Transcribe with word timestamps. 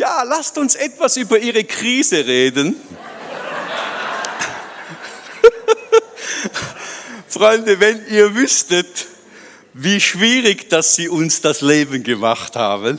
Ja, 0.00 0.22
lasst 0.22 0.56
uns 0.56 0.76
etwas 0.76 1.18
über 1.18 1.38
Ihre 1.38 1.62
Krise 1.62 2.26
reden. 2.26 2.74
Freunde, 7.28 7.78
wenn 7.80 8.06
ihr 8.06 8.34
wüsstet, 8.34 9.08
wie 9.74 10.00
schwierig, 10.00 10.70
dass 10.70 10.94
Sie 10.94 11.10
uns 11.10 11.42
das 11.42 11.60
Leben 11.60 12.02
gemacht 12.02 12.56
haben. 12.56 12.98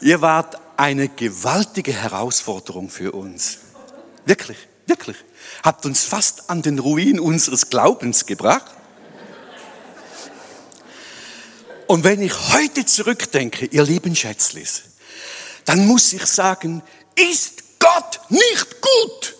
Ihr 0.00 0.20
wart 0.22 0.56
eine 0.76 1.08
gewaltige 1.08 1.92
Herausforderung 1.92 2.90
für 2.90 3.12
uns. 3.12 3.58
Wirklich, 4.26 4.58
wirklich. 4.88 5.18
Habt 5.62 5.86
uns 5.86 6.02
fast 6.02 6.50
an 6.50 6.62
den 6.62 6.80
Ruin 6.80 7.20
unseres 7.20 7.70
Glaubens 7.70 8.26
gebracht. 8.26 8.72
Und 11.90 12.04
wenn 12.04 12.22
ich 12.22 12.32
heute 12.52 12.86
zurückdenke, 12.86 13.66
ihr 13.66 13.82
lieben 13.82 14.14
Schätzlis, 14.14 14.82
dann 15.64 15.88
muss 15.88 16.12
ich 16.12 16.24
sagen, 16.24 16.84
ist 17.16 17.80
Gott 17.80 18.20
nicht 18.28 18.80
gut? 18.80 19.34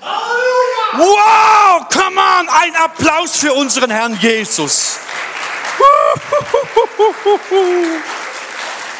Wow, 0.00 1.88
come 1.92 2.20
on, 2.20 2.48
ein 2.48 2.74
Applaus 2.74 3.36
für 3.36 3.52
unseren 3.52 3.92
Herrn 3.92 4.18
Jesus. 4.20 4.96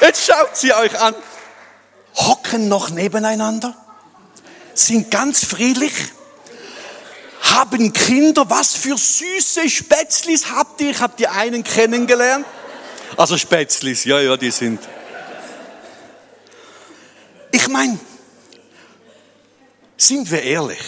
Jetzt 0.00 0.26
schaut 0.26 0.56
sie 0.56 0.72
euch 0.72 0.96
an. 1.00 1.16
Hocken 2.14 2.68
noch 2.68 2.90
nebeneinander, 2.90 3.74
sind 4.72 5.10
ganz 5.10 5.44
friedlich, 5.44 5.94
haben 7.40 7.92
Kinder. 7.92 8.48
Was 8.50 8.74
für 8.74 8.96
süße 8.96 9.68
Spätzlis 9.68 10.52
habt 10.54 10.80
ihr? 10.80 10.90
Ich 10.90 11.00
habe 11.00 11.14
die 11.18 11.26
einen 11.26 11.64
kennengelernt. 11.64 12.46
Also 13.16 13.38
Spätzlis, 13.38 14.04
ja, 14.04 14.20
ja, 14.20 14.36
die 14.36 14.50
sind. 14.50 14.80
Ich 17.52 17.68
meine, 17.68 17.98
sind 19.96 20.30
wir 20.30 20.42
ehrlich, 20.42 20.80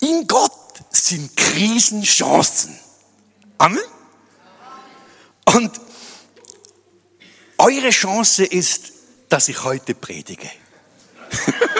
in 0.00 0.26
Gott 0.26 0.52
sind 0.90 1.36
Krisen 1.36 2.02
Chancen. 2.02 2.78
Amen. 3.58 3.80
Und 5.44 5.80
eure 7.58 7.90
Chance 7.90 8.44
ist, 8.44 8.92
dass 9.28 9.48
ich 9.48 9.62
heute 9.64 9.94
predige. 9.94 10.50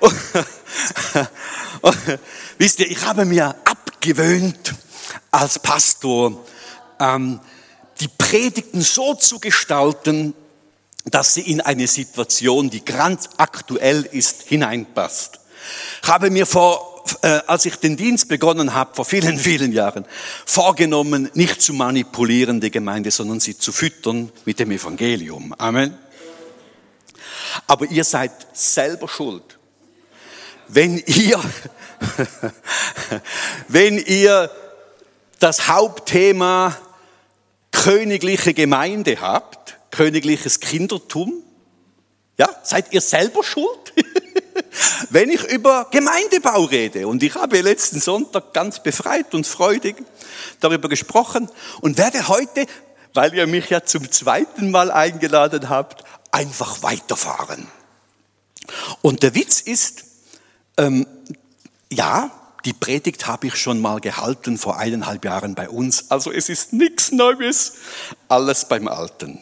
wisst 2.58 2.80
ihr, 2.80 2.90
ich 2.90 3.04
habe 3.04 3.24
mir 3.24 3.54
abgewöhnt, 3.64 4.74
als 5.30 5.58
Pastor 5.58 6.44
ähm, 7.00 7.40
die 8.00 8.08
Predigten 8.08 8.80
so 8.80 9.14
zu 9.14 9.38
gestalten, 9.40 10.34
dass 11.04 11.34
sie 11.34 11.42
in 11.42 11.60
eine 11.60 11.86
Situation, 11.86 12.70
die 12.70 12.84
ganz 12.84 13.30
aktuell 13.36 14.02
ist, 14.02 14.42
hineinpasst. 14.42 15.40
Ich 16.02 16.08
habe 16.08 16.30
mir 16.30 16.46
vor, 16.46 17.04
äh, 17.22 17.40
als 17.46 17.64
ich 17.66 17.76
den 17.76 17.96
Dienst 17.96 18.28
begonnen 18.28 18.74
habe, 18.74 18.94
vor 18.94 19.04
vielen, 19.04 19.38
vielen 19.38 19.72
Jahren, 19.72 20.04
vorgenommen, 20.44 21.30
nicht 21.34 21.62
zu 21.62 21.72
manipulieren, 21.72 22.60
die 22.60 22.70
Gemeinde, 22.70 23.10
sondern 23.10 23.40
sie 23.40 23.56
zu 23.56 23.72
füttern 23.72 24.30
mit 24.44 24.58
dem 24.58 24.70
Evangelium. 24.70 25.54
Amen. 25.58 25.96
Aber 27.66 27.86
ihr 27.86 28.04
seid 28.04 28.32
selber 28.52 29.08
schuld. 29.08 29.58
Wenn 30.68 30.98
ihr, 30.98 31.40
wenn 33.68 33.98
ihr 33.98 34.50
das 35.38 35.68
Hauptthema 35.68 36.76
königliche 37.70 38.54
Gemeinde 38.54 39.20
habt, 39.20 39.76
königliches 39.90 40.60
Kindertum, 40.60 41.42
ja, 42.38 42.48
seid 42.62 42.92
ihr 42.92 43.00
selber 43.00 43.42
schuld? 43.42 43.92
Wenn 45.10 45.30
ich 45.30 45.42
über 45.44 45.88
Gemeindebau 45.90 46.64
rede, 46.64 47.08
und 47.08 47.22
ich 47.22 47.34
habe 47.34 47.60
letzten 47.60 48.00
Sonntag 48.00 48.52
ganz 48.52 48.82
befreit 48.82 49.34
und 49.34 49.46
freudig 49.46 49.96
darüber 50.60 50.88
gesprochen 50.88 51.50
und 51.80 51.98
werde 51.98 52.28
heute, 52.28 52.66
weil 53.14 53.34
ihr 53.34 53.46
mich 53.46 53.70
ja 53.70 53.84
zum 53.84 54.10
zweiten 54.10 54.70
Mal 54.70 54.90
eingeladen 54.90 55.68
habt, 55.68 56.04
einfach 56.30 56.82
weiterfahren. 56.82 57.66
Und 59.02 59.22
der 59.22 59.34
Witz 59.34 59.60
ist, 59.60 60.04
ähm, 60.76 61.06
ja, 61.90 62.30
die 62.64 62.72
Predigt 62.72 63.26
habe 63.26 63.46
ich 63.46 63.56
schon 63.56 63.80
mal 63.80 64.00
gehalten 64.00 64.58
vor 64.58 64.78
eineinhalb 64.78 65.24
Jahren 65.24 65.54
bei 65.54 65.68
uns. 65.68 66.10
Also 66.10 66.32
es 66.32 66.48
ist 66.48 66.72
nichts 66.72 67.12
Neues, 67.12 67.74
alles 68.28 68.66
beim 68.68 68.88
Alten. 68.88 69.40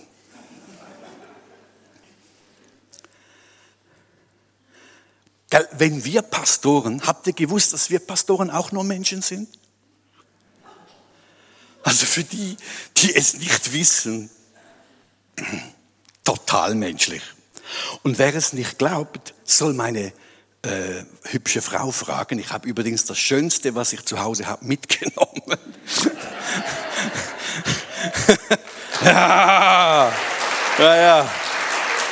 Wenn 5.73 6.05
wir 6.05 6.23
Pastoren, 6.23 7.07
habt 7.07 7.27
ihr 7.27 7.33
gewusst, 7.33 7.73
dass 7.73 7.89
wir 7.89 8.01
Pastoren 8.01 8.51
auch 8.51 8.73
nur 8.73 8.85
Menschen 8.85 9.23
sind? 9.23 9.49
Also 11.83 12.05
für 12.05 12.25
die, 12.25 12.57
die 12.97 13.15
es 13.15 13.35
nicht 13.35 13.73
wissen, 13.73 14.29
total 16.25 16.75
menschlich. 16.75 17.23
Und 18.03 18.19
wer 18.19 18.35
es 18.35 18.53
nicht 18.53 18.79
glaubt, 18.79 19.35
soll 19.45 19.73
meine 19.73 20.13
äh, 20.67 21.05
hübsche 21.31 21.63
Frau 21.63 21.91
fragen. 21.91 22.39
Ich 22.39 22.53
habe 22.53 22.69
übrigens 22.69 23.05
das 23.05 23.19
Schönste, 23.19 23.75
was 23.75 23.93
ich 23.93 24.05
zu 24.05 24.21
Hause 24.21 24.47
habe, 24.47 24.65
mitgenommen. 24.65 25.59
ja, 29.05 30.13
ja, 30.79 30.97
ja. 30.97 31.29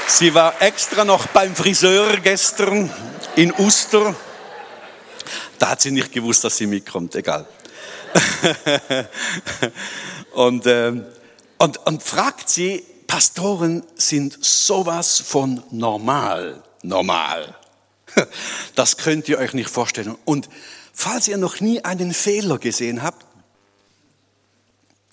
Sie 0.07 0.35
war 0.35 0.61
extra 0.61 1.05
noch 1.05 1.27
beim 1.29 1.57
Friseur 1.57 2.17
gestern 2.19 2.91
in 3.37 3.53
Uster. 3.53 4.15
Da 5.59 5.71
hat 5.71 5.81
sie 5.81 5.91
nicht 5.91 6.13
gewusst, 6.13 6.45
dass 6.45 6.57
sie 6.57 6.67
mitkommt, 6.67 7.15
egal. 7.17 7.47
und, 10.33 10.67
äh, 10.67 10.93
und, 11.59 11.87
und 11.87 12.03
fragt 12.03 12.49
sie, 12.49 12.85
Pastoren 13.07 13.85
sind 13.97 14.45
sowas 14.45 15.21
von 15.21 15.63
normal, 15.71 16.63
normal. 16.83 17.55
Das 18.75 18.97
könnt 18.97 19.29
ihr 19.29 19.39
euch 19.39 19.53
nicht 19.55 19.71
vorstellen. 19.71 20.17
Und 20.25 20.49
falls 20.93 21.29
ihr 21.29 21.37
noch 21.37 21.61
nie 21.61 21.85
einen 21.85 22.15
Fehler 22.15 22.59
gesehen 22.59 23.03
habt, 23.03 23.25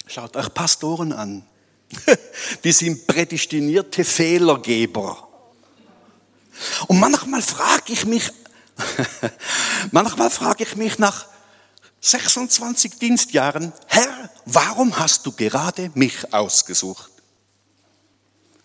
schaut 0.08 0.36
euch 0.36 0.54
Pastoren 0.54 1.14
an. 1.14 1.46
Die 2.64 2.72
sind 2.72 3.08
prädestinierte 3.08 4.04
Fehlergeber. 4.04 5.28
Und 6.88 7.00
manchmal 7.00 7.42
frage 7.42 7.94
ich 7.94 8.06
mich, 8.06 8.32
manchmal 9.92 10.30
frage 10.30 10.64
ich 10.64 10.76
mich 10.76 11.00
nach 11.00 11.26
26 12.02 12.98
Dienstjahren, 12.98 13.74
Herr, 13.88 14.30
warum 14.46 14.98
hast 14.98 15.26
du 15.26 15.32
gerade 15.32 15.92
mich 15.94 16.34
ausgesucht? 16.34 17.12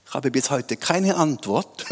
Ich 0.07 0.15
habe 0.15 0.31
bis 0.31 0.51
heute 0.51 0.77
keine 0.77 1.17
Antwort. 1.17 1.85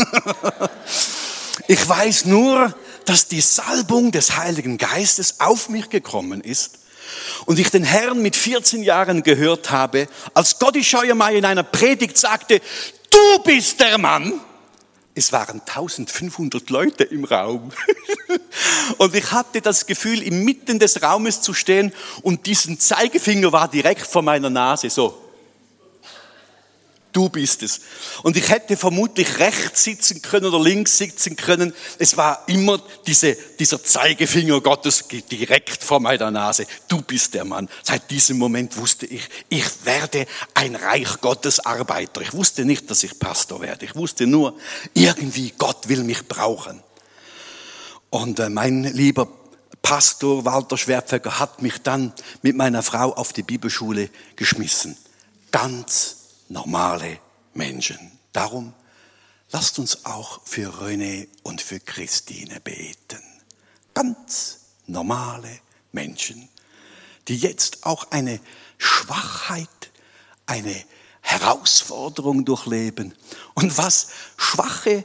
Ich 1.68 1.88
weiß 1.88 2.24
nur, 2.26 2.74
dass 3.04 3.28
die 3.28 3.40
Salbung 3.40 4.10
des 4.10 4.36
Heiligen 4.36 4.78
Geistes 4.78 5.40
auf 5.40 5.68
mich 5.68 5.88
gekommen 5.88 6.40
ist 6.40 6.78
und 7.46 7.58
ich 7.58 7.70
den 7.70 7.84
Herrn 7.84 8.22
mit 8.22 8.34
14 8.36 8.82
Jahren 8.82 9.22
gehört 9.22 9.70
habe, 9.70 10.08
als 10.32 10.58
Gotti 10.58 10.82
Scheuermeier 10.82 11.36
in 11.36 11.44
einer 11.44 11.62
Predigt 11.62 12.18
sagte, 12.18 12.60
du 13.10 13.42
bist 13.44 13.80
der 13.80 13.98
Mann. 13.98 14.40
Es 15.14 15.30
waren 15.30 15.60
1500 15.60 16.70
Leute 16.70 17.04
im 17.04 17.24
Raum. 17.24 17.70
Und 18.98 19.14
ich 19.14 19.30
hatte 19.30 19.60
das 19.60 19.86
Gefühl, 19.86 20.20
inmitten 20.20 20.80
des 20.80 21.02
Raumes 21.02 21.40
zu 21.40 21.54
stehen 21.54 21.92
und 22.22 22.46
diesen 22.46 22.80
Zeigefinger 22.80 23.52
war 23.52 23.68
direkt 23.68 24.06
vor 24.06 24.22
meiner 24.22 24.50
Nase, 24.50 24.90
so 24.90 25.23
du 27.14 27.30
bist 27.30 27.62
es. 27.62 27.80
Und 28.22 28.36
ich 28.36 28.50
hätte 28.50 28.76
vermutlich 28.76 29.38
rechts 29.38 29.84
sitzen 29.84 30.20
können 30.20 30.46
oder 30.46 30.62
links 30.62 30.98
sitzen 30.98 31.36
können. 31.36 31.72
Es 31.98 32.16
war 32.16 32.42
immer 32.48 32.82
diese, 33.06 33.36
dieser 33.58 33.82
Zeigefinger 33.82 34.60
Gottes 34.60 35.04
direkt 35.08 35.82
vor 35.82 36.00
meiner 36.00 36.30
Nase. 36.30 36.66
Du 36.88 37.00
bist 37.00 37.32
der 37.34 37.44
Mann. 37.44 37.70
Seit 37.82 38.10
diesem 38.10 38.36
Moment 38.36 38.76
wusste 38.76 39.06
ich, 39.06 39.28
ich 39.48 39.64
werde 39.84 40.26
ein 40.52 40.76
Reich 40.76 41.20
Gottes 41.20 41.60
Arbeiter. 41.60 42.20
Ich 42.20 42.34
wusste 42.34 42.64
nicht, 42.64 42.90
dass 42.90 43.02
ich 43.02 43.18
Pastor 43.18 43.62
werde. 43.62 43.86
Ich 43.86 43.94
wusste 43.94 44.26
nur, 44.26 44.58
irgendwie 44.92 45.54
Gott 45.56 45.88
will 45.88 46.04
mich 46.04 46.26
brauchen. 46.28 46.82
Und 48.10 48.38
äh, 48.40 48.50
mein 48.50 48.84
lieber 48.84 49.28
Pastor 49.82 50.44
Walter 50.44 50.76
Schwerpfecker 50.76 51.38
hat 51.38 51.62
mich 51.62 51.82
dann 51.82 52.12
mit 52.42 52.56
meiner 52.56 52.82
Frau 52.82 53.12
auf 53.12 53.32
die 53.32 53.42
Bibelschule 53.42 54.08
geschmissen. 54.34 54.96
Ganz 55.50 56.23
normale 56.48 57.18
Menschen. 57.54 58.18
Darum 58.32 58.74
lasst 59.50 59.78
uns 59.78 60.04
auch 60.04 60.40
für 60.44 60.70
René 60.82 61.28
und 61.42 61.60
für 61.60 61.80
Christine 61.80 62.60
beten. 62.60 63.22
Ganz 63.94 64.60
normale 64.86 65.60
Menschen, 65.92 66.48
die 67.28 67.36
jetzt 67.36 67.86
auch 67.86 68.10
eine 68.10 68.40
Schwachheit, 68.78 69.68
eine 70.46 70.84
Herausforderung 71.20 72.44
durchleben. 72.44 73.14
Und 73.54 73.78
was 73.78 74.08
schwache 74.36 75.04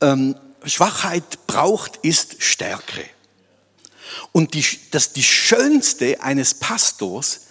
ähm, 0.00 0.36
Schwachheit 0.64 1.46
braucht, 1.46 1.98
ist 1.98 2.42
Stärke. 2.42 3.04
Und 4.32 4.54
die, 4.54 4.64
das 4.90 5.12
die 5.12 5.22
schönste 5.22 6.22
eines 6.22 6.54
Pastors, 6.54 7.42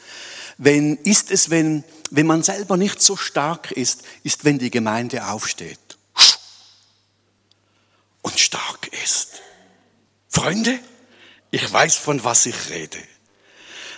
wenn, 0.58 0.98
ist 0.98 1.32
es, 1.32 1.50
wenn, 1.50 1.84
wenn 2.16 2.28
man 2.28 2.44
selber 2.44 2.78
nicht 2.78 3.02
so 3.02 3.18
stark 3.18 3.72
ist, 3.72 4.04
ist, 4.24 4.46
wenn 4.46 4.58
die 4.58 4.72
Gemeinde 4.72 5.28
aufsteht 5.28 5.80
und 8.22 8.40
stark 8.40 8.90
ist. 9.04 9.42
Freunde, 10.30 10.80
ich 11.52 11.72
weiß, 11.72 11.96
von 11.96 12.24
was 12.24 12.46
ich 12.46 12.70
rede. 12.70 12.98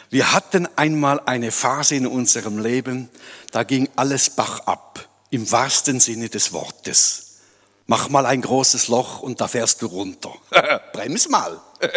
Wir 0.10 0.34
hatten 0.34 0.68
einmal 0.78 1.20
eine 1.26 1.52
Phase 1.52 1.96
in 1.96 2.08
unserem 2.08 2.58
Leben, 2.58 3.10
da 3.52 3.64
ging 3.64 3.90
alles 3.96 4.32
Bach 4.32 4.62
ab, 4.62 5.08
im 5.30 5.52
wahrsten 5.52 6.00
Sinne 6.00 6.30
des 6.30 6.54
Wortes. 6.54 7.40
Mach 7.86 8.10
mal 8.10 8.26
ein 8.26 8.42
großes 8.42 8.88
Loch 8.88 9.20
und 9.20 9.42
da 9.42 9.48
fährst 9.48 9.82
du 9.82 9.86
runter. 9.86 10.34
Brems 10.94 11.30
mal. 11.30 11.62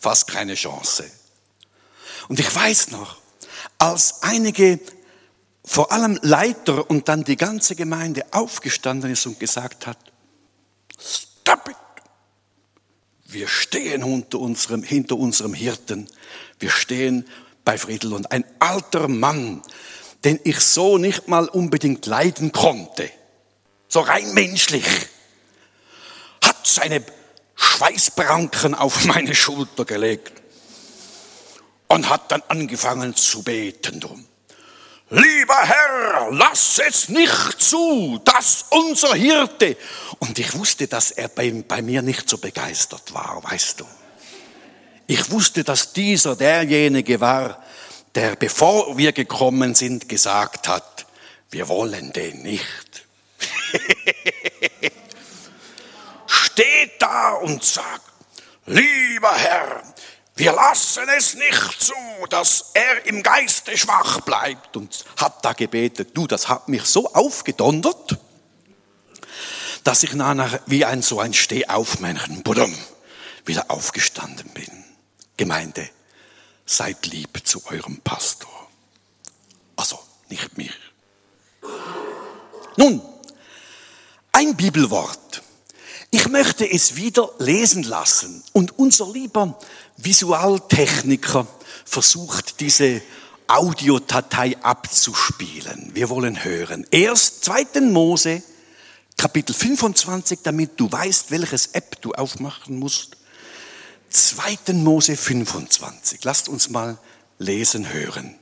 Fast 0.00 0.28
keine 0.28 0.54
Chance. 0.54 1.10
Und 2.28 2.38
ich 2.38 2.54
weiß 2.54 2.92
noch, 2.92 3.18
als 3.78 4.22
einige, 4.22 4.80
vor 5.68 5.90
allem 5.90 6.18
Leiter 6.22 6.88
und 6.88 7.08
dann 7.08 7.24
die 7.24 7.36
ganze 7.36 7.74
Gemeinde 7.74 8.24
aufgestanden 8.30 9.10
ist 9.10 9.26
und 9.26 9.40
gesagt 9.40 9.86
hat, 9.88 9.98
stop 10.98 11.68
it. 11.68 11.76
Wir 13.24 13.48
stehen 13.48 14.04
hinter 14.04 14.38
unserem, 14.38 14.84
hinter 14.84 15.16
unserem 15.16 15.52
Hirten. 15.52 16.08
Wir 16.60 16.70
stehen 16.70 17.26
bei 17.64 17.76
Friedel 17.76 18.12
und 18.12 18.30
ein 18.30 18.44
alter 18.60 19.08
Mann, 19.08 19.60
den 20.24 20.38
ich 20.44 20.60
so 20.60 20.98
nicht 20.98 21.26
mal 21.26 21.48
unbedingt 21.48 22.06
leiden 22.06 22.52
konnte, 22.52 23.10
so 23.88 24.00
rein 24.00 24.32
menschlich, 24.34 24.86
hat 26.42 26.64
seine 26.64 27.04
Schweißbranken 27.56 28.76
auf 28.76 29.04
meine 29.04 29.34
Schulter 29.34 29.84
gelegt 29.84 30.32
und 31.88 32.08
hat 32.08 32.30
dann 32.30 32.42
angefangen 32.46 33.16
zu 33.16 33.42
beten 33.42 33.98
drum. 33.98 34.26
Lieber 35.08 35.62
Herr, 35.62 36.32
lass 36.32 36.80
es 36.80 37.08
nicht 37.08 37.60
zu, 37.60 38.20
dass 38.24 38.64
unser 38.70 39.14
Hirte. 39.14 39.76
Und 40.18 40.38
ich 40.38 40.52
wusste, 40.54 40.88
dass 40.88 41.12
er 41.12 41.28
bei, 41.28 41.52
bei 41.66 41.80
mir 41.80 42.02
nicht 42.02 42.28
so 42.28 42.38
begeistert 42.38 43.14
war, 43.14 43.40
weißt 43.44 43.80
du. 43.80 43.84
Ich 45.06 45.30
wusste, 45.30 45.62
dass 45.62 45.92
dieser 45.92 46.34
derjenige 46.34 47.20
war, 47.20 47.62
der, 48.16 48.34
bevor 48.34 48.98
wir 48.98 49.12
gekommen 49.12 49.76
sind, 49.76 50.08
gesagt 50.08 50.66
hat, 50.66 51.06
wir 51.50 51.68
wollen 51.68 52.12
den 52.12 52.42
nicht. 52.42 53.06
Steht 56.26 57.00
da 57.00 57.34
und 57.34 57.62
sagt, 57.62 58.02
lieber 58.66 59.32
Herr, 59.36 59.82
wir 60.36 60.52
lassen 60.52 61.08
es 61.16 61.34
nicht 61.34 61.80
zu, 61.80 61.94
dass 62.28 62.72
er 62.74 63.06
im 63.06 63.22
Geiste 63.22 63.76
schwach 63.76 64.20
bleibt 64.20 64.76
und 64.76 65.04
hat 65.16 65.42
da 65.42 65.54
gebetet. 65.54 66.10
Du, 66.12 66.26
das 66.26 66.48
hat 66.48 66.68
mich 66.68 66.84
so 66.84 67.12
aufgedondert, 67.14 68.18
dass 69.82 70.02
ich 70.02 70.12
nachher 70.12 70.60
wie 70.66 70.84
ein 70.84 71.00
so 71.00 71.20
ein 71.20 71.32
Stehaufmännchen, 71.32 72.42
budum, 72.42 72.76
wieder 73.46 73.70
aufgestanden 73.70 74.50
bin. 74.50 74.84
Gemeinde, 75.38 75.88
seid 76.66 77.06
lieb 77.06 77.46
zu 77.46 77.64
eurem 77.66 78.00
Pastor. 78.02 78.68
Also, 79.76 79.98
nicht 80.28 80.58
mich. 80.58 80.76
Nun, 82.76 83.00
ein 84.32 84.54
Bibelwort. 84.54 85.42
Ich 86.16 86.30
möchte 86.30 86.64
es 86.64 86.96
wieder 86.96 87.28
lesen 87.38 87.82
lassen. 87.82 88.42
Und 88.54 88.78
unser 88.78 89.12
lieber 89.12 89.58
Visualtechniker 89.98 91.46
versucht, 91.84 92.60
diese 92.60 93.02
Audiodatei 93.46 94.56
abzuspielen. 94.62 95.90
Wir 95.92 96.08
wollen 96.08 96.42
hören. 96.42 96.86
Erst 96.90 97.44
2. 97.44 97.82
Mose, 97.82 98.42
Kapitel 99.18 99.52
25, 99.52 100.38
damit 100.42 100.80
du 100.80 100.90
weißt, 100.90 101.30
welches 101.32 101.66
App 101.74 102.00
du 102.00 102.12
aufmachen 102.12 102.78
musst. 102.78 103.18
2. 104.08 104.72
Mose 104.72 105.18
25. 105.18 106.24
Lasst 106.24 106.48
uns 106.48 106.70
mal 106.70 106.96
lesen 107.38 107.92
hören. 107.92 108.36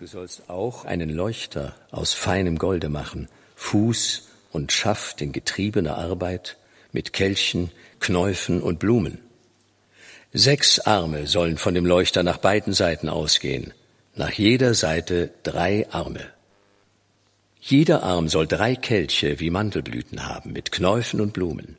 Du 0.00 0.08
sollst 0.08 0.50
auch 0.50 0.84
einen 0.84 1.10
Leuchter 1.10 1.76
aus 1.92 2.14
feinem 2.14 2.58
Golde 2.58 2.88
machen, 2.88 3.28
Fuß 3.54 4.27
und 4.58 4.72
Schaft 4.72 5.22
in 5.22 5.30
getriebener 5.30 5.96
Arbeit, 5.96 6.56
mit 6.90 7.12
Kelchen, 7.12 7.70
Knäufen 8.00 8.60
und 8.60 8.80
Blumen. 8.80 9.18
Sechs 10.32 10.80
Arme 10.80 11.28
sollen 11.28 11.58
von 11.58 11.74
dem 11.74 11.86
Leuchter 11.86 12.24
nach 12.24 12.38
beiden 12.38 12.72
Seiten 12.72 13.08
ausgehen, 13.08 13.72
nach 14.16 14.32
jeder 14.32 14.74
Seite 14.74 15.30
drei 15.44 15.86
Arme. 15.92 16.26
Jeder 17.60 18.02
Arm 18.02 18.28
soll 18.28 18.48
drei 18.48 18.74
Kelche 18.74 19.38
wie 19.38 19.50
Mandelblüten 19.50 20.26
haben, 20.26 20.52
mit 20.52 20.72
Knäufen 20.72 21.20
und 21.20 21.32
Blumen. 21.32 21.76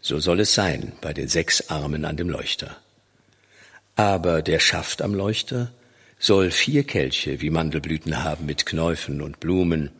So 0.00 0.20
soll 0.20 0.38
es 0.38 0.54
sein 0.54 0.92
bei 1.00 1.12
den 1.12 1.26
sechs 1.26 1.70
Armen 1.70 2.04
an 2.04 2.16
dem 2.16 2.30
Leuchter. 2.30 2.76
Aber 3.96 4.42
der 4.42 4.60
Schaft 4.60 5.02
am 5.02 5.12
Leuchter 5.12 5.72
soll 6.20 6.52
vier 6.52 6.84
Kelche 6.84 7.40
wie 7.40 7.50
Mandelblüten 7.50 8.22
haben 8.22 8.46
mit 8.46 8.64
Knäufen 8.64 9.20
und 9.20 9.40
Blumen 9.40 9.90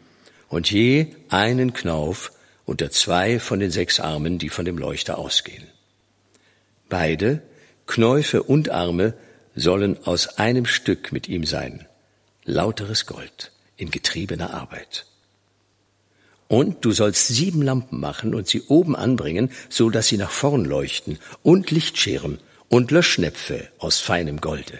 und 0.48 0.70
je 0.70 1.08
einen 1.28 1.72
Knauf 1.72 2.32
unter 2.64 2.90
zwei 2.90 3.38
von 3.38 3.60
den 3.60 3.70
sechs 3.70 4.00
Armen, 4.00 4.38
die 4.38 4.48
von 4.48 4.64
dem 4.64 4.78
Leuchter 4.78 5.18
ausgehen. 5.18 5.64
Beide, 6.88 7.42
Knäufe 7.86 8.42
und 8.42 8.70
Arme, 8.70 9.14
sollen 9.54 10.04
aus 10.04 10.38
einem 10.38 10.66
Stück 10.66 11.12
mit 11.12 11.28
ihm 11.28 11.44
sein, 11.44 11.86
lauteres 12.44 13.06
Gold 13.06 13.52
in 13.76 13.90
getriebener 13.90 14.52
Arbeit. 14.52 15.06
Und 16.48 16.84
du 16.84 16.92
sollst 16.92 17.28
sieben 17.28 17.62
Lampen 17.62 17.98
machen 17.98 18.34
und 18.34 18.46
sie 18.46 18.62
oben 18.62 18.94
anbringen, 18.94 19.50
so 19.68 19.90
dass 19.90 20.08
sie 20.08 20.16
nach 20.16 20.30
vorn 20.30 20.64
leuchten, 20.64 21.18
und 21.42 21.70
Lichtscheren 21.70 22.38
und 22.68 22.90
Löschnäpfe 22.90 23.68
aus 23.78 23.98
feinem 23.98 24.40
Golde. 24.40 24.78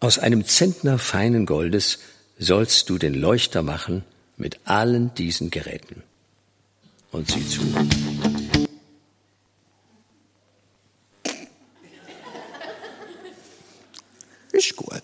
Aus 0.00 0.18
einem 0.18 0.44
Zentner 0.44 0.98
feinen 0.98 1.46
Goldes 1.46 2.00
sollst 2.38 2.90
du 2.90 2.98
den 2.98 3.14
Leuchter 3.14 3.62
machen 3.62 4.04
mit 4.36 4.60
allen 4.64 5.14
diesen 5.14 5.50
Geräten. 5.50 6.02
Und 7.12 7.30
sieh 7.30 7.48
zu. 7.48 7.60
Ist 14.52 14.76
gut. 14.76 15.02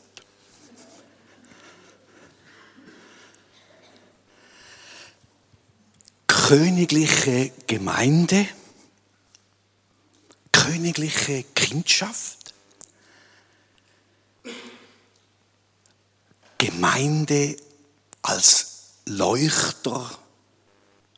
königliche 6.50 7.52
Gemeinde, 7.68 8.44
königliche 10.50 11.44
Kindschaft, 11.54 12.54
Gemeinde 16.58 17.56
als 18.22 18.69
Leuchter 19.06 20.10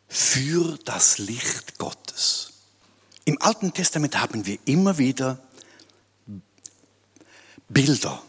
für 0.08 0.78
das 0.84 1.18
Licht 1.18 1.78
Gottes. 1.78 2.52
Im 3.24 3.40
Alten 3.40 3.72
Testament 3.72 4.20
haben 4.20 4.46
wir 4.46 4.58
immer 4.64 4.98
wieder 4.98 5.38
Bilder, 7.68 8.22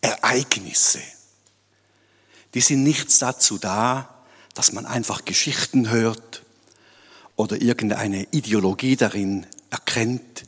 Ereignisse. 0.00 1.00
Die 2.54 2.60
sind 2.60 2.82
nicht 2.82 3.22
dazu 3.22 3.58
da, 3.58 4.24
dass 4.54 4.72
man 4.72 4.86
einfach 4.86 5.24
Geschichten 5.24 5.90
hört 5.90 6.42
oder 7.36 7.60
irgendeine 7.60 8.26
Ideologie 8.32 8.96
darin 8.96 9.46
erkennt, 9.70 10.44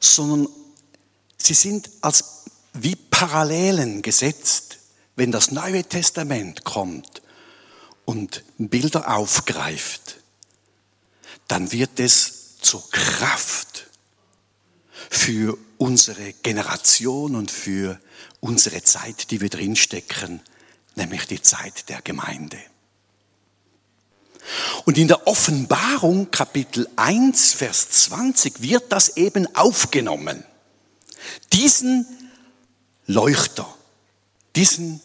sondern 0.00 0.48
sie 1.36 1.54
sind 1.54 1.90
als 2.00 2.44
wie 2.72 2.96
Parallelen 2.96 4.02
gesetzt, 4.02 4.78
wenn 5.16 5.30
das 5.32 5.50
Neue 5.50 5.84
Testament 5.84 6.64
kommt 6.64 7.22
und 8.08 8.42
Bilder 8.56 9.14
aufgreift, 9.14 10.16
dann 11.46 11.72
wird 11.72 12.00
es 12.00 12.56
zur 12.58 12.88
Kraft 12.90 13.86
für 15.10 15.58
unsere 15.76 16.32
Generation 16.32 17.36
und 17.36 17.50
für 17.50 18.00
unsere 18.40 18.82
Zeit, 18.82 19.30
die 19.30 19.42
wir 19.42 19.50
drinstecken, 19.50 20.40
nämlich 20.94 21.26
die 21.26 21.42
Zeit 21.42 21.90
der 21.90 22.00
Gemeinde. 22.00 22.56
Und 24.86 24.96
in 24.96 25.08
der 25.08 25.26
Offenbarung 25.26 26.30
Kapitel 26.30 26.88
1, 26.96 27.52
Vers 27.52 27.90
20 27.90 28.62
wird 28.62 28.90
das 28.90 29.18
eben 29.18 29.54
aufgenommen. 29.54 30.44
Diesen 31.52 32.06
Leuchter, 33.06 33.68
diesen 34.56 35.02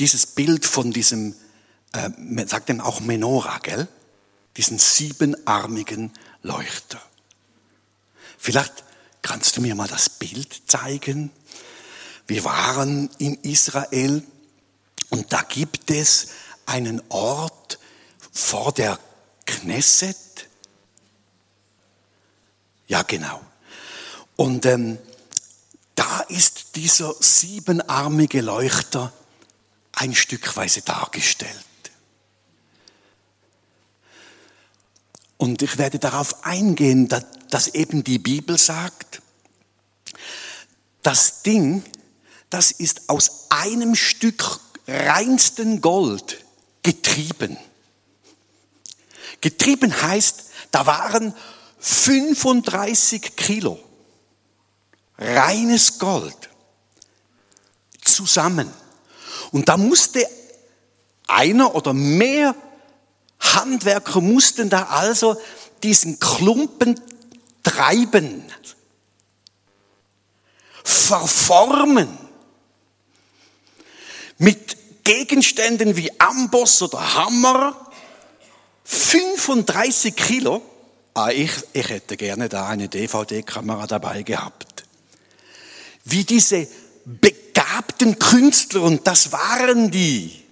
dieses 0.00 0.26
Bild 0.26 0.64
von 0.64 0.92
diesem, 0.92 1.34
äh, 1.92 2.10
man 2.18 2.46
sagt 2.48 2.68
dem 2.68 2.80
auch 2.80 3.00
Menora, 3.00 3.58
gell? 3.58 3.88
Diesen 4.56 4.78
siebenarmigen 4.78 6.12
Leuchter. 6.42 7.00
Vielleicht 8.38 8.84
kannst 9.22 9.56
du 9.56 9.60
mir 9.60 9.74
mal 9.74 9.88
das 9.88 10.08
Bild 10.08 10.62
zeigen. 10.66 11.30
Wir 12.26 12.44
waren 12.44 13.10
in 13.18 13.34
Israel 13.42 14.22
und 15.10 15.32
da 15.32 15.42
gibt 15.42 15.90
es 15.90 16.28
einen 16.66 17.02
Ort 17.08 17.78
vor 18.32 18.72
der 18.72 18.98
Knesset. 19.46 20.16
Ja, 22.86 23.02
genau. 23.02 23.40
Und 24.36 24.64
ähm, 24.66 24.98
da 25.94 26.20
ist 26.28 26.76
dieser 26.76 27.14
siebenarmige 27.20 28.40
Leuchter 28.40 29.12
ein 29.92 30.14
Stückweise 30.14 30.82
dargestellt. 30.82 31.64
Und 35.40 35.62
ich 35.62 35.78
werde 35.78 35.98
darauf 35.98 36.44
eingehen, 36.44 37.08
dass 37.48 37.68
eben 37.68 38.04
die 38.04 38.18
Bibel 38.18 38.58
sagt, 38.58 39.22
das 41.02 41.40
Ding, 41.40 41.82
das 42.50 42.70
ist 42.72 43.08
aus 43.08 43.46
einem 43.48 43.94
Stück 43.94 44.60
reinsten 44.86 45.80
Gold 45.80 46.44
getrieben. 46.82 47.56
Getrieben 49.40 50.02
heißt, 50.02 50.44
da 50.72 50.84
waren 50.84 51.34
35 51.78 53.34
Kilo 53.34 53.78
reines 55.16 55.98
Gold 55.98 56.50
zusammen. 58.02 58.70
Und 59.52 59.70
da 59.70 59.78
musste 59.78 60.28
einer 61.26 61.74
oder 61.74 61.94
mehr 61.94 62.54
Handwerker 63.40 64.20
mussten 64.20 64.68
da 64.68 64.84
also 64.84 65.40
diesen 65.82 66.20
Klumpen 66.20 67.00
treiben, 67.62 68.44
verformen, 70.84 72.08
mit 74.38 74.76
Gegenständen 75.04 75.96
wie 75.96 76.10
Amboss 76.20 76.82
oder 76.82 77.14
Hammer, 77.14 77.90
35 78.84 80.14
Kilo. 80.16 80.62
Ah, 81.14 81.30
ich, 81.30 81.50
ich 81.72 81.88
hätte 81.88 82.16
gerne 82.16 82.48
da 82.48 82.68
eine 82.68 82.88
DVD-Kamera 82.88 83.86
dabei 83.86 84.22
gehabt. 84.22 84.84
Wie 86.04 86.24
diese 86.24 86.68
begabten 87.04 88.18
Künstler, 88.18 88.82
und 88.82 89.06
das 89.06 89.32
waren 89.32 89.90
die, 89.90 90.42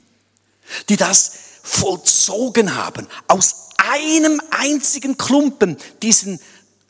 die 0.89 0.97
das 0.97 1.48
vollzogen 1.69 2.75
haben, 2.77 3.07
aus 3.29 3.69
einem 3.77 4.41
einzigen 4.51 5.19
Klumpen 5.19 5.77
diesen 6.03 6.41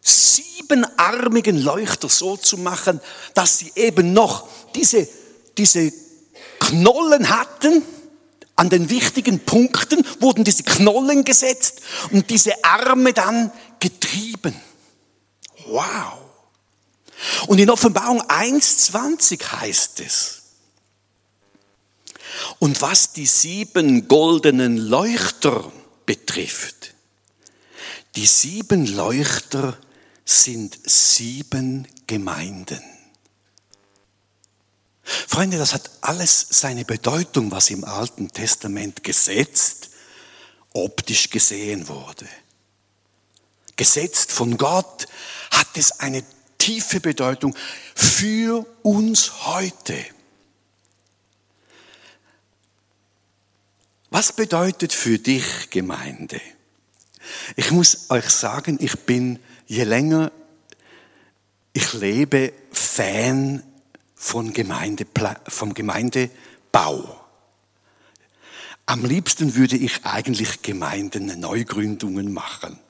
siebenarmigen 0.01 1.61
Leuchter 1.61 2.09
so 2.09 2.37
zu 2.37 2.57
machen, 2.59 3.01
dass 3.35 3.59
sie 3.59 3.73
eben 3.75 4.13
noch 4.13 4.49
diese, 4.75 5.09
diese 5.59 5.93
Knollen 6.61 7.29
hatten, 7.29 7.83
an 8.57 8.71
den 8.71 8.91
wichtigen 8.91 9.39
Punkten 9.41 10.05
wurden 10.19 10.43
diese 10.43 10.65
Knollen 10.65 11.25
gesetzt 11.25 11.81
und 12.11 12.29
diese 12.29 12.65
Arme 12.65 13.13
dann 13.13 13.53
getrieben. 13.79 14.55
Wow. 15.67 16.19
Und 17.47 17.59
in 17.59 17.71
Offenbarung 17.71 18.21
1.20 18.23 19.61
heißt 19.61 20.01
es, 20.01 20.38
und 22.59 22.81
was 22.83 23.13
die 23.13 23.27
sieben 23.27 24.09
goldenen 24.09 24.77
Leuchter 24.77 25.73
betrifft, 26.07 26.95
die 28.17 28.27
sieben 28.27 28.87
Leuchter 28.87 29.77
sind 30.25 30.79
sieben 30.85 31.87
Gemeinden. 32.07 32.83
Freunde, 35.03 35.57
das 35.57 35.73
hat 35.73 35.91
alles 36.03 36.47
seine 36.51 36.85
Bedeutung, 36.85 37.51
was 37.51 37.71
im 37.71 37.85
Alten 37.85 38.31
Testament 38.31 39.03
gesetzt, 39.03 39.91
optisch 40.75 41.31
gesehen 41.31 41.89
wurde. 41.89 42.29
Gesetzt 43.77 44.33
von 44.33 44.59
Gott 44.59 45.07
hat 45.51 45.69
es 45.77 46.01
eine 46.01 46.23
tiefe 46.59 47.01
Bedeutung 47.01 47.55
für 47.95 48.67
uns 48.83 49.47
heute. 49.47 49.95
Was 54.11 54.33
bedeutet 54.33 54.93
für 54.93 55.19
dich 55.19 55.71
Gemeinde? 55.71 56.41
Ich 57.57 57.71
muss 57.71 58.11
euch 58.11 58.31
sagen, 58.31 58.79
ich 58.81 58.99
bin 59.01 59.39
je 59.67 59.85
länger 59.85 60.33
ich 61.79 61.93
lebe 61.93 62.53
Fan 62.73 63.63
von 64.17 64.53
Gemeinde, 64.53 65.07
vom 65.47 65.75
Gemeindebau. 65.75 67.25
Am 68.87 69.05
liebsten 69.05 69.55
würde 69.55 69.77
ich 69.77 70.05
eigentlich 70.05 70.63
Gemeinden 70.63 71.39
Neugründungen 71.39 72.33
machen. 72.33 72.81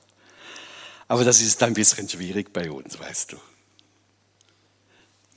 Aber 1.07 1.23
das 1.23 1.41
ist 1.41 1.61
ein 1.61 1.75
bisschen 1.75 2.09
schwierig 2.09 2.51
bei 2.51 2.71
uns, 2.71 2.99
weißt 2.99 3.33
du 3.33 3.37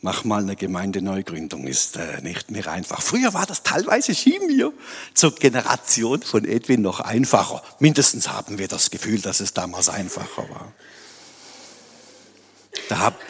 mach 0.02 0.24
mal 0.24 0.42
eine 0.42 0.56
Gemeindeneugründung, 0.56 1.66
ist 1.66 1.96
äh, 1.96 2.20
nicht 2.22 2.50
mehr 2.50 2.66
einfach. 2.66 3.00
Früher 3.00 3.32
war 3.32 3.46
das 3.46 3.62
teilweise 3.62 4.14
schien 4.14 4.46
mir 4.48 4.72
zur 5.14 5.34
Generation 5.34 6.22
von 6.22 6.44
Edwin 6.44 6.82
noch 6.82 7.00
einfacher. 7.00 7.62
Mindestens 7.78 8.28
haben 8.28 8.58
wir 8.58 8.68
das 8.68 8.90
Gefühl, 8.90 9.20
dass 9.20 9.40
es 9.40 9.54
damals 9.54 9.88
einfacher 9.88 10.48
war. 10.50 10.72
Da 12.88 12.98
hab, 12.98 13.20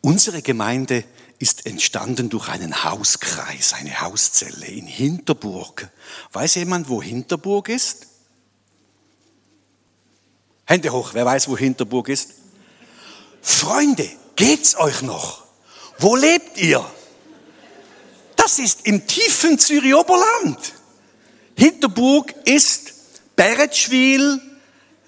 unsere 0.00 0.40
Gemeinde 0.40 1.04
ist 1.40 1.66
entstanden 1.66 2.30
durch 2.30 2.48
einen 2.48 2.84
Hauskreis, 2.84 3.72
eine 3.72 4.00
Hauszelle 4.00 4.66
in 4.66 4.86
Hinterburg. 4.86 5.90
Weiß 6.32 6.54
jemand, 6.54 6.88
wo 6.88 7.02
Hinterburg 7.02 7.68
ist? 7.68 8.06
Hände 10.64 10.90
hoch, 10.90 11.10
wer 11.14 11.26
weiß, 11.26 11.48
wo 11.48 11.58
Hinterburg 11.58 12.08
ist? 12.08 12.34
Freunde, 13.40 14.08
geht's 14.36 14.76
euch 14.76 15.02
noch? 15.02 15.42
Wo 15.98 16.16
lebt 16.16 16.58
ihr? 16.58 16.84
Das 18.36 18.58
ist 18.58 18.86
im 18.86 19.06
tiefen 19.06 19.58
Zürich-Oberland. 19.58 20.58
Hinterburg 21.56 22.34
ist 22.44 22.92
Beretschwil 23.36 24.40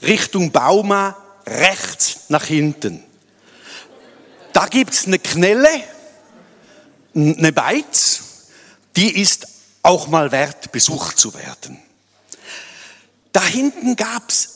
Richtung 0.03 0.53
Bauma 0.53 1.17
rechts 1.47 2.21
nach 2.29 2.45
hinten. 2.45 3.03
Da 4.53 4.67
gibt's 4.67 5.07
eine 5.07 5.19
Knelle, 5.19 5.69
eine 7.15 7.53
Beiz, 7.53 8.23
die 8.97 9.21
ist 9.21 9.49
auch 9.83 10.07
mal 10.07 10.31
wert, 10.33 10.73
besucht 10.73 11.19
zu 11.19 11.35
werden. 11.35 11.83
Da 13.33 13.43
hinten 13.43 13.97
gab's 13.97 14.51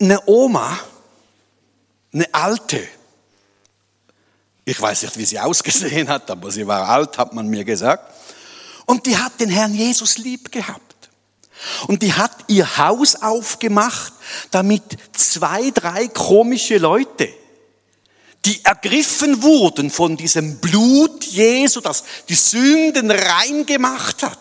eine 0.00 0.26
Oma, 0.26 0.78
eine 2.12 2.32
alte, 2.32 2.86
ich 4.68 4.80
weiß 4.80 5.02
nicht, 5.02 5.16
wie 5.16 5.24
sie 5.24 5.38
ausgesehen 5.38 6.08
hat, 6.08 6.28
aber 6.28 6.50
sie 6.50 6.66
war 6.66 6.88
alt, 6.88 7.16
hat 7.18 7.32
man 7.32 7.46
mir 7.46 7.64
gesagt. 7.64 8.12
Und 8.84 9.06
die 9.06 9.16
hat 9.16 9.40
den 9.40 9.48
Herrn 9.48 9.72
Jesus 9.72 10.18
lieb 10.18 10.50
gehabt. 10.50 10.82
Und 11.86 12.02
die 12.02 12.12
hat 12.12 12.32
ihr 12.48 12.76
Haus 12.76 13.14
aufgemacht, 13.14 14.12
damit 14.50 14.82
zwei, 15.12 15.70
drei 15.70 16.08
komische 16.08 16.78
Leute, 16.78 17.28
die 18.44 18.64
ergriffen 18.64 19.42
wurden 19.42 19.88
von 19.88 20.16
diesem 20.16 20.58
Blut 20.58 21.24
Jesu, 21.24 21.80
das 21.80 22.04
die 22.28 22.34
Sünden 22.34 23.12
rein 23.12 23.66
gemacht 23.66 24.24
hat. 24.24 24.38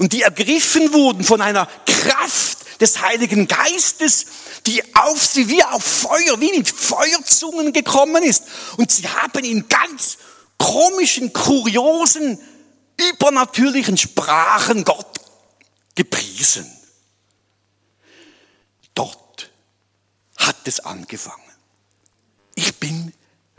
Und 0.00 0.12
die 0.12 0.22
ergriffen 0.22 0.92
wurden 0.92 1.22
von 1.22 1.40
einer 1.40 1.68
Kraft 1.86 2.55
des 2.80 3.00
Heiligen 3.00 3.46
Geistes, 3.48 4.26
die 4.66 4.82
auf 4.94 5.24
sie 5.24 5.48
wie 5.48 5.62
auf 5.62 5.84
Feuer, 5.84 6.40
wie 6.40 6.56
mit 6.56 6.68
Feuerzungen 6.68 7.72
gekommen 7.72 8.22
ist. 8.22 8.44
Und 8.76 8.90
sie 8.90 9.08
haben 9.08 9.44
in 9.44 9.68
ganz 9.68 10.18
komischen, 10.58 11.32
kuriosen, 11.32 12.38
übernatürlichen 13.12 13.96
Sprachen 13.96 14.84
Gott 14.84 15.20
gepriesen. 15.94 16.70
Dort 18.94 19.50
hat 20.36 20.56
es 20.64 20.80
angefangen. 20.80 21.45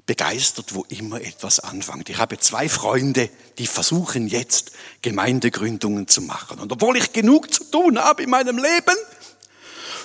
Begeistert, 0.07 0.73
wo 0.73 0.85
immer 0.89 1.21
etwas 1.21 1.59
anfängt. 1.59 2.09
Ich 2.09 2.17
habe 2.17 2.39
zwei 2.39 2.69
Freunde, 2.69 3.29
die 3.57 3.67
versuchen 3.67 4.27
jetzt 4.27 4.71
Gemeindegründungen 5.01 6.07
zu 6.07 6.21
machen. 6.21 6.59
Und 6.59 6.71
obwohl 6.71 6.97
ich 6.97 7.13
genug 7.13 7.53
zu 7.53 7.65
tun 7.65 7.99
habe 7.99 8.23
in 8.23 8.29
meinem 8.29 8.57
Leben, 8.57 8.95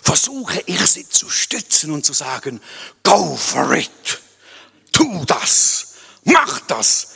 versuche 0.03 0.61
ich 0.67 0.81
sie 0.87 1.09
zu 1.09 1.31
stützen 1.31 1.93
und 1.93 2.05
zu 2.05 2.13
sagen, 2.13 2.61
go 3.05 3.37
for 3.37 3.75
it, 3.75 4.21
tu 4.91 5.25
das, 5.25 5.95
mach 6.25 6.61
das. 6.63 7.09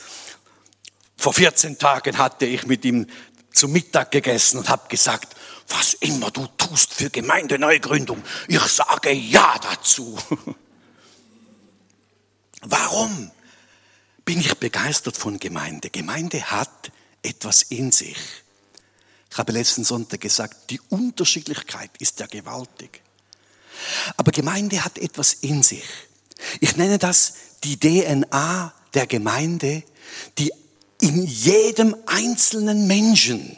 Vor 1.17 1.33
14 1.33 1.77
Tagen 1.77 2.17
hatte 2.17 2.45
ich 2.45 2.65
mit 2.67 2.85
ihm 2.85 3.07
zu 3.51 3.67
Mittag 3.67 4.11
gegessen 4.11 4.59
und 4.59 4.69
habe 4.69 4.87
gesagt, 4.87 5.35
was 5.67 5.93
immer 5.95 6.31
du 6.31 6.47
tust 6.57 6.93
für 6.93 7.09
Gemeindeneugründung, 7.09 8.23
ich 8.47 8.61
sage 8.61 9.11
ja 9.11 9.59
dazu. 9.61 10.17
Warum 12.69 13.31
bin 14.25 14.39
ich 14.39 14.55
begeistert 14.55 15.15
von 15.15 15.39
Gemeinde? 15.39 15.89
Gemeinde 15.89 16.51
hat 16.51 16.91
etwas 17.23 17.63
in 17.63 17.91
sich. 17.91 18.17
Ich 19.31 19.37
habe 19.37 19.51
letzten 19.51 19.83
Sonntag 19.83 20.21
gesagt, 20.21 20.69
die 20.69 20.81
Unterschiedlichkeit 20.89 21.91
ist 21.99 22.19
ja 22.19 22.27
gewaltig. 22.27 23.01
Aber 24.17 24.31
Gemeinde 24.31 24.83
hat 24.83 24.97
etwas 24.97 25.33
in 25.33 25.63
sich. 25.63 25.85
Ich 26.59 26.75
nenne 26.75 26.97
das 26.97 27.33
die 27.63 27.79
DNA 27.79 28.73
der 28.93 29.07
Gemeinde, 29.07 29.83
die 30.37 30.51
in 30.99 31.25
jedem 31.25 31.95
einzelnen 32.05 32.87
Menschen 32.87 33.55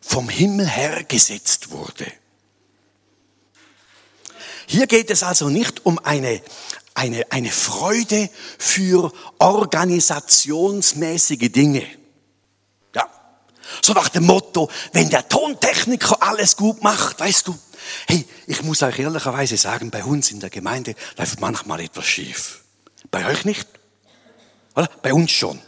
vom 0.00 0.28
Himmel 0.28 0.66
her 0.68 1.04
gesetzt 1.04 1.70
wurde. 1.70 2.10
Hier 4.66 4.86
geht 4.86 5.10
es 5.10 5.22
also 5.22 5.48
nicht 5.48 5.84
um 5.84 5.98
eine, 5.98 6.42
eine, 6.94 7.30
eine 7.30 7.50
Freude 7.50 8.30
für 8.58 9.12
organisationsmäßige 9.38 11.50
Dinge. 11.50 11.86
Ja. 12.94 13.08
So 13.82 13.92
nach 13.92 14.08
dem 14.08 14.26
Motto, 14.26 14.70
wenn 14.92 15.10
der 15.10 15.28
Tontechniker 15.28 16.22
alles 16.22 16.56
gut 16.56 16.82
macht, 16.82 17.20
weißt 17.20 17.48
du, 17.48 17.58
hey, 18.06 18.26
ich 18.46 18.62
muss 18.62 18.82
euch 18.82 18.98
ehrlicherweise 18.98 19.56
sagen, 19.56 19.90
bei 19.90 20.04
uns 20.04 20.30
in 20.30 20.40
der 20.40 20.50
Gemeinde 20.50 20.94
läuft 21.18 21.40
manchmal 21.40 21.80
etwas 21.80 22.06
schief. 22.06 22.62
Bei 23.10 23.26
euch 23.26 23.44
nicht? 23.44 23.68
Oder? 24.74 24.88
Bei 25.02 25.12
uns 25.12 25.32
schon. 25.32 25.60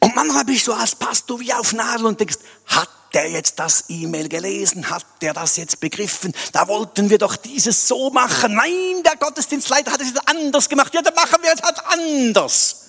Und 0.00 0.14
manchmal 0.14 0.44
bist 0.44 0.66
du 0.66 0.72
als 0.72 0.94
Pastor 0.94 1.40
wie 1.40 1.52
auf 1.52 1.72
Nadel 1.72 2.06
und 2.06 2.20
denkst, 2.20 2.38
hat 2.66 2.88
der 3.14 3.30
jetzt 3.30 3.58
das 3.58 3.84
E-Mail 3.88 4.28
gelesen? 4.28 4.90
Hat 4.90 5.04
der 5.20 5.34
das 5.34 5.56
jetzt 5.56 5.80
begriffen? 5.80 6.32
Da 6.52 6.68
wollten 6.68 7.10
wir 7.10 7.18
doch 7.18 7.36
dieses 7.36 7.88
so 7.88 8.10
machen. 8.10 8.54
Nein, 8.54 9.02
der 9.04 9.16
Gottesdienstleiter 9.16 9.92
hat 9.92 10.00
es 10.00 10.08
jetzt 10.08 10.28
anders 10.28 10.68
gemacht. 10.68 10.94
Ja, 10.94 11.02
dann 11.02 11.14
machen 11.14 11.42
wir 11.42 11.52
es 11.52 11.62
halt 11.62 11.78
anders. 11.86 12.84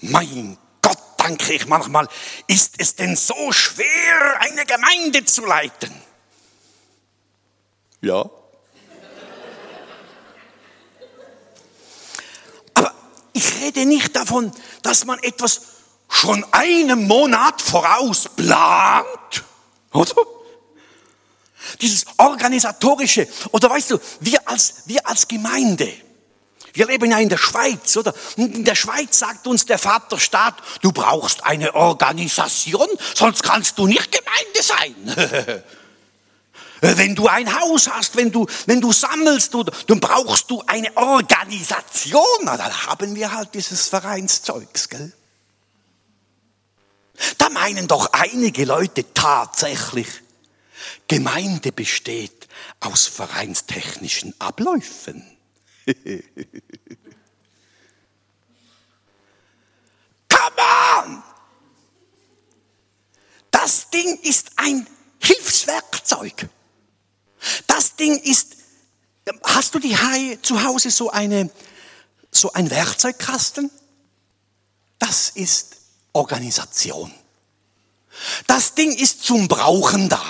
Mein 0.00 0.58
Gott, 0.82 0.98
danke 1.16 1.54
ich 1.54 1.66
manchmal, 1.66 2.08
ist 2.46 2.74
es 2.78 2.94
denn 2.94 3.16
so 3.16 3.50
schwer, 3.52 4.40
eine 4.40 4.64
Gemeinde 4.66 5.24
zu 5.24 5.44
leiten? 5.44 5.92
Ja. 8.00 8.28
Ich 13.32 13.60
rede 13.60 13.84
nicht 13.84 14.16
davon, 14.16 14.50
dass 14.82 15.04
man 15.04 15.18
etwas 15.18 15.60
schon 16.08 16.44
einen 16.52 17.06
Monat 17.06 17.60
voraus 17.60 18.28
plant, 18.36 19.44
oder? 19.92 20.14
Dieses 21.80 22.04
organisatorische, 22.16 23.26
oder 23.50 23.68
weißt 23.70 23.90
du, 23.90 23.98
wir 24.20 24.48
als, 24.48 24.82
wir 24.86 25.06
als 25.06 25.26
Gemeinde, 25.26 25.92
wir 26.72 26.86
leben 26.86 27.10
ja 27.10 27.18
in 27.18 27.28
der 27.28 27.38
Schweiz, 27.38 27.96
oder? 27.96 28.14
Und 28.36 28.54
in 28.54 28.64
der 28.64 28.74
Schweiz 28.74 29.18
sagt 29.18 29.46
uns 29.46 29.64
der 29.64 29.78
Vaterstaat, 29.78 30.54
du 30.82 30.92
brauchst 30.92 31.44
eine 31.44 31.74
Organisation, 31.74 32.88
sonst 33.14 33.42
kannst 33.42 33.78
du 33.78 33.86
nicht 33.86 34.12
Gemeinde 34.12 34.62
sein. 34.62 35.62
Wenn 36.80 37.14
du 37.14 37.26
ein 37.26 37.58
Haus 37.58 37.88
hast, 37.90 38.16
wenn 38.16 38.30
du, 38.30 38.46
wenn 38.66 38.82
du 38.82 38.92
sammelst, 38.92 39.54
du, 39.54 39.64
dann 39.64 39.98
brauchst 39.98 40.50
du 40.50 40.62
eine 40.66 40.94
Organisation. 40.96 42.22
Na, 42.42 42.56
dann 42.58 42.86
haben 42.86 43.14
wir 43.14 43.32
halt 43.32 43.54
dieses 43.54 43.88
Vereinszeugs, 43.88 44.90
gell? 44.90 45.12
Da 47.38 47.48
meinen 47.48 47.88
doch 47.88 48.12
einige 48.12 48.64
Leute 48.64 49.12
tatsächlich, 49.14 50.08
Gemeinde 51.08 51.72
besteht 51.72 52.48
aus 52.80 53.06
vereinstechnischen 53.06 54.34
Abläufen. 54.40 55.24
Come 60.28 60.56
on! 60.98 61.22
Das 63.50 63.88
Ding 63.90 64.18
ist 64.22 64.50
ein 64.56 64.86
Hilfswerkzeug. 65.22 66.48
Das 67.66 67.96
Ding 67.96 68.18
ist, 68.18 68.56
hast 69.44 69.74
du 69.74 69.78
die 69.78 69.96
Hai 69.96 70.38
zu 70.42 70.62
Hause 70.62 70.90
so 70.90 71.10
eine, 71.10 71.50
so 72.30 72.52
ein 72.52 72.70
Werkzeugkasten? 72.70 73.70
Das 74.98 75.30
ist 75.30 75.76
Organisation. 76.16 77.12
Das 78.46 78.74
Ding 78.74 78.92
ist 78.92 79.22
zum 79.22 79.48
Brauchen 79.48 80.08
da. 80.08 80.24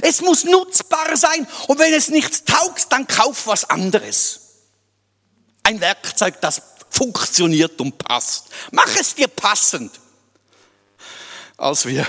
Es 0.00 0.22
muss 0.22 0.44
nutzbar 0.44 1.16
sein 1.16 1.46
und 1.66 1.78
wenn 1.78 1.92
es 1.92 2.08
nichts 2.08 2.44
taugt, 2.44 2.90
dann 2.90 3.06
kauf 3.06 3.46
was 3.46 3.68
anderes. 3.68 4.40
Ein 5.64 5.80
Werkzeug, 5.80 6.40
das 6.40 6.62
funktioniert 6.90 7.80
und 7.80 7.98
passt. 7.98 8.46
Mach 8.70 8.88
es 8.96 9.14
dir 9.14 9.28
passend. 9.28 9.92
Als 11.56 11.86
wir 11.86 12.06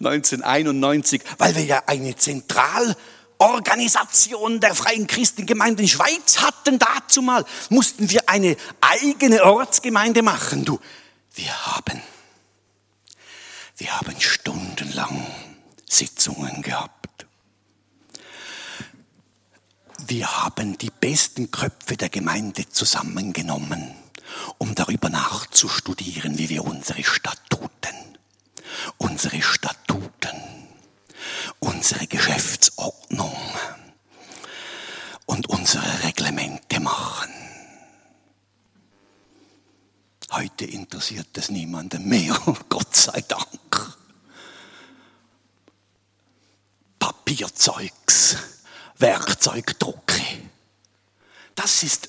1991, 0.00 1.22
weil 1.38 1.54
wir 1.54 1.64
ja 1.64 1.82
eine 1.86 2.16
Zentral 2.16 2.96
Organisation 3.38 4.60
der 4.60 4.74
Freien 4.74 5.06
Christengemeinde 5.06 5.82
in 5.82 5.88
Schweiz 5.88 6.40
hatten 6.40 6.78
dazu 6.78 7.22
mal, 7.22 7.44
mussten 7.68 8.10
wir 8.10 8.28
eine 8.28 8.56
eigene 8.80 9.44
Ortsgemeinde 9.44 10.22
machen. 10.22 10.64
Du, 10.64 10.80
wir 11.34 11.66
haben, 11.66 12.02
wir 13.76 13.96
haben 13.96 14.20
stundenlang 14.20 15.26
Sitzungen 15.88 16.62
gehabt. 16.62 17.26
Wir 20.06 20.44
haben 20.44 20.78
die 20.78 20.90
besten 20.90 21.50
Köpfe 21.50 21.96
der 21.96 22.08
Gemeinde 22.08 22.68
zusammengenommen, 22.68 23.94
um 24.58 24.74
darüber 24.74 25.08
nachzustudieren, 25.08 26.38
wie 26.38 26.48
wir 26.48 26.64
unsere 26.64 27.02
Statuten, 27.02 28.18
unsere 28.98 29.42
Statuten 29.42 29.76
unsere 31.60 32.06
Geschäftsordnung 32.06 33.36
und 35.26 35.48
unsere 35.48 36.04
Reglemente 36.04 36.80
machen. 36.80 37.45
Heute 40.30 40.64
interessiert 40.64 41.36
es 41.38 41.50
niemanden 41.50 42.08
mehr, 42.08 42.34
Gott 42.68 42.94
sei 42.94 43.20
Dank. 43.22 43.96
Papierzeugs, 46.98 48.36
Werkzeugdrucke. 48.98 50.22
Das 51.54 51.82
ist 51.82 52.08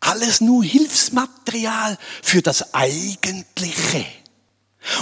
alles 0.00 0.40
nur 0.40 0.64
Hilfsmaterial 0.64 1.98
für 2.22 2.42
das 2.42 2.74
Eigentliche. 2.74 4.04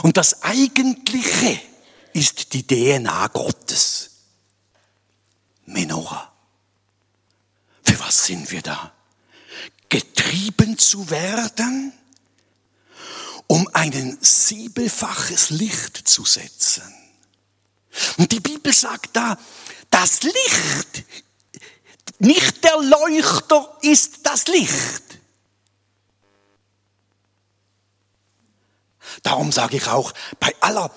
Und 0.02 0.16
das 0.16 0.42
Eigentliche 0.42 1.60
ist 2.12 2.52
die 2.52 2.66
DNA 2.66 3.28
Gottes. 3.28 4.10
Menora. 5.66 6.32
Für 7.82 7.98
was 8.00 8.26
sind 8.26 8.50
wir 8.50 8.62
da? 8.62 8.92
Getrieben 9.88 10.76
zu 10.78 11.08
werden, 11.10 11.92
um 13.50 13.68
ein 13.72 14.16
siebelfaches 14.20 15.50
Licht 15.50 15.96
zu 16.06 16.24
setzen. 16.24 16.84
Und 18.16 18.30
die 18.30 18.38
Bibel 18.38 18.72
sagt 18.72 19.16
da, 19.16 19.36
das 19.90 20.22
Licht, 20.22 21.04
nicht 22.20 22.62
der 22.62 22.76
Leuchter 22.80 23.76
ist 23.82 24.20
das 24.22 24.46
Licht. 24.46 25.02
Darum 29.24 29.50
sage 29.50 29.78
ich 29.78 29.88
auch, 29.88 30.12
bei 30.38 30.54
aller 30.60 30.94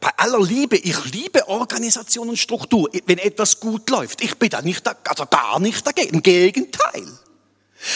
bei 0.00 0.18
aller 0.18 0.40
Liebe, 0.40 0.76
ich 0.76 1.04
liebe 1.12 1.48
Organisation 1.48 2.30
und 2.30 2.38
Struktur, 2.38 2.90
wenn 3.06 3.18
etwas 3.18 3.60
gut 3.60 3.88
läuft. 3.88 4.22
Ich 4.22 4.38
bin 4.38 4.50
da 4.50 4.60
nicht, 4.60 4.86
also 4.86 5.24
gar 5.26 5.60
nicht 5.60 5.86
dagegen. 5.86 6.16
Im 6.16 6.22
Gegenteil. 6.22 7.18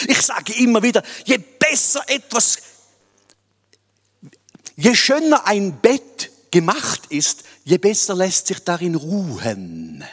Ich 0.07 0.21
sage 0.21 0.53
immer 0.53 0.81
wieder, 0.81 1.03
je 1.25 1.37
besser 1.37 2.03
etwas, 2.07 2.57
je 4.79 4.95
schöner 4.95 5.45
ein 5.45 5.79
Bett 5.81 6.31
gemacht 6.51 7.01
ist, 7.09 7.43
je 7.65 7.77
besser 7.77 8.15
lässt 8.15 8.47
sich 8.47 8.59
darin 8.63 8.95
ruhen. 8.95 10.03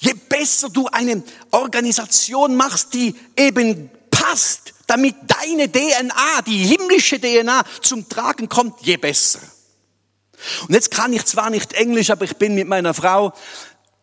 Je 0.00 0.12
besser 0.28 0.68
du 0.68 0.86
eine 0.88 1.22
Organisation 1.50 2.54
machst, 2.54 2.92
die 2.92 3.14
eben 3.36 3.90
passt, 4.10 4.74
damit 4.86 5.16
deine 5.26 5.72
DNA, 5.72 6.42
die 6.46 6.58
himmlische 6.58 7.18
DNA 7.18 7.64
zum 7.80 8.08
Tragen 8.08 8.48
kommt, 8.48 8.82
je 8.82 8.98
besser. 8.98 9.40
Und 10.68 10.74
jetzt 10.74 10.90
kann 10.90 11.12
ich 11.14 11.24
zwar 11.24 11.48
nicht 11.48 11.72
Englisch, 11.72 12.10
aber 12.10 12.26
ich 12.26 12.36
bin 12.36 12.54
mit 12.54 12.68
meiner 12.68 12.92
Frau 12.92 13.32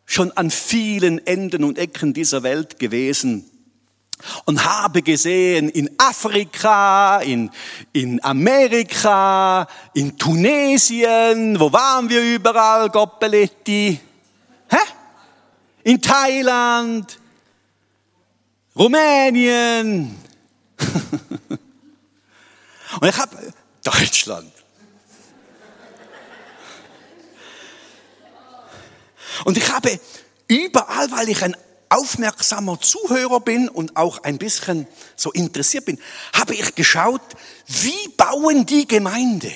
schon 0.05 0.31
an 0.31 0.49
vielen 0.49 1.25
Enden 1.27 1.63
und 1.63 1.77
Ecken 1.77 2.13
dieser 2.13 2.41
Welt 2.41 2.79
gewesen. 2.79 3.49
Und 4.45 4.63
habe 4.63 5.01
gesehen 5.01 5.69
in 5.69 5.89
Afrika, 5.97 7.19
in, 7.19 7.49
in 7.93 8.23
Amerika, 8.23 9.67
in 9.93 10.17
Tunesien, 10.17 11.59
wo 11.59 11.71
waren 11.71 12.09
wir 12.09 12.21
überall, 12.21 12.89
Goppeletti? 12.89 13.99
Hä? 14.69 14.77
In 15.83 16.01
Thailand, 16.01 17.19
Rumänien. 18.75 20.15
und 22.99 23.07
ich 23.07 23.17
habe 23.17 23.53
Deutschland. 23.83 24.51
Und 29.45 29.57
ich 29.57 29.71
habe 29.71 29.99
überall, 30.47 31.11
weil 31.11 31.29
ich 31.29 31.43
ein 31.43 31.55
aufmerksamer 31.91 32.79
Zuhörer 32.79 33.41
bin 33.41 33.69
und 33.69 33.97
auch 33.97 34.23
ein 34.23 34.37
bisschen 34.37 34.87
so 35.15 35.31
interessiert 35.31 35.85
bin, 35.85 35.99
habe 36.33 36.55
ich 36.55 36.73
geschaut, 36.75 37.21
wie 37.67 38.07
bauen 38.17 38.65
die 38.65 38.87
Gemeinde? 38.87 39.51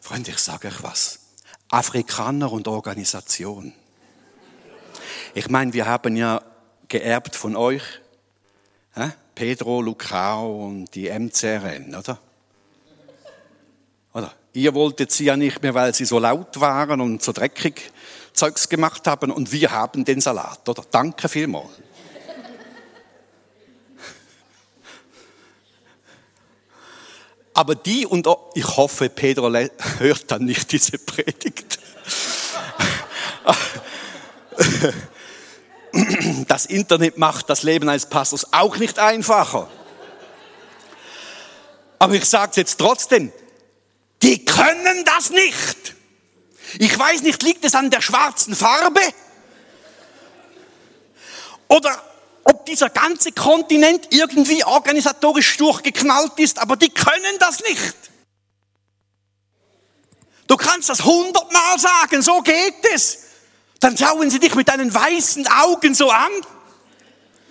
Freunde, 0.00 0.30
ich 0.30 0.38
sage 0.38 0.68
euch 0.68 0.82
was. 0.82 1.18
Afrikaner 1.70 2.50
und 2.50 2.68
Organisation. 2.68 3.72
Ich 5.34 5.50
meine, 5.50 5.72
wir 5.72 5.86
haben 5.86 6.16
ja 6.16 6.40
geerbt 6.88 7.36
von 7.36 7.56
euch, 7.56 7.82
hä? 8.94 9.10
Pedro, 9.34 9.82
Lucao 9.82 10.66
und 10.66 10.94
die 10.94 11.10
MCRN, 11.10 11.94
oder? 11.94 12.18
Oder? 14.14 14.32
Ihr 14.52 14.74
wolltet 14.74 15.12
sie 15.12 15.26
ja 15.26 15.36
nicht 15.36 15.62
mehr, 15.62 15.74
weil 15.74 15.94
sie 15.94 16.06
so 16.06 16.18
laut 16.18 16.58
waren 16.58 17.00
und 17.00 17.22
so 17.22 17.32
dreckig 17.32 17.92
Zeugs 18.38 18.68
gemacht 18.68 19.06
haben 19.06 19.30
und 19.30 19.52
wir 19.52 19.70
haben 19.70 20.04
den 20.04 20.20
Salat, 20.20 20.68
oder? 20.68 20.84
Danke 20.90 21.28
vielmals. 21.28 21.70
Aber 27.52 27.74
die 27.74 28.06
und 28.06 28.28
ich 28.54 28.76
hoffe, 28.76 29.08
Pedro 29.08 29.52
hört 29.98 30.30
dann 30.30 30.44
nicht 30.44 30.70
diese 30.70 30.96
Predigt. 30.96 31.80
Das 36.46 36.66
Internet 36.66 37.18
macht 37.18 37.50
das 37.50 37.64
Leben 37.64 37.88
eines 37.88 38.06
Pastors 38.06 38.52
auch 38.52 38.76
nicht 38.76 39.00
einfacher. 39.00 39.68
Aber 41.98 42.14
ich 42.14 42.26
sage 42.26 42.50
es 42.50 42.56
jetzt 42.56 42.78
trotzdem, 42.78 43.32
die 44.22 44.44
können 44.44 45.04
das 45.04 45.30
nicht. 45.30 45.97
Ich 46.78 46.98
weiß 46.98 47.22
nicht, 47.22 47.42
liegt 47.42 47.64
es 47.64 47.74
an 47.74 47.90
der 47.90 48.02
schwarzen 48.02 48.54
Farbe? 48.54 49.00
Oder 51.68 52.02
ob 52.44 52.66
dieser 52.66 52.90
ganze 52.90 53.32
Kontinent 53.32 54.08
irgendwie 54.10 54.64
organisatorisch 54.64 55.56
durchgeknallt 55.56 56.38
ist, 56.38 56.58
aber 56.58 56.76
die 56.76 56.90
können 56.90 57.38
das 57.38 57.60
nicht. 57.60 57.94
Du 60.46 60.56
kannst 60.56 60.88
das 60.88 61.04
hundertmal 61.04 61.78
sagen, 61.78 62.22
so 62.22 62.40
geht 62.40 62.84
es. 62.94 63.18
Dann 63.80 63.96
schauen 63.96 64.30
sie 64.30 64.40
dich 64.40 64.54
mit 64.54 64.68
deinen 64.68 64.92
weißen 64.92 65.46
Augen 65.46 65.94
so 65.94 66.10
an, 66.10 66.32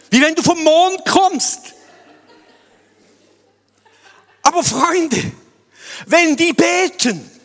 wie 0.09 0.21
wenn 0.21 0.35
du 0.35 0.41
vom 0.41 0.61
Mond 0.63 1.05
kommst. 1.05 1.59
Aber 4.41 4.63
Freunde, 4.63 5.31
wenn 6.07 6.35
die 6.35 6.53
beten, 6.53 7.36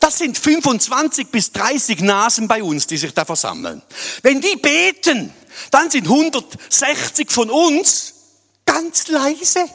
das 0.00 0.18
sind 0.18 0.38
25 0.38 1.28
bis 1.28 1.52
30 1.52 2.00
Nasen 2.00 2.48
bei 2.48 2.62
uns, 2.62 2.86
die 2.86 2.96
sich 2.96 3.14
da 3.14 3.24
versammeln. 3.24 3.82
Wenn 4.22 4.40
die 4.40 4.56
beten, 4.56 5.32
dann 5.70 5.90
sind 5.90 6.06
160 6.06 7.30
von 7.30 7.50
uns 7.50 8.14
ganz 8.64 9.08
leise. 9.08 9.66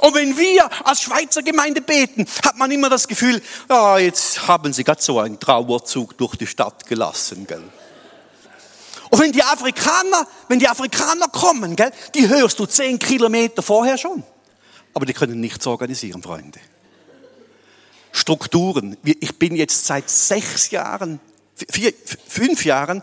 Und 0.00 0.14
wenn 0.14 0.36
wir 0.36 0.68
als 0.86 1.02
Schweizer 1.02 1.42
Gemeinde 1.42 1.80
beten, 1.80 2.26
hat 2.44 2.56
man 2.56 2.70
immer 2.70 2.90
das 2.90 3.06
Gefühl, 3.06 3.40
ja, 3.68 3.94
oh, 3.94 3.96
jetzt 3.96 4.48
haben 4.48 4.72
sie 4.72 4.82
gerade 4.82 5.00
so 5.00 5.20
einen 5.20 5.38
Trauerzug 5.38 6.18
durch 6.18 6.36
die 6.36 6.46
Stadt 6.46 6.86
gelassen, 6.86 7.46
gell? 7.46 7.62
Und 9.10 9.20
wenn 9.20 9.32
die 9.32 9.42
Afrikaner, 9.42 10.26
wenn 10.48 10.58
die 10.58 10.68
Afrikaner 10.68 11.28
kommen, 11.28 11.76
gell, 11.76 11.92
die 12.14 12.28
hörst 12.28 12.58
du 12.58 12.66
zehn 12.66 12.98
Kilometer 12.98 13.62
vorher 13.62 13.96
schon. 13.96 14.22
Aber 14.92 15.06
die 15.06 15.14
können 15.14 15.40
nichts 15.40 15.66
organisieren, 15.66 16.22
Freunde. 16.22 16.58
Strukturen. 18.18 18.96
Ich 19.04 19.38
bin 19.38 19.54
jetzt 19.54 19.86
seit 19.86 20.10
sechs 20.10 20.70
Jahren, 20.70 21.20
vier, 21.70 21.92
fünf 22.26 22.64
Jahren 22.64 23.02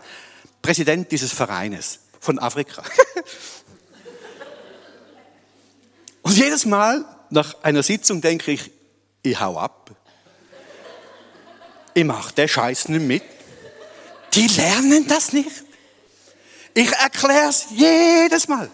Präsident 0.60 1.10
dieses 1.10 1.32
Vereines 1.32 2.00
von 2.20 2.38
Afrika. 2.38 2.82
Und 6.22 6.36
jedes 6.36 6.66
Mal 6.66 7.04
nach 7.30 7.62
einer 7.62 7.82
Sitzung 7.82 8.20
denke 8.20 8.52
ich, 8.52 8.70
ich 9.22 9.40
hau 9.40 9.58
ab. 9.58 9.90
Ich 11.94 12.04
mache 12.04 12.34
den 12.34 12.48
Scheiß 12.48 12.88
nicht 12.90 13.02
mit. 13.02 13.22
Die 14.34 14.48
lernen 14.48 15.06
das 15.08 15.32
nicht. 15.32 15.64
Ich 16.74 16.92
erkläre 16.92 17.48
es 17.48 17.68
jedes 17.70 18.48
Mal. 18.48 18.70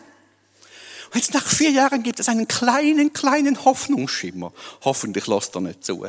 Und 1.12 1.20
jetzt 1.20 1.34
nach 1.34 1.46
vier 1.46 1.70
Jahren 1.70 2.02
gibt 2.02 2.18
es 2.18 2.28
einen 2.28 2.48
kleinen, 2.48 3.12
kleinen 3.12 3.64
Hoffnungsschimmer. 3.64 4.52
Hoffentlich 4.82 5.26
lässt 5.28 5.54
er 5.54 5.60
nicht 5.60 5.84
zu. 5.84 6.06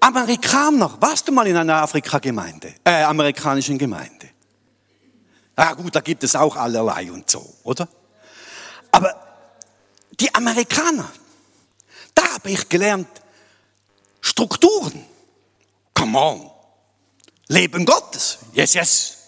Amerikaner, 0.00 0.96
warst 1.00 1.26
du 1.26 1.32
mal 1.32 1.46
in 1.46 1.56
einer 1.56 1.76
Afrika-Gemeinde, 1.76 2.74
äh, 2.84 3.02
amerikanischen 3.04 3.78
Gemeinde? 3.78 4.28
Ja 5.56 5.72
gut, 5.72 5.94
da 5.94 6.00
gibt 6.00 6.22
es 6.24 6.36
auch 6.36 6.56
allerlei 6.56 7.10
und 7.10 7.30
so, 7.30 7.54
oder? 7.62 7.88
Aber 8.90 9.14
die 10.20 10.34
Amerikaner, 10.34 11.10
da 12.14 12.34
habe 12.34 12.50
ich 12.50 12.68
gelernt, 12.68 13.08
Strukturen. 14.20 15.04
Come 15.94 16.18
on. 16.18 16.50
Leben 17.48 17.84
Gottes. 17.84 18.38
Yes, 18.52 18.74
yes. 18.74 19.18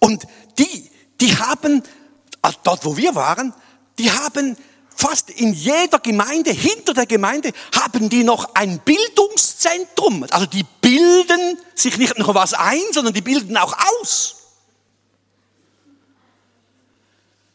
Und 0.00 0.24
die, 0.58 0.90
die 1.20 1.36
haben, 1.36 1.82
äh, 2.42 2.52
dort 2.62 2.84
wo 2.84 2.96
wir 2.96 3.14
waren, 3.14 3.52
die 3.98 4.10
haben 4.10 4.56
fast 4.98 5.30
in 5.30 5.52
jeder 5.52 6.00
Gemeinde, 6.00 6.50
hinter 6.50 6.92
der 6.92 7.06
Gemeinde, 7.06 7.52
haben 7.72 8.08
die 8.08 8.24
noch 8.24 8.56
ein 8.56 8.80
Bildungszentrum. 8.80 10.26
Also 10.30 10.46
die 10.46 10.64
bilden 10.80 11.56
sich 11.76 11.96
nicht 11.98 12.18
nur 12.18 12.34
was 12.34 12.52
ein, 12.52 12.82
sondern 12.90 13.14
die 13.14 13.20
bilden 13.20 13.56
auch 13.56 13.76
aus. 14.00 14.34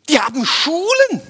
Die 0.08 0.20
haben 0.20 0.46
Schulen. 0.46 1.22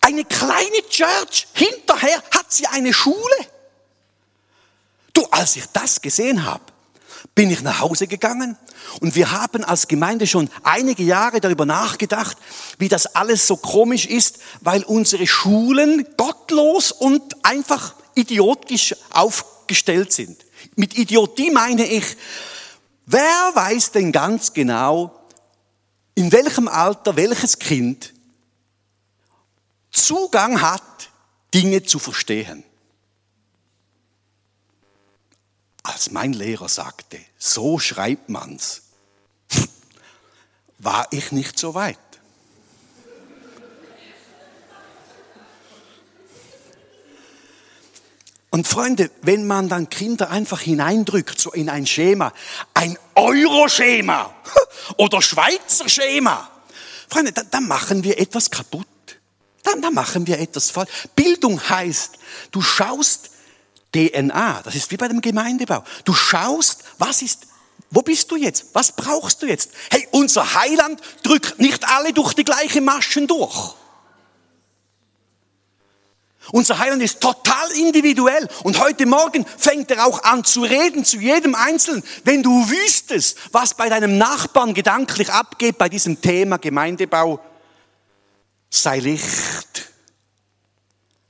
Eine 0.00 0.24
kleine 0.24 0.88
Church, 0.88 1.48
hinterher 1.52 2.22
hat 2.30 2.50
sie 2.50 2.66
eine 2.66 2.94
Schule. 2.94 3.36
Du, 5.12 5.26
als 5.26 5.56
ich 5.56 5.66
das 5.74 6.00
gesehen 6.00 6.46
habe, 6.46 6.64
bin 7.34 7.50
ich 7.50 7.62
nach 7.62 7.80
Hause 7.80 8.06
gegangen 8.06 8.58
und 9.00 9.14
wir 9.14 9.30
haben 9.32 9.64
als 9.64 9.88
Gemeinde 9.88 10.26
schon 10.26 10.50
einige 10.62 11.02
Jahre 11.02 11.40
darüber 11.40 11.64
nachgedacht, 11.64 12.36
wie 12.78 12.88
das 12.88 13.06
alles 13.06 13.46
so 13.46 13.56
komisch 13.56 14.06
ist, 14.06 14.38
weil 14.60 14.84
unsere 14.84 15.26
Schulen 15.26 16.06
gottlos 16.16 16.92
und 16.92 17.44
einfach 17.44 17.94
idiotisch 18.14 18.94
aufgestellt 19.10 20.12
sind. 20.12 20.44
Mit 20.76 20.96
Idiotie 20.96 21.50
meine 21.50 21.86
ich, 21.86 22.04
wer 23.06 23.50
weiß 23.54 23.92
denn 23.92 24.12
ganz 24.12 24.52
genau, 24.52 25.18
in 26.14 26.30
welchem 26.32 26.68
Alter 26.68 27.16
welches 27.16 27.58
Kind 27.58 28.12
Zugang 29.90 30.60
hat, 30.60 30.82
Dinge 31.54 31.82
zu 31.82 31.98
verstehen. 31.98 32.64
Als 35.82 36.10
mein 36.10 36.32
Lehrer 36.32 36.68
sagte, 36.68 37.18
so 37.38 37.78
schreibt 37.78 38.28
man's, 38.28 38.82
war 40.78 41.06
ich 41.10 41.32
nicht 41.32 41.58
so 41.58 41.74
weit. 41.74 41.98
Und 48.54 48.68
Freunde, 48.68 49.10
wenn 49.22 49.46
man 49.46 49.70
dann 49.70 49.88
Kinder 49.88 50.28
einfach 50.28 50.60
hineindrückt, 50.60 51.40
so 51.40 51.52
in 51.52 51.70
ein 51.70 51.86
Schema, 51.86 52.34
ein 52.74 52.98
Euro-Schema 53.14 54.34
oder 54.98 55.22
Schweizer 55.22 55.88
Schema, 55.88 56.50
Freunde, 57.08 57.32
dann, 57.32 57.48
dann 57.50 57.66
machen 57.66 58.04
wir 58.04 58.18
etwas 58.18 58.50
kaputt. 58.50 58.86
Dann, 59.62 59.80
dann 59.80 59.94
machen 59.94 60.26
wir 60.26 60.38
etwas 60.38 60.70
falsch. 60.70 60.90
Bildung 61.16 61.66
heißt, 61.66 62.18
du 62.50 62.60
schaust 62.60 63.30
DNA. 63.94 64.62
Das 64.64 64.74
ist 64.74 64.90
wie 64.90 64.96
bei 64.96 65.08
dem 65.08 65.20
Gemeindebau. 65.20 65.84
Du 66.04 66.14
schaust, 66.14 66.84
was 66.98 67.22
ist, 67.22 67.46
wo 67.90 68.02
bist 68.02 68.30
du 68.30 68.36
jetzt? 68.36 68.66
Was 68.72 68.92
brauchst 68.92 69.42
du 69.42 69.46
jetzt? 69.46 69.72
Hey, 69.90 70.08
unser 70.10 70.54
Heiland 70.54 71.00
drückt 71.22 71.58
nicht 71.58 71.88
alle 71.88 72.12
durch 72.12 72.34
die 72.34 72.44
gleiche 72.44 72.80
Maschen 72.80 73.26
durch. 73.26 73.74
Unser 76.50 76.78
Heiland 76.78 77.02
ist 77.02 77.20
total 77.20 77.70
individuell. 77.72 78.48
Und 78.64 78.80
heute 78.80 79.06
Morgen 79.06 79.46
fängt 79.58 79.90
er 79.90 80.06
auch 80.06 80.24
an 80.24 80.44
zu 80.44 80.62
reden 80.62 81.04
zu 81.04 81.18
jedem 81.18 81.54
Einzelnen. 81.54 82.02
Wenn 82.24 82.42
du 82.42 82.68
wüsstest, 82.68 83.38
was 83.52 83.74
bei 83.74 83.88
deinem 83.88 84.18
Nachbarn 84.18 84.74
gedanklich 84.74 85.30
abgeht 85.30 85.78
bei 85.78 85.88
diesem 85.88 86.20
Thema 86.20 86.56
Gemeindebau, 86.56 87.40
sei 88.70 88.98
Licht, 88.98 89.92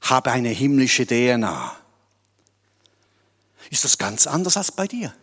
habe 0.01 0.31
eine 0.31 0.49
himmlische 0.49 1.07
DNA. 1.07 1.82
Ist 3.73 3.85
das 3.85 3.97
ganz 3.97 4.27
anders 4.27 4.59
als 4.59 4.71
bei 4.71 4.87
dir? 4.87 5.15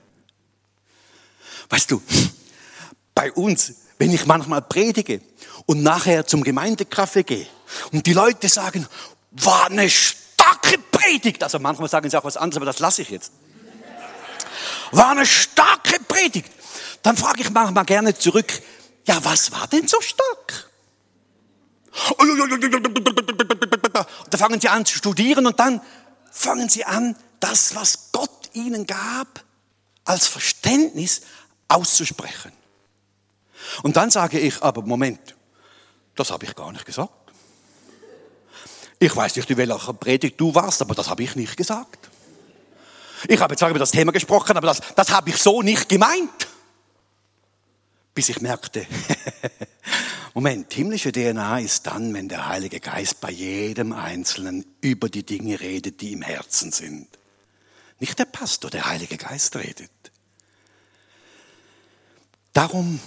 Weißt 1.70 1.92
du, 1.92 2.02
bei 3.14 3.32
uns, 3.32 3.74
wenn 4.00 4.12
ich 4.12 4.26
manchmal 4.26 4.64
predige 4.64 5.22
und 5.68 5.84
nachher 5.84 6.26
zum 6.26 6.44
Gemeindekaffee 6.44 7.22
gehe 7.22 7.46
und 7.92 8.08
die 8.08 8.14
Leute 8.14 8.50
sagen, 8.50 8.88
war 9.30 9.68
eine 9.68 9.88
starke 9.88 10.80
Predigt. 10.92 11.44
Also 11.44 11.60
manchmal 11.60 11.90
sagen 11.90 12.10
sie 12.10 12.18
auch 12.18 12.24
was 12.24 12.38
anderes, 12.38 12.58
aber 12.58 12.66
das 12.66 12.80
lasse 12.80 13.04
ich 13.04 13.12
jetzt. 13.12 13.34
War 14.92 15.12
eine 15.12 15.28
starke 15.28 16.00
Predigt. 16.08 16.52
Dann 17.04 17.18
frage 17.18 17.42
ich 17.42 17.52
manchmal 17.52 17.86
gerne 17.86 18.18
zurück, 18.18 18.52
ja, 19.06 19.24
was 19.24 19.52
war 19.52 19.68
denn 19.68 19.88
so 19.88 20.02
stark? 20.02 20.72
Da 24.32 24.38
fangen 24.40 24.60
sie 24.60 24.70
an 24.70 24.88
zu 24.88 24.98
studieren 24.98 25.46
und 25.46 25.60
dann 25.60 25.82
fangen 26.32 26.68
sie 26.68 26.84
an, 26.84 27.16
das, 27.40 27.76
was 27.76 28.12
Gott 28.12 28.39
ihnen 28.66 28.86
gab, 28.86 29.44
als 30.06 30.28
Verständnis 30.28 31.22
auszusprechen. 31.68 32.52
Und 33.84 33.98
dann 33.98 34.10
sage 34.10 34.40
ich, 34.40 34.62
aber 34.62 34.82
Moment, 34.82 35.36
das 36.16 36.32
habe 36.32 36.46
ich 36.46 36.56
gar 36.56 36.72
nicht 36.72 36.86
gesagt. 36.86 37.14
Ich 39.00 39.16
weiß 39.16 39.36
nicht, 39.38 39.50
in 39.50 39.58
welcher 39.58 39.94
Predigt 39.94 40.40
du 40.40 40.54
warst, 40.54 40.82
aber 40.82 40.94
das 40.94 41.10
habe 41.10 41.24
ich 41.24 41.36
nicht 41.36 41.56
gesagt. 41.56 42.10
Ich 43.28 43.40
habe 43.40 43.56
zwar 43.56 43.70
über 43.70 43.80
das 43.80 43.92
Thema 43.92 44.12
gesprochen, 44.12 44.58
aber 44.58 44.68
das, 44.68 44.82
das 44.96 45.12
habe 45.12 45.30
ich 45.30 45.38
so 45.38 45.62
nicht 45.62 45.88
gemeint. 45.88 46.48
Bis 48.14 48.30
ich 48.30 48.42
merkte, 48.42 48.86
Moment, 50.34 50.74
himmlische 50.74 51.12
DNA 51.12 51.60
ist 51.60 51.88
dann, 51.88 52.14
wenn 52.14 52.28
der 52.28 52.48
Heilige 52.48 52.80
Geist 52.80 53.22
bei 53.22 53.32
jedem 53.32 53.94
Einzelnen 53.94 54.66
über 54.82 55.10
die 55.10 55.26
Dinge 55.26 55.60
redet, 55.60 56.02
die 56.02 56.14
im 56.14 56.22
Herzen 56.22 56.72
sind. 56.72 57.08
Nicht 58.00 58.18
der 58.18 58.26
Pastor, 58.26 58.70
der 58.70 58.86
Heilige 58.86 59.18
Geist 59.18 59.56
redet. 59.56 59.92
Darum, 62.54 63.00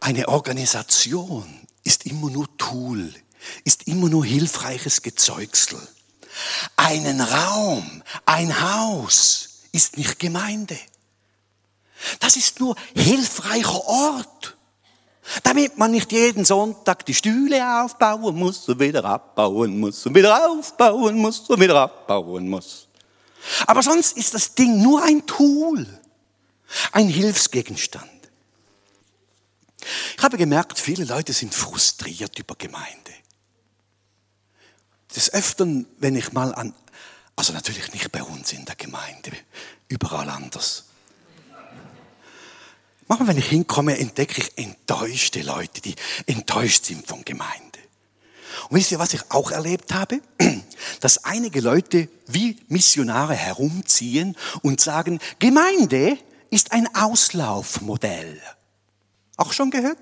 eine 0.00 0.28
Organisation 0.28 1.66
ist 1.82 2.06
immer 2.06 2.30
nur 2.30 2.54
Tool, 2.58 3.12
ist 3.64 3.88
immer 3.88 4.08
nur 4.08 4.24
hilfreiches 4.24 5.02
Gezeugsel. 5.02 5.80
Einen 6.76 7.20
Raum, 7.20 8.02
ein 8.26 8.60
Haus 8.60 9.48
ist 9.72 9.96
nicht 9.96 10.18
Gemeinde. 10.18 10.78
Das 12.20 12.36
ist 12.36 12.60
nur 12.60 12.76
hilfreicher 12.94 13.84
Ort, 13.86 14.57
damit 15.42 15.76
man 15.78 15.90
nicht 15.90 16.12
jeden 16.12 16.44
Sonntag 16.44 17.04
die 17.06 17.14
Stühle 17.14 17.82
aufbauen 17.82 18.36
muss 18.36 18.68
und 18.68 18.80
wieder 18.80 19.04
abbauen 19.04 19.78
muss 19.78 20.06
und 20.06 20.14
wieder 20.14 20.48
aufbauen 20.50 21.16
muss 21.16 21.40
und 21.40 21.60
wieder 21.60 21.80
abbauen 21.80 22.48
muss. 22.48 22.88
Aber 23.66 23.82
sonst 23.82 24.16
ist 24.16 24.34
das 24.34 24.54
Ding 24.54 24.82
nur 24.82 25.02
ein 25.02 25.26
Tool, 25.26 25.86
ein 26.92 27.08
Hilfsgegenstand. 27.08 28.10
Ich 30.16 30.22
habe 30.22 30.36
gemerkt, 30.36 30.78
viele 30.78 31.04
Leute 31.04 31.32
sind 31.32 31.54
frustriert 31.54 32.38
über 32.38 32.54
Gemeinde 32.56 33.12
des 35.14 35.32
Öfteren, 35.32 35.86
wenn 35.98 36.16
ich 36.16 36.32
mal 36.32 36.54
an, 36.54 36.74
also 37.36 37.52
natürlich 37.52 37.92
nicht 37.92 38.12
bei 38.12 38.22
uns 38.22 38.52
in 38.52 38.64
der 38.64 38.76
Gemeinde, 38.76 39.32
überall 39.88 40.28
anders. 40.28 40.87
Manchmal, 43.08 43.28
wenn 43.28 43.38
ich 43.38 43.48
hinkomme, 43.48 43.98
entdecke 43.98 44.42
ich 44.42 44.58
enttäuschte 44.58 45.40
Leute, 45.42 45.80
die 45.80 45.94
enttäuscht 46.26 46.84
sind 46.84 47.06
von 47.06 47.24
Gemeinde. 47.24 47.78
Und 48.68 48.76
wisst 48.76 48.92
ihr, 48.92 48.98
was 48.98 49.14
ich 49.14 49.30
auch 49.30 49.50
erlebt 49.50 49.94
habe? 49.94 50.20
Dass 51.00 51.24
einige 51.24 51.60
Leute 51.60 52.08
wie 52.26 52.58
Missionare 52.68 53.34
herumziehen 53.34 54.36
und 54.62 54.80
sagen, 54.80 55.20
Gemeinde 55.38 56.18
ist 56.50 56.72
ein 56.72 56.94
Auslaufmodell. 56.94 58.40
Auch 59.36 59.52
schon 59.52 59.70
gehört? 59.70 59.98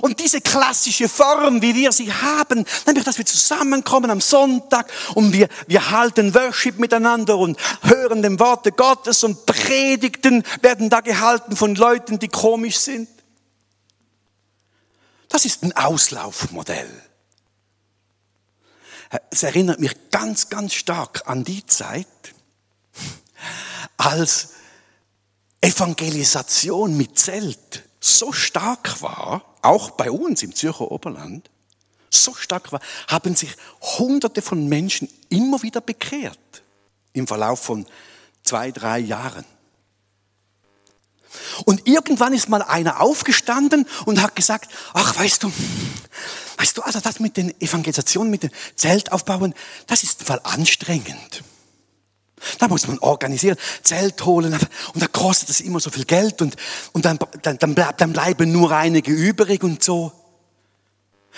Und 0.00 0.20
diese 0.20 0.40
klassische 0.40 1.08
Form, 1.08 1.62
wie 1.62 1.74
wir 1.74 1.92
sie 1.92 2.12
haben, 2.12 2.64
nämlich, 2.86 3.04
dass 3.04 3.18
wir 3.18 3.26
zusammenkommen 3.26 4.10
am 4.10 4.20
Sonntag 4.20 4.90
und 5.14 5.32
wir, 5.32 5.48
wir 5.66 5.90
halten 5.90 6.34
Worship 6.34 6.78
miteinander 6.78 7.36
und 7.36 7.58
hören 7.82 8.22
dem 8.22 8.38
Worte 8.38 8.72
Gottes 8.72 9.24
und 9.24 9.46
Predigten 9.46 10.44
werden 10.62 10.90
da 10.90 11.00
gehalten 11.00 11.56
von 11.56 11.74
Leuten, 11.74 12.18
die 12.18 12.28
komisch 12.28 12.78
sind. 12.78 13.08
Das 15.28 15.44
ist 15.44 15.62
ein 15.62 15.76
Auslaufmodell. 15.76 16.90
Es 19.30 19.42
erinnert 19.42 19.80
mich 19.80 20.10
ganz, 20.10 20.48
ganz 20.48 20.74
stark 20.74 21.22
an 21.26 21.42
die 21.42 21.66
Zeit, 21.66 22.06
als 23.96 24.50
Evangelisation 25.60 26.96
mit 26.96 27.18
Zelt 27.18 27.89
so 28.00 28.32
stark 28.32 29.02
war, 29.02 29.44
auch 29.62 29.90
bei 29.90 30.10
uns 30.10 30.42
im 30.42 30.54
Zürcher 30.54 30.90
Oberland, 30.90 31.50
so 32.10 32.34
stark 32.34 32.72
war, 32.72 32.80
haben 33.08 33.36
sich 33.36 33.54
Hunderte 33.98 34.42
von 34.42 34.68
Menschen 34.68 35.08
immer 35.28 35.62
wieder 35.62 35.80
bekehrt 35.80 36.38
im 37.12 37.26
Verlauf 37.26 37.62
von 37.62 37.86
zwei, 38.42 38.72
drei 38.72 38.98
Jahren. 38.98 39.44
Und 41.64 41.86
irgendwann 41.86 42.32
ist 42.32 42.48
mal 42.48 42.62
einer 42.62 43.00
aufgestanden 43.00 43.86
und 44.04 44.20
hat 44.20 44.34
gesagt, 44.34 44.70
ach, 44.94 45.16
weißt 45.16 45.44
du, 45.44 45.52
weißt 46.56 46.76
du, 46.76 46.82
also 46.82 46.98
das 46.98 47.20
mit 47.20 47.36
den 47.36 47.58
Evangelisationen, 47.60 48.30
mit 48.30 48.42
dem 48.42 48.50
Zeltaufbauen, 48.74 49.54
das 49.86 50.02
ist 50.02 50.24
Fall 50.24 50.40
anstrengend. 50.42 51.44
Da 52.58 52.68
muss 52.68 52.86
man 52.86 52.98
organisieren, 52.98 53.56
Zelt 53.82 54.24
holen 54.24 54.52
und 54.94 55.02
da 55.02 55.06
kostet 55.06 55.50
es 55.50 55.60
immer 55.60 55.80
so 55.80 55.90
viel 55.90 56.04
Geld 56.04 56.42
und, 56.42 56.56
und 56.92 57.04
dann, 57.04 57.18
dann, 57.42 57.58
dann, 57.58 57.74
bleib, 57.74 57.98
dann 57.98 58.12
bleiben 58.12 58.52
nur 58.52 58.72
einige 58.72 59.12
übrig 59.12 59.62
und 59.62 59.82
so. 59.82 60.12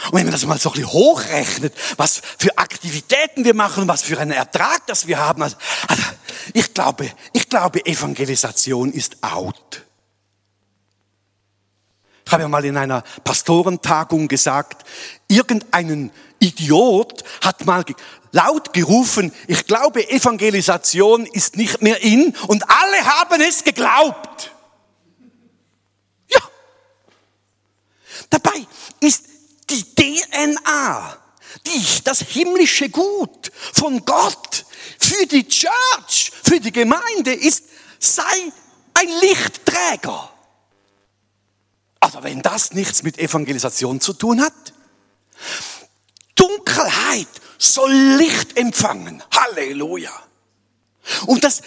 Und 0.06 0.14
wenn 0.14 0.24
man 0.24 0.32
das 0.32 0.44
mal 0.46 0.58
so 0.58 0.70
ein 0.70 0.74
bisschen 0.74 0.92
hochrechnet, 0.92 1.74
was 1.96 2.22
für 2.38 2.56
Aktivitäten 2.58 3.44
wir 3.44 3.54
machen, 3.54 3.86
was 3.88 4.02
für 4.02 4.18
einen 4.18 4.32
Ertrag 4.32 4.86
das 4.86 5.06
wir 5.06 5.18
haben, 5.18 5.42
also, 5.42 5.56
also 5.86 6.02
ich 6.54 6.72
glaube, 6.74 7.10
ich 7.32 7.48
glaube, 7.48 7.84
Evangelisation 7.84 8.92
ist 8.92 9.22
out. 9.22 9.82
Ich 12.24 12.32
habe 12.32 12.44
ja 12.44 12.48
mal 12.48 12.64
in 12.64 12.76
einer 12.76 13.02
Pastorentagung 13.24 14.28
gesagt, 14.28 14.88
irgendeinen 15.28 16.10
Idiot 16.38 17.24
hat 17.42 17.66
mal 17.66 17.84
laut 18.32 18.72
gerufen, 18.72 19.32
ich 19.46 19.66
glaube, 19.66 20.08
Evangelisation 20.10 21.26
ist 21.26 21.56
nicht 21.56 21.82
mehr 21.82 22.02
in 22.02 22.34
und 22.48 22.68
alle 22.68 23.04
haben 23.04 23.40
es 23.40 23.62
geglaubt. 23.62 24.50
Ja. 26.28 26.40
Dabei 28.30 28.66
ist 29.00 29.24
die 29.70 29.84
DNA, 29.84 31.16
die, 31.66 31.86
das 32.04 32.20
himmlische 32.20 32.88
Gut 32.88 33.52
von 33.72 34.04
Gott 34.04 34.64
für 34.98 35.26
die 35.26 35.46
Church, 35.46 36.32
für 36.42 36.58
die 36.58 36.72
Gemeinde 36.72 37.32
ist, 37.32 37.64
sei 37.98 38.22
ein 38.94 39.08
Lichtträger. 39.20 40.30
Also 42.00 42.22
wenn 42.22 42.42
das 42.42 42.72
nichts 42.72 43.02
mit 43.02 43.18
Evangelisation 43.18 44.00
zu 44.00 44.14
tun 44.14 44.40
hat. 44.40 44.52
Dunkelheit 46.34 47.28
soll 47.62 47.92
Licht 47.92 48.56
empfangen. 48.56 49.22
Halleluja. 49.34 50.12
Und 51.26 51.44
das 51.44 51.62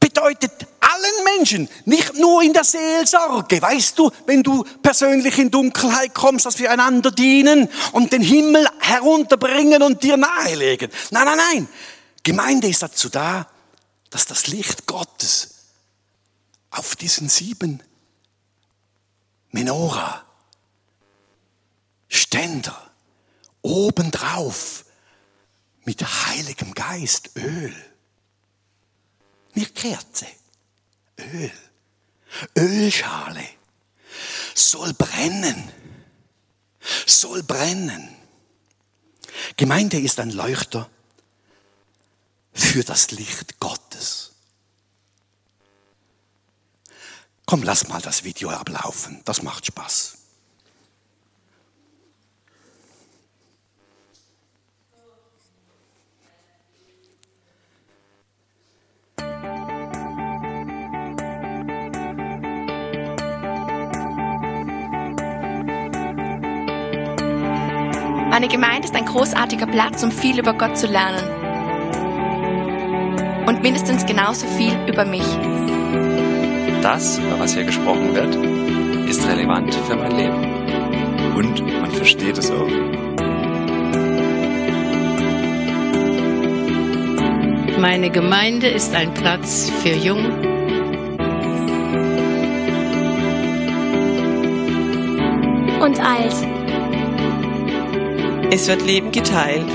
bedeutet 0.00 0.52
allen 0.80 1.24
Menschen, 1.24 1.68
nicht 1.86 2.14
nur 2.14 2.42
in 2.42 2.52
der 2.52 2.64
Seelsorge. 2.64 3.60
Weißt 3.60 3.98
du, 3.98 4.10
wenn 4.26 4.42
du 4.42 4.64
persönlich 4.82 5.38
in 5.38 5.50
Dunkelheit 5.50 6.14
kommst, 6.14 6.46
dass 6.46 6.58
wir 6.58 6.70
einander 6.70 7.10
dienen 7.10 7.68
und 7.92 8.12
den 8.12 8.22
Himmel 8.22 8.68
herunterbringen 8.80 9.82
und 9.82 10.02
dir 10.02 10.16
nahelegen. 10.16 10.90
Nein, 11.10 11.24
nein, 11.24 11.38
nein. 11.38 11.68
Gemeinde 12.22 12.68
ist 12.68 12.82
dazu 12.82 13.08
da, 13.08 13.48
dass 14.10 14.26
das 14.26 14.46
Licht 14.46 14.86
Gottes 14.86 15.54
auf 16.70 16.96
diesen 16.96 17.28
sieben 17.28 17.82
Menora, 19.50 20.24
Ständer, 22.08 22.90
obendrauf 23.62 24.84
mit 25.84 26.02
heiligem 26.02 26.74
Geist 26.74 27.30
Öl. 27.36 27.74
Nicht 29.54 29.74
Kerze, 29.74 30.26
Öl. 31.18 31.52
Ölschale 32.56 33.46
soll 34.54 34.92
brennen, 34.94 35.70
soll 37.06 37.42
brennen. 37.42 38.16
Gemeinde 39.56 39.98
ist 40.00 40.18
ein 40.18 40.30
Leuchter 40.30 40.90
für 42.52 42.82
das 42.82 43.10
Licht 43.10 43.60
Gottes. 43.60 44.32
Komm, 47.46 47.62
lass 47.62 47.88
mal 47.88 48.00
das 48.00 48.24
Video 48.24 48.50
ablaufen. 48.50 49.20
Das 49.24 49.42
macht 49.42 49.66
Spaß. 49.66 50.18
Meine 68.44 68.56
Gemeinde 68.56 68.86
ist 68.86 68.94
ein 68.94 69.06
großartiger 69.06 69.66
Platz, 69.66 70.02
um 70.02 70.10
viel 70.10 70.38
über 70.38 70.52
Gott 70.52 70.76
zu 70.76 70.86
lernen. 70.86 71.26
Und 73.46 73.62
mindestens 73.62 74.04
genauso 74.04 74.46
viel 74.46 74.76
über 74.86 75.06
mich. 75.06 75.24
Das, 76.82 77.18
über 77.18 77.38
was 77.38 77.54
hier 77.54 77.64
gesprochen 77.64 78.14
wird, 78.14 78.36
ist 79.08 79.26
relevant 79.26 79.74
für 79.74 79.96
mein 79.96 80.10
Leben. 80.10 80.44
Und 81.34 81.80
man 81.80 81.90
versteht 81.90 82.36
es 82.36 82.50
auch. 82.50 82.68
Meine 87.80 88.10
Gemeinde 88.10 88.68
ist 88.68 88.94
ein 88.94 89.14
Platz 89.14 89.70
für 89.82 89.94
Jung 89.94 90.22
und 95.80 95.98
alt. 95.98 96.53
Es 98.50 98.68
wird 98.68 98.82
Leben 98.86 99.10
geteilt, 99.10 99.66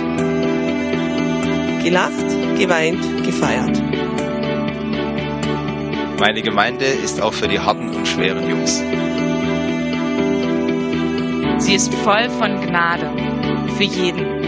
gelacht, 1.83 2.29
geweint, 2.57 3.25
gefeiert. 3.25 3.81
Meine 6.19 6.41
Gemeinde 6.41 6.85
ist 6.85 7.21
auch 7.21 7.33
für 7.33 7.47
die 7.47 7.59
harten 7.59 7.89
und 7.89 8.07
schweren 8.07 8.49
Jungs. 8.49 8.83
Sie 11.57 11.75
ist 11.75 11.93
voll 11.93 12.29
von 12.29 12.59
Gnade 12.61 13.09
für 13.77 13.83
jeden. 13.83 14.39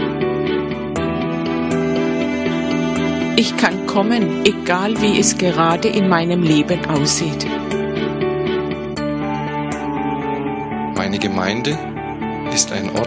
Ich 3.36 3.56
kann 3.56 3.86
kommen, 3.86 4.44
egal 4.44 5.00
wie 5.00 5.18
es 5.18 5.36
gerade 5.36 5.88
in 5.88 6.08
meinem 6.08 6.42
Leben 6.42 6.84
aussieht. 6.86 7.46
Meine 10.94 11.18
Gemeinde 11.18 11.76
ist 12.54 12.70
ein 12.70 12.90
Ort 12.90 13.01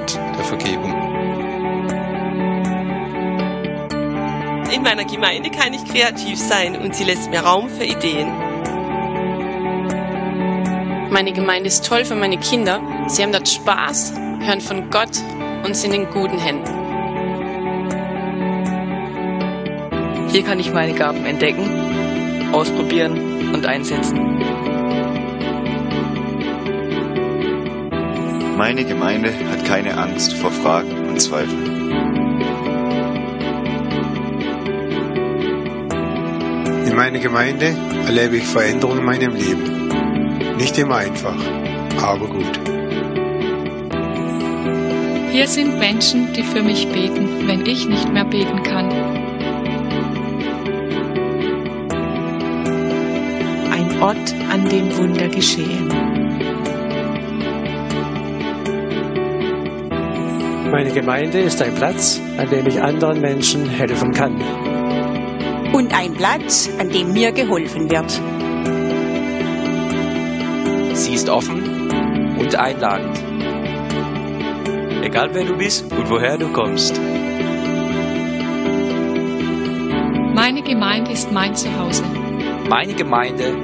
meiner 4.95 5.09
Gemeinde 5.09 5.49
kann 5.49 5.73
ich 5.73 5.83
kreativ 5.83 6.39
sein 6.39 6.77
und 6.77 6.95
sie 6.95 7.03
lässt 7.03 7.29
mir 7.29 7.41
Raum 7.41 7.69
für 7.69 7.83
Ideen. 7.83 8.31
Meine 11.09 11.33
Gemeinde 11.33 11.67
ist 11.67 11.85
toll 11.85 12.05
für 12.05 12.15
meine 12.15 12.37
Kinder. 12.37 12.81
Sie 13.07 13.21
haben 13.21 13.33
dort 13.33 13.49
Spaß, 13.49 14.13
hören 14.39 14.61
von 14.61 14.89
Gott 14.89 15.21
und 15.65 15.75
sind 15.75 15.93
in 15.93 16.09
guten 16.09 16.39
Händen. 16.39 16.71
Hier 20.29 20.43
kann 20.43 20.61
ich 20.61 20.71
meine 20.71 20.93
Gaben 20.93 21.25
entdecken, 21.25 22.53
ausprobieren 22.53 23.53
und 23.53 23.65
einsetzen. 23.65 24.17
Meine 28.57 28.85
Gemeinde 28.85 29.33
hat 29.51 29.65
keine 29.65 29.97
Angst 29.97 30.33
vor 30.35 30.51
Fragen 30.51 31.09
und 31.09 31.21
Zweifeln. 31.21 31.74
In 36.95 37.01
meiner 37.01 37.19
Gemeinde 37.19 37.75
erlebe 38.05 38.37
ich 38.37 38.45
Veränderungen 38.45 38.99
in 38.99 39.05
meinem 39.05 39.35
Leben. 39.35 39.89
Nicht 40.55 40.77
immer 40.77 40.95
einfach, 40.95 41.35
aber 42.01 42.25
gut. 42.25 42.57
Hier 45.33 45.45
sind 45.45 45.77
Menschen, 45.77 46.31
die 46.31 46.43
für 46.43 46.63
mich 46.63 46.87
beten, 46.87 47.49
wenn 47.49 47.65
ich 47.65 47.85
nicht 47.85 48.13
mehr 48.13 48.23
beten 48.23 48.63
kann. 48.63 48.89
Ein 53.73 54.01
Ort, 54.01 54.33
an 54.49 54.69
dem 54.69 54.97
Wunder 54.97 55.27
geschehen. 55.27 55.89
Meine 60.71 60.91
Gemeinde 60.93 61.39
ist 61.39 61.61
ein 61.61 61.75
Platz, 61.75 62.21
an 62.37 62.49
dem 62.49 62.65
ich 62.67 62.81
anderen 62.81 63.19
Menschen 63.19 63.67
helfen 63.67 64.13
kann. 64.13 64.64
Ein 65.97 66.13
Platz, 66.13 66.69
an 66.77 66.89
dem 66.89 67.13
mir 67.13 67.31
geholfen 67.31 67.89
wird. 67.89 68.11
Sie 70.93 71.13
ist 71.13 71.29
offen 71.29 72.37
und 72.37 72.53
einladend. 72.53 73.17
Egal 75.05 75.29
wer 75.31 75.45
du 75.45 75.55
bist 75.55 75.89
und 75.89 76.09
woher 76.09 76.37
du 76.37 76.51
kommst. 76.51 76.99
Meine 80.33 80.61
Gemeinde 80.63 81.11
ist 81.13 81.31
mein 81.31 81.55
Zuhause. 81.55 82.03
Meine 82.67 82.93
Gemeinde 82.93 83.55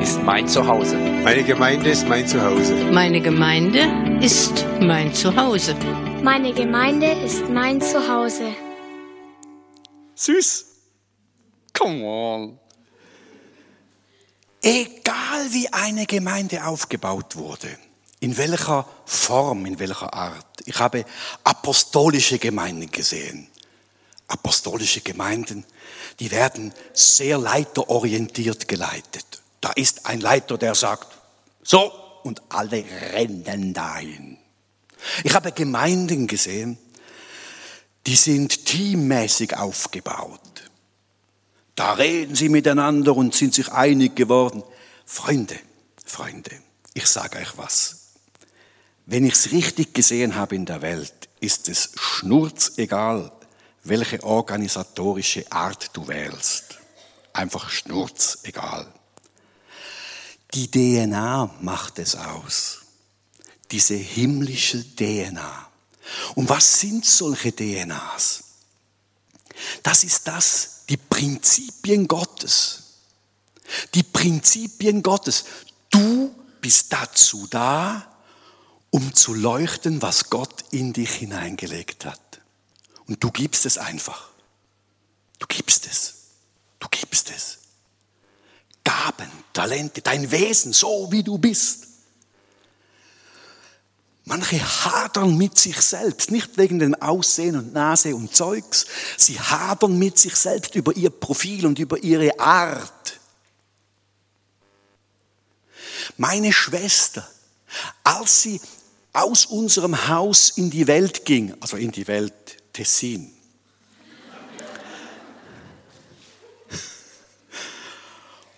ist 0.00 0.20
mein 0.24 0.48
Zuhause. 0.48 0.96
Meine 1.22 1.44
Gemeinde 1.44 1.88
ist 1.88 2.08
mein 2.08 2.26
Zuhause. 2.26 2.74
Meine 2.92 3.20
Gemeinde 3.20 3.82
ist 4.20 4.66
mein 4.80 5.14
Zuhause. 5.14 5.76
Meine 6.24 6.52
Gemeinde 6.52 7.12
ist 7.24 7.48
mein 7.48 7.80
Zuhause. 7.80 8.48
Süß. 10.16 10.65
Come 11.86 12.04
on. 12.04 12.58
Egal 14.60 15.52
wie 15.52 15.72
eine 15.72 16.04
Gemeinde 16.04 16.66
aufgebaut 16.66 17.36
wurde, 17.36 17.78
in 18.18 18.36
welcher 18.36 18.88
Form, 19.04 19.66
in 19.66 19.78
welcher 19.78 20.12
Art. 20.12 20.62
Ich 20.64 20.80
habe 20.80 21.04
apostolische 21.44 22.40
Gemeinden 22.40 22.90
gesehen. 22.90 23.46
Apostolische 24.26 25.00
Gemeinden, 25.02 25.64
die 26.18 26.32
werden 26.32 26.74
sehr 26.92 27.38
leiterorientiert 27.38 28.66
geleitet. 28.66 29.40
Da 29.60 29.70
ist 29.70 30.06
ein 30.06 30.20
Leiter, 30.20 30.58
der 30.58 30.74
sagt, 30.74 31.16
so, 31.62 31.92
und 32.24 32.42
alle 32.48 32.84
rennen 33.12 33.72
dahin. 33.72 34.38
Ich 35.22 35.32
habe 35.34 35.52
Gemeinden 35.52 36.26
gesehen, 36.26 36.78
die 38.08 38.16
sind 38.16 38.66
teammäßig 38.66 39.56
aufgebaut. 39.56 40.40
Da 41.76 41.92
reden 41.92 42.34
sie 42.34 42.48
miteinander 42.48 43.14
und 43.14 43.34
sind 43.34 43.54
sich 43.54 43.70
einig 43.70 44.16
geworden. 44.16 44.64
Freunde, 45.04 45.56
Freunde, 46.04 46.50
ich 46.94 47.06
sage 47.06 47.38
euch 47.38 47.56
was. 47.58 48.14
Wenn 49.04 49.24
ich 49.24 49.34
es 49.34 49.52
richtig 49.52 49.94
gesehen 49.94 50.34
habe 50.34 50.56
in 50.56 50.64
der 50.64 50.82
Welt, 50.82 51.28
ist 51.38 51.68
es 51.68 51.90
schnurzegal, 51.94 53.30
welche 53.84 54.24
organisatorische 54.24 55.44
Art 55.52 55.90
du 55.92 56.08
wählst. 56.08 56.78
Einfach 57.34 57.68
schnurzegal. 57.68 58.92
Die 60.54 60.70
DNA 60.70 61.54
macht 61.60 61.98
es 61.98 62.16
aus. 62.16 62.80
Diese 63.70 63.94
himmlische 63.94 64.82
DNA. 64.96 65.68
Und 66.34 66.48
was 66.48 66.80
sind 66.80 67.04
solche 67.04 67.52
DNAs? 67.52 68.44
Das 69.82 70.04
ist 70.04 70.26
das, 70.26 70.75
die 70.88 70.96
Prinzipien 70.96 72.06
Gottes. 72.06 72.82
Die 73.94 74.02
Prinzipien 74.02 75.02
Gottes. 75.02 75.44
Du 75.90 76.34
bist 76.60 76.92
dazu 76.92 77.46
da, 77.48 78.16
um 78.90 79.14
zu 79.14 79.34
leuchten, 79.34 80.02
was 80.02 80.30
Gott 80.30 80.64
in 80.70 80.92
dich 80.92 81.10
hineingelegt 81.10 82.04
hat. 82.04 82.40
Und 83.06 83.22
du 83.22 83.30
gibst 83.30 83.66
es 83.66 83.78
einfach. 83.78 84.30
Du 85.38 85.46
gibst 85.46 85.86
es. 85.86 86.14
Du 86.78 86.88
gibst 86.90 87.30
es. 87.30 87.58
Gaben, 88.84 89.30
Talente, 89.52 90.00
dein 90.02 90.30
Wesen, 90.30 90.72
so 90.72 91.10
wie 91.10 91.22
du 91.22 91.38
bist. 91.38 91.85
Manche 94.28 94.60
hadern 94.60 95.38
mit 95.38 95.56
sich 95.56 95.80
selbst, 95.80 96.32
nicht 96.32 96.58
wegen 96.58 96.80
dem 96.80 96.96
Aussehen 96.96 97.56
und 97.56 97.72
Nase 97.72 98.14
und 98.16 98.34
Zeugs. 98.34 98.86
Sie 99.16 99.38
hadern 99.38 100.00
mit 100.00 100.18
sich 100.18 100.34
selbst 100.34 100.74
über 100.74 100.96
ihr 100.96 101.10
Profil 101.10 101.64
und 101.64 101.78
über 101.78 102.02
ihre 102.02 102.36
Art. 102.40 103.20
Meine 106.16 106.52
Schwester, 106.52 107.26
als 108.02 108.42
sie 108.42 108.60
aus 109.12 109.46
unserem 109.46 110.08
Haus 110.08 110.50
in 110.50 110.70
die 110.70 110.88
Welt 110.88 111.24
ging, 111.24 111.54
also 111.60 111.76
in 111.76 111.92
die 111.92 112.08
Welt 112.08 112.32
Tessin, 112.72 113.32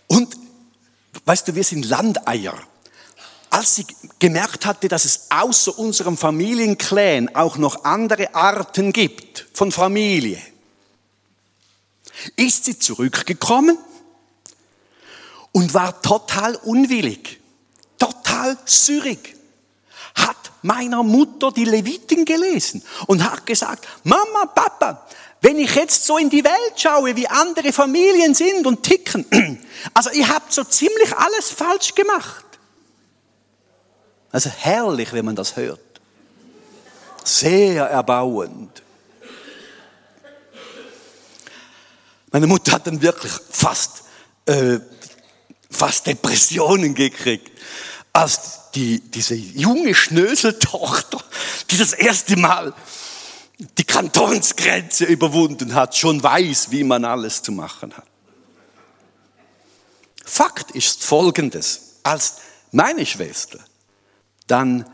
und 0.07 0.35
weißt 1.27 1.47
du, 1.47 1.55
wir 1.55 1.65
sind 1.65 1.85
Landeier. 1.85 2.59
Als 3.51 3.77
sie 3.77 3.87
gemerkt 4.19 4.67
hatte, 4.67 4.89
dass 4.89 5.05
es 5.05 5.27
außer 5.31 5.79
unserem 5.79 6.17
Familienclan 6.17 7.35
auch 7.35 7.57
noch 7.57 7.85
andere 7.85 8.35
Arten 8.35 8.93
gibt 8.93 9.47
von 9.53 9.73
Familie, 9.73 10.41
ist 12.37 12.65
sie 12.65 12.79
zurückgekommen 12.79 13.79
und 15.53 15.75
war 15.75 16.01
total 16.03 16.57
unwillig, 16.57 17.41
total 17.99 18.57
sürig, 18.65 19.37
hat 20.15 20.37
meiner 20.63 21.03
Mutter 21.03 21.53
die 21.53 21.65
Leviten 21.65 22.25
gelesen 22.25 22.83
und 23.07 23.23
hat 23.25 23.47
gesagt, 23.47 23.87
Mama, 24.05 24.47
Papa, 24.47 25.07
wenn 25.41 25.59
ich 25.59 25.75
jetzt 25.75 26.05
so 26.05 26.19
in 26.19 26.31
die 26.31 26.45
Welt 26.45 26.73
schaue, 26.77 27.15
wie 27.15 27.29
andere 27.29 27.73
Familien 27.73 28.35
sind 28.35 28.67
und 28.67 28.83
ticken, 28.83 29.25
also 29.95 30.11
ihr 30.11 30.29
habt 30.29 30.53
so 30.53 30.65
ziemlich 30.65 31.17
alles 31.17 31.51
falsch 31.51 31.95
gemacht. 31.95 32.45
Also 34.31 34.51
herrlich, 34.51 35.13
wenn 35.13 35.25
man 35.25 35.37
das 35.37 35.57
hört. 35.57 35.81
Sehr 37.25 37.85
erbauend. 37.87 38.83
Meine 42.31 42.47
Mutter 42.47 42.73
hat 42.73 42.87
dann 42.87 43.01
wirklich 43.01 43.33
fast, 43.51 44.03
äh, 44.47 44.79
fast 45.71 46.07
Depressionen 46.07 46.95
gekriegt, 46.95 47.51
als 48.13 48.71
die, 48.75 49.01
diese 49.01 49.35
junge 49.35 49.95
Schnöseltochter, 49.95 51.23
die 51.71 51.79
das 51.79 51.95
erste 51.95 52.37
Mal 52.37 52.75
die 53.59 53.85
Kantonsgrenze 53.85 55.05
überwunden 55.05 55.75
hat, 55.75 55.97
schon 55.97 56.23
weiß, 56.23 56.71
wie 56.71 56.85
man 56.85 57.05
alles 57.05 57.43
zu 57.43 57.51
machen 57.51 57.97
hat. 57.97 58.07
Fakt 60.25 60.71
ist 60.73 61.03
folgendes, 61.03 61.97
als 62.03 62.37
meine 62.71 63.07
Schwester 63.07 63.59
dann, 64.51 64.85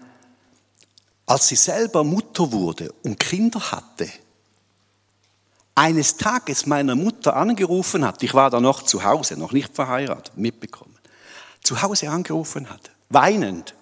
als 1.27 1.49
sie 1.49 1.57
selber 1.57 2.05
Mutter 2.05 2.53
wurde 2.53 2.93
und 3.03 3.19
Kinder 3.19 3.73
hatte, 3.73 4.09
eines 5.75 6.17
Tages 6.17 6.67
meiner 6.67 6.95
Mutter 6.95 7.35
angerufen 7.35 8.05
hat, 8.05 8.23
ich 8.23 8.35
war 8.35 8.51
da 8.51 8.61
noch 8.61 8.83
zu 8.83 9.03
Hause, 9.03 9.37
noch 9.37 9.51
nicht 9.53 9.75
verheiratet, 9.75 10.37
mitbekommen, 10.37 10.95
zu 11.63 11.83
Hause 11.83 12.11
angerufen 12.11 12.71
hat, 12.71 12.93
weinend, 13.09 13.75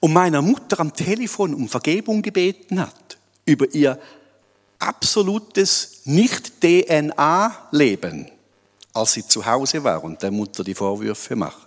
und 0.00 0.12
meiner 0.12 0.42
Mutter 0.42 0.80
am 0.80 0.92
Telefon 0.92 1.54
um 1.54 1.68
Vergebung 1.68 2.20
gebeten 2.20 2.80
hat 2.80 3.16
über 3.46 3.72
ihr 3.72 3.98
absolutes 4.78 6.02
Nicht-DNA-Leben, 6.04 8.30
als 8.92 9.14
sie 9.14 9.26
zu 9.26 9.46
Hause 9.46 9.82
war 9.82 10.04
und 10.04 10.22
der 10.22 10.30
Mutter 10.30 10.62
die 10.62 10.74
Vorwürfe 10.74 11.36
machte. 11.36 11.63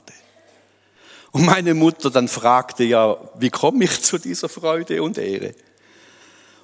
Und 1.38 1.46
meine 1.46 1.76
Mutter 1.76 2.10
dann 2.10 2.28
fragte, 2.28 2.84
ja, 2.84 3.16
wie 3.36 3.52
komme 3.52 3.84
ich 3.84 4.02
zu 4.02 4.18
dieser 4.18 4.50
Freude 4.50 5.04
und 5.04 5.20
Ehre? 5.20 5.54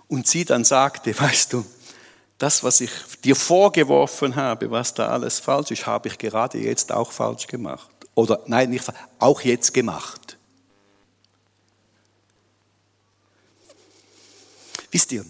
Und 0.07 0.25
sie 0.25 0.45
dann 0.45 0.63
sagte, 0.65 1.17
weißt 1.19 1.53
du, 1.53 1.63
das, 2.39 2.63
was 2.63 2.81
ich 2.81 2.89
dir 3.23 3.35
vorgeworfen 3.35 4.35
habe, 4.35 4.71
was 4.71 4.95
da 4.95 5.09
alles 5.09 5.37
falsch 5.39 5.69
ist, 5.69 5.85
habe 5.85 6.07
ich 6.07 6.17
gerade 6.17 6.57
jetzt 6.57 6.91
auch 6.91 7.11
falsch 7.11 7.45
gemacht. 7.45 7.87
Oder 8.15 8.41
nein, 8.47 8.71
nicht 8.71 8.91
auch 9.19 9.41
jetzt 9.41 9.75
gemacht. 9.75 10.39
Wisst 14.89 15.11
ihr, 15.11 15.23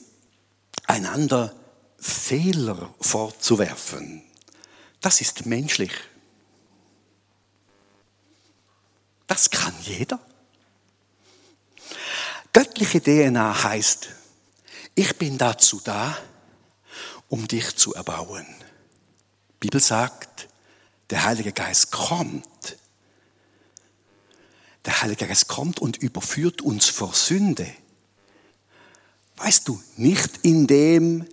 einander 0.88 1.54
Fehler 2.00 2.94
vorzuwerfen, 3.02 4.24
das 5.02 5.20
ist 5.20 5.46
menschlich. 5.46 5.92
Das 9.28 9.50
kann 9.50 9.74
jeder. 9.82 10.20
Göttliche 12.52 13.02
DNA 13.02 13.64
heißt, 13.64 14.10
ich 14.96 15.18
bin 15.18 15.38
dazu 15.38 15.82
da, 15.84 16.18
um 17.30 17.48
dich 17.48 17.76
zu 17.76 17.94
erbauen. 17.96 18.46
Die 19.54 19.68
Bibel 19.68 19.82
sagt, 19.82 20.48
der 21.10 21.24
Heilige 21.24 21.52
Geist 21.52 21.92
kommt. 21.92 22.78
Der 24.86 25.02
Heilige 25.02 25.28
Geist 25.28 25.48
kommt 25.48 25.80
und 25.80 25.98
überführt 25.98 26.62
uns 26.62 26.88
vor 26.90 27.14
Sünde. 27.14 27.68
Weißt 29.38 29.68
du, 29.68 29.82
nicht 29.96 30.40
indem, 30.44 31.28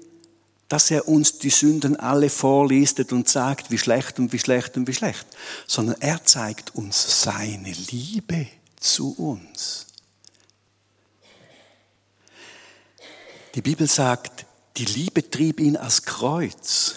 dass 0.71 0.89
er 0.93 1.09
uns 1.09 1.41
die 1.41 1.51
Sünden 1.51 1.99
alle 1.99 2.31
vorlistet 2.31 3.12
und 3.12 3.29
sagt, 3.29 3.73
wie 3.73 3.77
schlecht 3.77 4.21
und 4.21 4.33
wie 4.33 4.39
schlecht 4.39 4.77
und 4.77 4.87
wie 4.87 4.95
schlecht, 4.95 5.27
sondern 5.66 6.01
er 6.01 6.25
zeigt 6.25 6.77
uns 6.77 7.23
seine 7.23 7.73
Liebe 7.91 8.47
zu 8.79 9.12
uns. 9.14 9.89
Die 13.57 13.62
Bibel 13.62 13.89
sagt, 13.89 14.47
die 14.77 14.85
Liebe 14.85 15.29
trieb 15.29 15.59
ihn 15.59 15.77
als 15.77 16.05
Kreuz. 16.05 16.95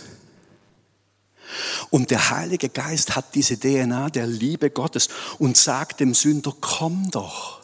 Und 1.89 2.11
der 2.11 2.29
Heilige 2.29 2.69
Geist 2.69 3.15
hat 3.15 3.33
diese 3.33 3.59
DNA 3.59 4.11
der 4.11 4.27
Liebe 4.27 4.69
Gottes 4.69 5.09
und 5.39 5.57
sagt 5.57 5.99
dem 5.99 6.13
Sünder, 6.13 6.55
komm 6.61 7.09
doch, 7.09 7.61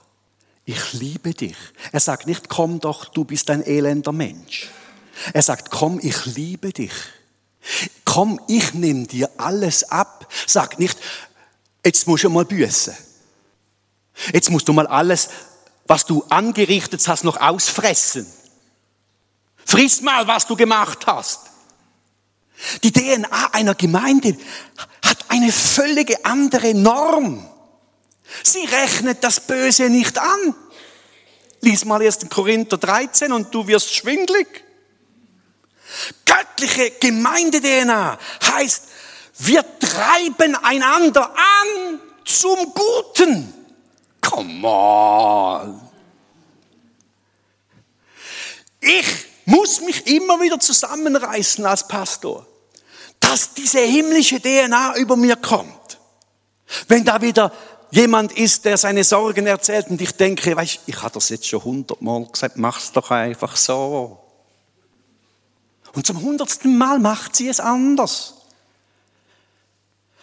ich 0.65 0.93
liebe 0.93 1.35
dich. 1.35 1.57
Er 1.91 1.99
sagt 1.99 2.25
nicht, 2.25 2.49
komm 2.49 2.79
doch, 2.79 3.05
du 3.05 3.25
bist 3.25 3.51
ein 3.51 3.61
elender 3.61 4.11
Mensch. 4.11 4.69
Er 5.33 5.41
sagt, 5.41 5.71
komm, 5.71 5.99
ich 6.01 6.25
liebe 6.25 6.71
dich. 6.71 6.93
Komm, 8.05 8.39
ich 8.47 8.73
nehme 8.73 9.05
dir 9.05 9.29
alles 9.37 9.83
ab. 9.91 10.31
Sag 10.47 10.79
nicht, 10.79 10.97
jetzt 11.85 12.07
musst 12.07 12.23
du 12.23 12.29
mal 12.29 12.45
büßen. 12.45 12.95
Jetzt 14.33 14.49
musst 14.49 14.67
du 14.67 14.73
mal 14.73 14.87
alles, 14.87 15.29
was 15.87 16.05
du 16.05 16.23
angerichtet 16.29 17.05
hast, 17.07 17.23
noch 17.23 17.37
ausfressen. 17.37 18.27
Friss 19.65 20.01
mal, 20.01 20.27
was 20.27 20.47
du 20.47 20.55
gemacht 20.55 21.05
hast. 21.07 21.41
Die 22.83 22.91
DNA 22.91 23.51
einer 23.53 23.75
Gemeinde 23.75 24.35
hat 25.05 25.25
eine 25.29 25.51
völlige 25.51 26.25
andere 26.25 26.73
Norm. 26.73 27.47
Sie 28.43 28.65
rechnet 28.65 29.23
das 29.23 29.39
Böse 29.39 29.89
nicht 29.89 30.17
an. 30.17 30.55
Lies 31.61 31.85
mal 31.85 32.01
1. 32.01 32.29
Korinther 32.29 32.77
13 32.77 33.31
und 33.31 33.53
du 33.53 33.67
wirst 33.67 33.93
schwindlig. 33.93 34.63
Göttliche 36.25 36.91
Gemeinde-DNA 36.99 38.17
heißt, 38.43 38.83
wir 39.39 39.63
treiben 39.79 40.55
einander 40.55 41.29
an 41.29 41.99
zum 42.25 42.73
Guten. 42.73 43.53
Come 44.21 44.67
on. 44.67 45.81
Ich 48.81 49.05
muss 49.45 49.81
mich 49.81 50.07
immer 50.07 50.39
wieder 50.41 50.59
zusammenreißen 50.59 51.65
als 51.65 51.87
Pastor, 51.87 52.45
dass 53.19 53.53
diese 53.53 53.79
himmlische 53.79 54.39
DNA 54.39 54.97
über 54.97 55.15
mir 55.15 55.35
kommt. 55.35 55.97
Wenn 56.87 57.03
da 57.03 57.21
wieder 57.21 57.51
jemand 57.91 58.31
ist, 58.33 58.65
der 58.65 58.77
seine 58.77 59.03
Sorgen 59.03 59.47
erzählt 59.47 59.87
und 59.89 59.99
ich 60.01 60.11
denke, 60.11 60.55
weißt, 60.55 60.81
ich 60.85 61.01
habe 61.01 61.13
das 61.13 61.29
jetzt 61.29 61.47
schon 61.47 61.63
hundertmal 61.63 62.25
gesagt, 62.27 62.57
mach's 62.57 62.91
doch 62.91 63.09
einfach 63.09 63.55
so. 63.55 64.18
Und 65.93 66.05
zum 66.05 66.21
hundertsten 66.21 66.77
Mal 66.77 66.99
macht 66.99 67.35
sie 67.35 67.47
es 67.47 67.59
anders. 67.59 68.35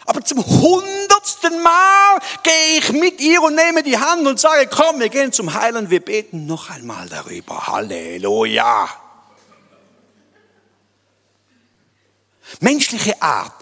Aber 0.05 0.23
zum 0.23 0.45
hundertsten 0.45 1.61
Mal 1.61 2.19
gehe 2.43 2.79
ich 2.79 2.93
mit 2.93 3.19
ihr 3.19 3.41
und 3.41 3.55
nehme 3.55 3.83
die 3.83 3.97
Hand 3.97 4.25
und 4.25 4.39
sage, 4.39 4.67
komm, 4.67 4.99
wir 5.01 5.09
gehen 5.09 5.33
zum 5.33 5.53
Heiland, 5.53 5.89
wir 5.89 5.99
beten 5.99 6.45
noch 6.45 6.69
einmal 6.69 7.09
darüber. 7.09 7.67
Halleluja. 7.67 8.87
Menschliche 12.61 13.21
Art. 13.21 13.53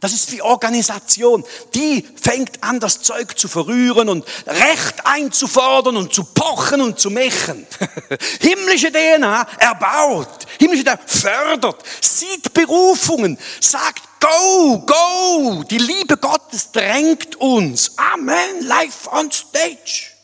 Das 0.00 0.12
ist 0.12 0.30
wie 0.30 0.42
Organisation. 0.42 1.44
Die 1.74 2.06
fängt 2.20 2.62
an, 2.62 2.78
das 2.78 3.02
Zeug 3.02 3.36
zu 3.36 3.48
verrühren 3.48 4.08
und 4.08 4.24
Recht 4.46 5.04
einzufordern 5.04 5.96
und 5.96 6.14
zu 6.14 6.22
pochen 6.22 6.80
und 6.80 7.00
zu 7.00 7.10
mechen. 7.10 7.66
Himmlische 8.40 8.92
DNA 8.92 9.46
erbaut. 9.58 10.46
Himmlische 10.58 10.84
DNA 10.84 10.98
fördert, 11.04 11.82
sieht 12.00 12.54
Berufungen, 12.54 13.38
sagt 13.60 14.02
Go, 14.20 14.84
go. 14.84 15.64
Die 15.64 15.78
Liebe 15.78 16.16
Gottes 16.16 16.72
drängt 16.72 17.36
uns. 17.36 17.92
Amen. 17.96 18.66
Life 18.66 19.08
on 19.10 19.30
stage. 19.30 20.17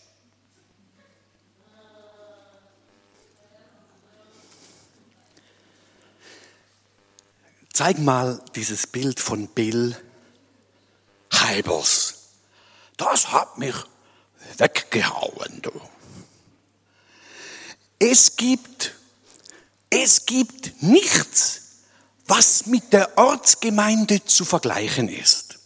Zeig 7.75 7.99
mal 7.99 8.41
dieses 8.55 8.87
Bild 8.87 9.19
von 9.19 9.49
Bill 9.49 9.97
Heibels. 11.33 12.15
Das 12.97 13.33
hat 13.33 13.59
mich 13.59 13.75
weggehauen, 14.59 15.61
du. 15.61 15.73
Es 17.99 18.37
gibt, 18.37 18.95
es 19.91 20.25
gibt 20.25 20.85
nichts, 20.85 21.63
was 22.29 22.67
mit 22.67 22.93
der 22.93 23.19
Ortsgemeinde 23.19 24.25
zu 24.25 24.45
vergleichen 24.45 25.09
ist. 25.09 25.59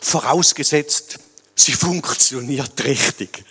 Vorausgesetzt, 0.00 1.18
Sie 1.56 1.72
funktioniert 1.72 2.84
richtig. 2.84 3.44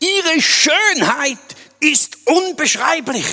Ihre 0.00 0.42
Schönheit 0.42 1.38
ist 1.78 2.18
unbeschreiblich. 2.26 3.24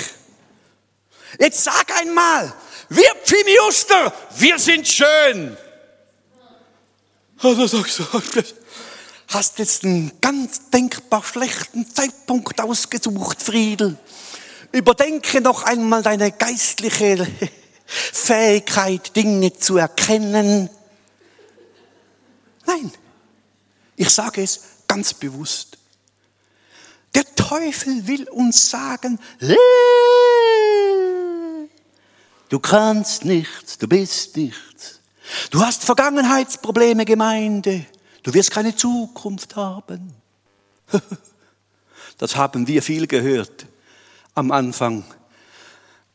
Jetzt 1.39 1.63
sag 1.63 1.91
einmal, 1.99 2.53
wir 2.89 3.15
Pfimiuster, 3.23 4.13
wir 4.37 4.57
sind 4.59 4.87
schön. 4.87 5.57
Oder 7.43 7.67
sagst 7.67 7.99
du, 7.99 8.05
hast 9.27 9.59
jetzt 9.59 9.83
einen 9.83 10.11
ganz 10.21 10.69
denkbar 10.69 11.23
schlechten 11.23 11.93
Zeitpunkt 11.93 12.59
ausgesucht, 12.59 13.41
Friedel. 13.41 13.97
Überdenke 14.71 15.41
noch 15.41 15.63
einmal 15.63 16.01
deine 16.01 16.31
geistliche 16.31 17.27
Fähigkeit, 17.85 19.15
Dinge 19.15 19.53
zu 19.53 19.77
erkennen. 19.77 20.69
Nein, 22.65 22.91
ich 23.95 24.09
sage 24.09 24.43
es 24.43 24.61
ganz 24.87 25.13
bewusst. 25.13 25.77
Der 27.15 27.23
Teufel 27.35 28.07
will 28.07 28.27
uns 28.29 28.69
sagen, 28.69 29.19
du 32.49 32.59
kannst 32.59 33.25
nichts, 33.25 33.77
du 33.77 33.87
bist 33.87 34.37
nichts. 34.37 34.99
Du 35.51 35.61
hast 35.61 35.83
Vergangenheitsprobleme, 35.83 37.05
Gemeinde. 37.05 37.85
Du 38.23 38.33
wirst 38.33 38.51
keine 38.51 38.75
Zukunft 38.75 39.55
haben. 39.55 40.13
Das 42.19 42.35
haben 42.35 42.65
wir 42.65 42.81
viel 42.81 43.05
gehört 43.05 43.67
am 44.33 44.51
Anfang, 44.51 45.03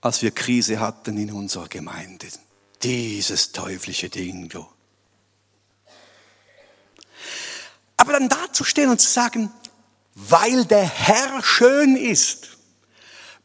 als 0.00 0.20
wir 0.22 0.32
Krise 0.32 0.80
hatten 0.80 1.16
in 1.16 1.32
unserer 1.32 1.68
Gemeinde. 1.68 2.26
Dieses 2.82 3.52
teuflische 3.52 4.08
Ding. 4.08 4.52
Aber 7.96 8.12
dann 8.12 8.28
dazustehen 8.28 8.90
und 8.90 9.00
zu 9.00 9.08
sagen, 9.08 9.52
weil 10.14 10.64
der 10.64 10.84
Herr 10.84 11.42
schön 11.42 11.96
ist, 11.96 12.48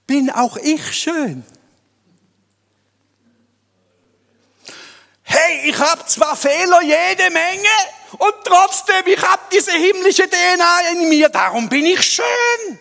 bin 0.05 0.29
auch 0.29 0.57
ich 0.57 0.93
schön. 0.93 1.43
Hey, 5.23 5.69
ich 5.69 5.77
habe 5.77 6.05
zwar 6.05 6.35
Fehler 6.35 6.81
jede 6.81 7.29
Menge 7.31 7.67
und 8.17 8.33
trotzdem, 8.45 9.05
ich 9.05 9.21
habe 9.21 9.41
diese 9.51 9.71
himmlische 9.71 10.29
DNA 10.29 10.79
in 10.93 11.09
mir, 11.09 11.29
darum 11.29 11.67
bin 11.67 11.85
ich 11.85 12.01
schön. 12.01 12.79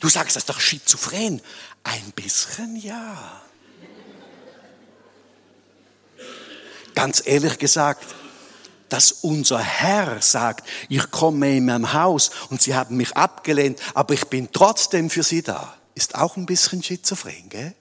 Du 0.00 0.08
sagst 0.08 0.34
das 0.34 0.42
ist 0.42 0.48
doch 0.48 0.60
schizophren. 0.60 1.40
Ein 1.84 2.12
bisschen 2.12 2.76
ja. 2.76 3.42
Ganz 6.94 7.22
ehrlich 7.24 7.58
gesagt, 7.58 8.04
dass 8.94 9.10
unser 9.10 9.58
Herr 9.58 10.22
sagt, 10.22 10.68
ich 10.88 11.10
komme 11.10 11.56
in 11.56 11.64
meinem 11.64 11.94
Haus 11.94 12.30
und 12.50 12.62
sie 12.62 12.76
haben 12.76 12.96
mich 12.96 13.16
abgelehnt, 13.16 13.80
aber 13.92 14.14
ich 14.14 14.26
bin 14.26 14.52
trotzdem 14.52 15.10
für 15.10 15.24
sie 15.24 15.42
da, 15.42 15.76
ist 15.96 16.14
auch 16.14 16.36
ein 16.36 16.46
bisschen 16.46 16.80
schizophren, 16.80 17.48
gell? 17.48 17.74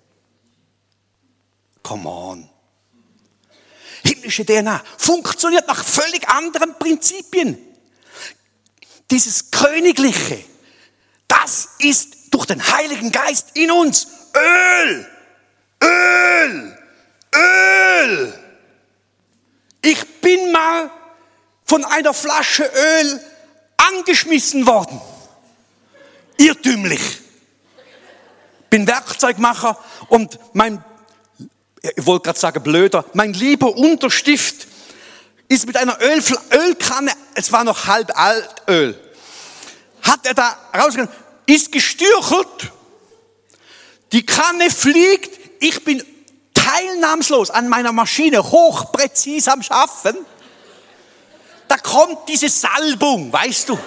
Come 1.84 2.10
on. 2.10 2.50
Himmlische 4.04 4.44
DNA 4.44 4.82
funktioniert 4.98 5.68
nach 5.68 5.84
völlig 5.84 6.28
anderen 6.30 6.80
Prinzipien. 6.80 7.60
Dieses 9.12 9.52
Königliche, 9.52 10.44
das 11.28 11.70
ist 11.78 12.34
durch 12.34 12.48
den 12.48 12.68
Heiligen 12.72 13.12
Geist 13.12 13.50
in 13.54 13.70
uns 13.70 14.08
Öl. 14.36 15.08
Öl. 15.80 16.78
Öl. 17.36 18.34
Ich 19.84 20.22
bin 20.22 20.52
mal 20.52 20.90
von 21.74 21.86
einer 21.86 22.14
Flasche 22.14 22.66
Öl 22.66 23.20
angeschmissen 23.78 24.68
worden. 24.68 25.02
Irrtümlich. 26.38 27.02
Bin 28.70 28.86
Werkzeugmacher 28.86 29.80
und 30.08 30.38
mein, 30.54 30.86
ich 31.82 32.06
wollte 32.06 32.26
gerade 32.26 32.38
sagen 32.38 32.62
blöder, 32.62 33.06
mein 33.14 33.34
lieber 33.34 33.76
Unterstift 33.76 34.68
ist 35.48 35.66
mit 35.66 35.76
einer 35.76 36.00
Öl, 36.00 36.24
Ölkanne, 36.52 37.12
es 37.34 37.52
war 37.52 37.64
noch 37.64 37.88
halb 37.88 38.16
Altöl, 38.20 38.96
hat 40.04 40.28
er 40.28 40.36
da 40.36 40.56
rausgenommen, 40.78 41.12
ist 41.48 41.72
gestürchelt, 41.72 42.72
die 44.12 44.24
Kanne 44.24 44.70
fliegt, 44.70 45.40
ich 45.60 45.84
bin 45.84 46.04
teilnahmslos 46.54 47.50
an 47.50 47.68
meiner 47.68 47.94
Maschine, 47.94 48.44
hochpräzis 48.44 49.48
am 49.48 49.64
Schaffen. 49.64 50.16
Da 51.68 51.78
kommt 51.78 52.28
diese 52.28 52.50
Salbung, 52.50 53.32
weißt 53.32 53.70
du. 53.70 53.80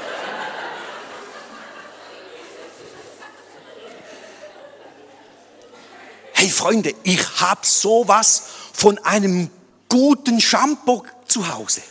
Hey 6.33 6.51
Freunde, 6.51 6.95
ich 7.03 7.41
habe 7.41 7.67
sowas 7.67 8.43
von 8.73 8.99
einem 8.99 9.51
guten 9.89 10.41
Shampoo 10.41 11.03
zu 11.27 11.49
Hause. 11.53 11.83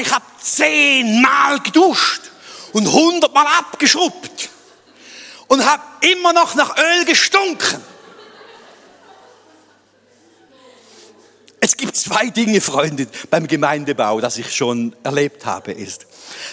Ich 0.00 0.12
habe 0.12 0.24
zehnmal 0.40 1.58
geduscht 1.60 2.22
und 2.72 2.90
hundertmal 2.90 3.46
abgeschrubbt 3.58 4.50
und 5.48 5.64
habe 5.64 5.82
immer 6.00 6.32
noch 6.32 6.54
nach 6.54 6.76
Öl 6.76 7.04
gestunken. 7.04 7.82
Es 11.66 11.76
gibt 11.76 11.96
zwei 11.96 12.30
Dinge, 12.30 12.60
Freunde, 12.60 13.08
beim 13.28 13.48
Gemeindebau, 13.48 14.20
das 14.20 14.38
ich 14.38 14.54
schon 14.54 14.94
erlebt 15.02 15.44
habe, 15.46 15.72
ist, 15.72 16.06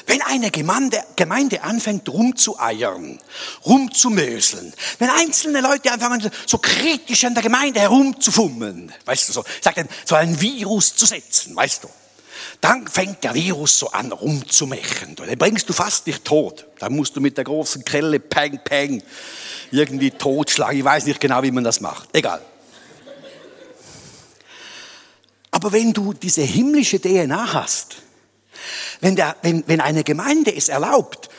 wenn 0.08 0.24
eine 0.24 0.50
Gemeinde, 0.50 1.04
Gemeinde 1.16 1.62
anfängt 1.62 2.10
rumzueiern, 2.10 3.20
rumzumöseln, 3.64 4.74
wenn 4.98 5.12
einzelne 5.12 5.62
Leute 5.62 5.92
anfangen, 5.92 6.32
so 6.48 6.58
kritisch 6.58 7.26
an 7.26 7.36
der 7.36 7.44
Gemeinde 7.44 7.82
herumzufummeln, 7.82 8.92
weißt 9.06 9.30
du, 9.30 9.34
so, 9.34 9.44
sag 9.62 9.76
dann, 9.76 9.88
so 10.04 10.16
ein 10.16 10.42
Virus 10.42 10.96
zu 10.96 11.06
setzen, 11.06 11.56
weißt 11.56 11.84
du, 11.84 11.90
dann 12.60 12.88
fängt 12.88 13.24
der 13.24 13.36
Virus 13.36 13.78
so 13.78 13.92
an 13.92 14.12
rumzumechen. 14.12 15.16
Dann 15.16 15.38
bringst 15.38 15.70
du 15.70 15.74
fast 15.74 16.08
dich 16.08 16.22
tot. 16.22 16.66
Dann 16.80 16.96
musst 16.96 17.16
du 17.16 17.22
mit 17.22 17.38
der 17.38 17.44
großen 17.44 17.86
Kelle, 17.86 18.20
peng, 18.20 18.60
peng, 18.64 19.04
irgendwie 19.70 20.10
totschlagen. 20.10 20.80
Ich 20.80 20.84
weiß 20.84 21.06
nicht 21.06 21.20
genau, 21.20 21.44
wie 21.44 21.52
man 21.52 21.64
das 21.64 21.82
macht. 21.82 22.10
Egal. 22.14 22.42
Aber 25.54 25.72
wenn 25.72 25.94
du 25.94 26.14
diese 26.14 26.42
himmlische 26.42 27.00
DNA 27.00 27.54
hast, 27.54 27.98
wenn, 29.02 29.16
der, 29.16 29.36
wenn, 29.44 29.64
wenn 29.68 29.82
eine 29.82 30.04
Gemeinde 30.04 30.54
es 30.54 30.68
erlaubt, 30.68 31.30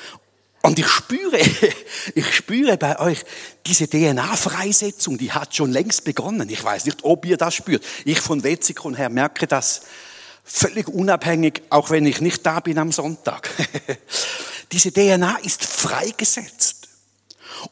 und 0.63 0.79
ich 0.79 0.87
spüre, 0.87 1.39
ich 2.15 2.33
spüre 2.33 2.79
bei 2.79 3.01
euch, 3.01 3.25
diese 3.67 3.89
DNA-Freisetzung, 3.89 5.19
die 5.19 5.33
hat 5.33 5.57
schon 5.57 5.73
längst 5.73 6.05
begonnen. 6.05 6.49
Ich 6.49 6.63
weiß 6.63 6.85
nicht, 6.85 7.03
ob 7.03 7.27
ihr 7.27 7.37
das 7.37 7.57
spürt. 7.57 7.85
Ich 8.05 8.21
von 8.21 8.45
Wetzikon 8.45 8.95
her 8.95 9.11
merke 9.11 9.49
das 9.49 9.83
völlig 10.45 10.87
unabhängig, 10.87 11.63
auch 11.71 11.91
wenn 11.91 12.07
ich 12.07 12.21
nicht 12.21 12.47
da 12.47 12.61
bin 12.61 12.79
am 12.79 12.93
Sonntag. 12.93 13.51
diese 14.73 14.93
DNA 14.93 15.39
ist 15.43 15.65
freigesetzt. 15.65 16.89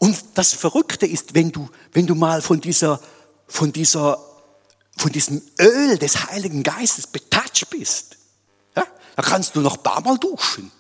Und 0.01 0.19
das 0.35 0.55
Verrückte 0.55 1.07
ist, 1.07 1.37
wenn 1.37 1.53
du, 1.53 1.71
wenn 1.93 2.09
du 2.09 2.17
mal 2.17 2.43
von 2.43 2.61
dieser, 2.61 3.01
von 3.47 3.73
dieser 3.73 4.32
von 4.97 5.11
diesem 5.11 5.43
Öl 5.59 5.99
des 5.99 6.27
Heiligen 6.27 6.63
Geistes 6.63 7.07
betatscht 7.07 7.71
bist, 7.71 8.17
ja, 8.77 8.85
dann 9.17 9.25
kannst 9.25 9.57
du 9.57 9.61
noch 9.61 9.77
ein 9.77 9.83
paar 9.83 10.01
Mal 10.03 10.19
duschen. 10.19 10.71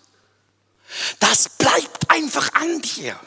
Das 1.20 1.48
bleibt 1.48 2.10
einfach 2.10 2.52
an 2.54 2.80
dir. 2.82 3.18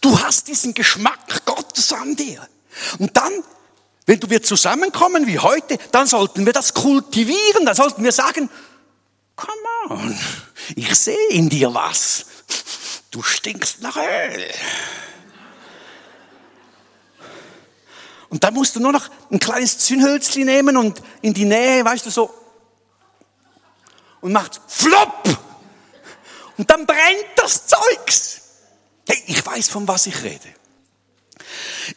Du 0.00 0.18
hast 0.20 0.48
diesen 0.48 0.74
Geschmack 0.74 1.44
Gottes 1.44 1.92
an 1.92 2.16
dir. 2.16 2.46
Und 2.98 3.16
dann, 3.16 3.32
wenn 4.06 4.20
du 4.20 4.28
wir 4.28 4.42
zusammenkommen 4.42 5.26
wie 5.26 5.38
heute, 5.38 5.78
dann 5.92 6.06
sollten 6.06 6.44
wir 6.44 6.52
das 6.52 6.74
kultivieren. 6.74 7.64
Dann 7.64 7.74
sollten 7.74 8.02
wir 8.04 8.12
sagen, 8.12 8.50
come 9.36 9.52
on, 9.88 10.18
ich 10.74 10.94
sehe 10.94 11.28
in 11.30 11.48
dir 11.48 11.72
was. 11.72 12.26
Du 13.10 13.22
stinkst 13.22 13.80
nach 13.80 13.96
Öl. 13.96 14.50
Und 18.32 18.42
dann 18.42 18.54
musst 18.54 18.74
du 18.74 18.80
nur 18.80 18.92
noch 18.92 19.10
ein 19.30 19.38
kleines 19.38 19.76
Zündhölzchen 19.76 20.46
nehmen 20.46 20.78
und 20.78 21.02
in 21.20 21.34
die 21.34 21.44
Nähe, 21.44 21.84
weißt 21.84 22.06
du, 22.06 22.10
so. 22.10 22.32
Und 24.22 24.32
macht 24.32 24.58
flop. 24.66 25.38
Und 26.56 26.70
dann 26.70 26.86
brennt 26.86 27.26
das 27.36 27.66
Zeugs. 27.66 28.40
Hey, 29.06 29.22
ich 29.26 29.44
weiß, 29.44 29.68
von 29.68 29.86
was 29.86 30.06
ich 30.06 30.22
rede. 30.22 30.48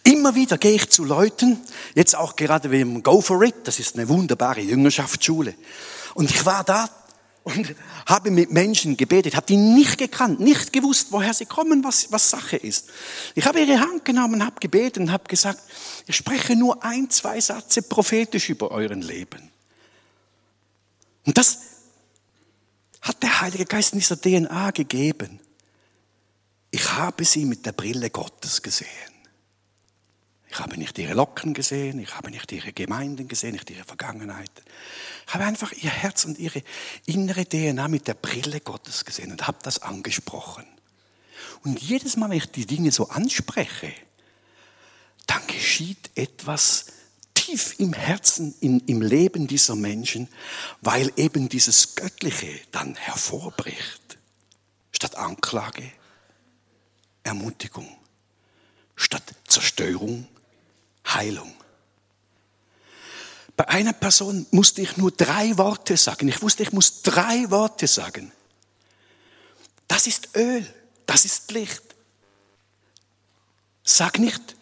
Immer 0.03 0.35
wieder 0.35 0.57
gehe 0.57 0.73
ich 0.73 0.89
zu 0.89 1.05
Leuten, 1.05 1.61
jetzt 1.93 2.17
auch 2.17 2.35
gerade 2.35 2.69
wie 2.69 2.81
im 2.81 3.01
Go 3.01 3.21
for 3.21 3.41
It, 3.41 3.55
das 3.63 3.79
ist 3.79 3.95
eine 3.95 4.09
wunderbare 4.09 4.59
Jüngerschaftsschule. 4.59 5.55
Und 6.15 6.31
ich 6.31 6.45
war 6.45 6.65
da 6.65 6.89
und 7.45 7.75
habe 8.07 8.31
mit 8.31 8.49
Menschen 8.49 8.97
gebetet, 8.97 9.35
habe 9.35 9.45
die 9.45 9.55
nicht 9.55 9.99
gekannt, 9.99 10.39
nicht 10.39 10.73
gewusst, 10.73 11.11
woher 11.11 11.31
sie 11.31 11.45
kommen, 11.45 11.83
was, 11.83 12.11
was 12.11 12.31
Sache 12.31 12.57
ist. 12.57 12.89
Ich 13.35 13.45
habe 13.45 13.59
ihre 13.59 13.79
Hand 13.79 14.03
genommen, 14.03 14.43
habe 14.43 14.59
gebetet 14.59 14.97
und 14.97 15.11
habe 15.11 15.25
gesagt, 15.25 15.61
ich 16.07 16.15
spreche 16.15 16.55
nur 16.55 16.83
ein, 16.83 17.07
zwei 17.11 17.39
Sätze 17.39 17.83
prophetisch 17.83 18.49
über 18.49 18.71
euren 18.71 19.03
Leben. 19.03 19.51
Und 21.23 21.37
das 21.37 21.59
hat 23.01 23.21
der 23.21 23.41
Heilige 23.41 23.65
Geist 23.65 23.93
in 23.93 23.99
dieser 23.99 24.19
DNA 24.19 24.71
gegeben. 24.71 25.39
Ich 26.71 26.93
habe 26.93 27.23
sie 27.25 27.45
mit 27.45 27.63
der 27.63 27.73
Brille 27.73 28.09
Gottes 28.09 28.63
gesehen. 28.63 28.89
Ich 30.55 30.61
habe 30.61 30.77
nicht 30.77 30.97
ihre 30.97 31.15
Locken 31.15 31.53
gesehen, 31.53 31.99
ich 31.99 32.15
habe 32.15 32.31
nicht 32.31 32.49
ihre 32.49 32.71
Gemeinden 32.71 33.27
gesehen, 33.27 33.51
nicht 33.51 33.69
ihre 33.69 33.83
Vergangenheit. 33.83 34.49
Ich 35.27 35.33
habe 35.33 35.43
einfach 35.43 35.73
ihr 35.73 35.89
Herz 35.89 36.23
und 36.23 36.39
ihre 36.39 36.63
innere 37.05 37.45
DNA 37.45 37.89
mit 37.89 38.07
der 38.07 38.13
Brille 38.13 38.61
Gottes 38.61 39.03
gesehen 39.03 39.33
und 39.33 39.47
habe 39.47 39.57
das 39.63 39.81
angesprochen. 39.81 40.65
Und 41.65 41.81
jedes 41.81 42.15
Mal, 42.15 42.29
wenn 42.29 42.37
ich 42.37 42.49
die 42.51 42.65
Dinge 42.65 42.93
so 42.93 43.09
anspreche, 43.09 43.91
dann 45.27 45.45
geschieht 45.47 46.09
etwas 46.15 46.85
tief 47.33 47.77
im 47.77 47.91
Herzen, 47.91 48.55
in, 48.61 48.79
im 48.87 49.01
Leben 49.01 49.47
dieser 49.47 49.75
Menschen, 49.75 50.29
weil 50.79 51.11
eben 51.17 51.49
dieses 51.49 51.95
Göttliche 51.95 52.61
dann 52.71 52.95
hervorbricht. 52.95 54.17
Statt 54.93 55.17
Anklage, 55.17 55.83
Ermutigung. 57.23 57.89
Statt 58.95 59.35
Zerstörung, 59.45 60.29
Heilung. 61.05 61.53
Bei 63.57 63.67
einer 63.69 63.93
Person 63.93 64.45
musste 64.51 64.81
ich 64.81 64.97
nur 64.97 65.11
drei 65.11 65.57
Worte 65.57 65.95
sagen. 65.95 66.27
Ich 66.27 66.41
wusste, 66.41 66.63
ich 66.63 66.73
muss 66.73 67.03
drei 67.03 67.49
Worte 67.49 67.87
sagen. 67.87 68.31
Das 69.87 70.07
ist 70.07 70.35
Öl, 70.35 70.65
das 71.05 71.25
ist 71.25 71.51
Licht. 71.51 71.83
Sag 73.83 74.19
nicht, 74.19 74.55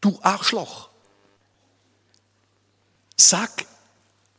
du 0.00 0.18
Arschloch. 0.22 0.88
Sag 3.16 3.66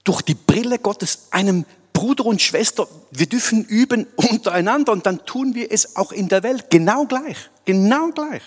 durch 0.03 0.21
die 0.21 0.35
Brille 0.35 0.79
Gottes 0.79 1.27
einem 1.31 1.65
Bruder 1.93 2.25
und 2.25 2.41
Schwester, 2.41 2.87
wir 3.11 3.27
dürfen 3.27 3.63
üben 3.63 4.05
untereinander 4.15 4.91
und 4.91 5.05
dann 5.05 5.25
tun 5.25 5.55
wir 5.55 5.71
es 5.71 5.95
auch 5.95 6.11
in 6.11 6.27
der 6.27 6.43
Welt 6.43 6.69
genau 6.69 7.05
gleich. 7.05 7.49
Genau 7.65 8.09
gleich. 8.11 8.43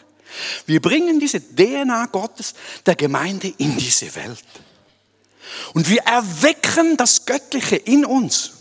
Wir 0.66 0.80
bringen 0.80 1.20
diese 1.20 1.40
DNA 1.40 2.06
Gottes 2.06 2.54
der 2.86 2.94
Gemeinde 2.94 3.52
in 3.58 3.76
diese 3.76 4.14
Welt. 4.14 4.44
Und 5.74 5.88
wir 5.88 6.00
erwecken 6.02 6.96
das 6.96 7.26
Göttliche 7.26 7.76
in 7.76 8.04
uns. 8.04 8.52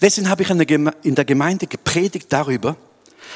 Deswegen 0.00 0.28
habe 0.28 0.42
ich 0.42 0.50
in 0.50 1.14
der 1.14 1.24
Gemeinde 1.24 1.66
gepredigt 1.66 2.26
darüber, 2.32 2.76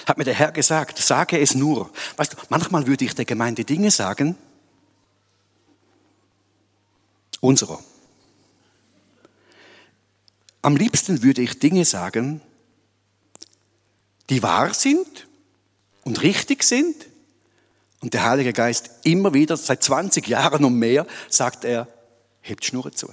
hat 0.07 0.19
mir 0.19 0.25
der 0.25 0.35
Herr 0.35 0.53
gesagt, 0.53 0.99
sage 0.99 1.39
es 1.41 1.55
nur. 1.55 1.91
Weißt 2.17 2.35
du, 2.35 2.37
manchmal 2.49 2.87
würde 2.87 3.05
ich 3.05 3.15
der 3.15 3.25
Gemeinde 3.25 3.65
Dinge 3.65 3.91
sagen, 3.91 4.37
unserer. 7.41 7.83
Am 10.63 10.77
liebsten 10.77 11.23
würde 11.23 11.43
ich 11.43 11.59
Dinge 11.59 11.85
sagen, 11.85 12.41
die 14.29 14.43
wahr 14.43 14.75
sind 14.75 15.28
und 16.09 16.23
richtig 16.23 16.65
sind. 16.65 16.97
Und 18.01 18.15
der 18.15 18.25
Heilige 18.25 18.55
Geist 18.55 18.91
immer 19.05 19.35
wieder, 19.35 19.59
seit 19.59 19.83
20 19.83 20.27
Jahren 20.27 20.65
und 20.65 20.75
mehr, 20.75 21.07
sagt 21.29 21.65
er, 21.65 21.87
hebt 22.41 22.65
Schnurren 22.65 22.95
zu. 22.95 23.13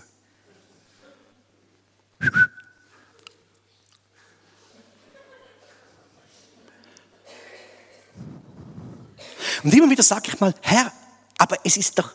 Und 9.64 9.74
immer 9.74 9.90
wieder 9.90 10.04
sage 10.04 10.30
ich 10.30 10.40
mal, 10.40 10.54
Herr, 10.62 10.94
aber 11.38 11.58
es 11.66 11.76
ist 11.76 12.00
doch 12.00 12.14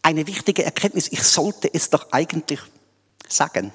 eine 0.00 0.26
wichtige 0.26 0.64
Erkenntnis, 0.64 1.08
ich 1.12 1.22
sollte 1.22 1.68
es 1.74 1.90
doch 1.90 2.12
eigentlich 2.12 2.60
sagen. 3.28 3.72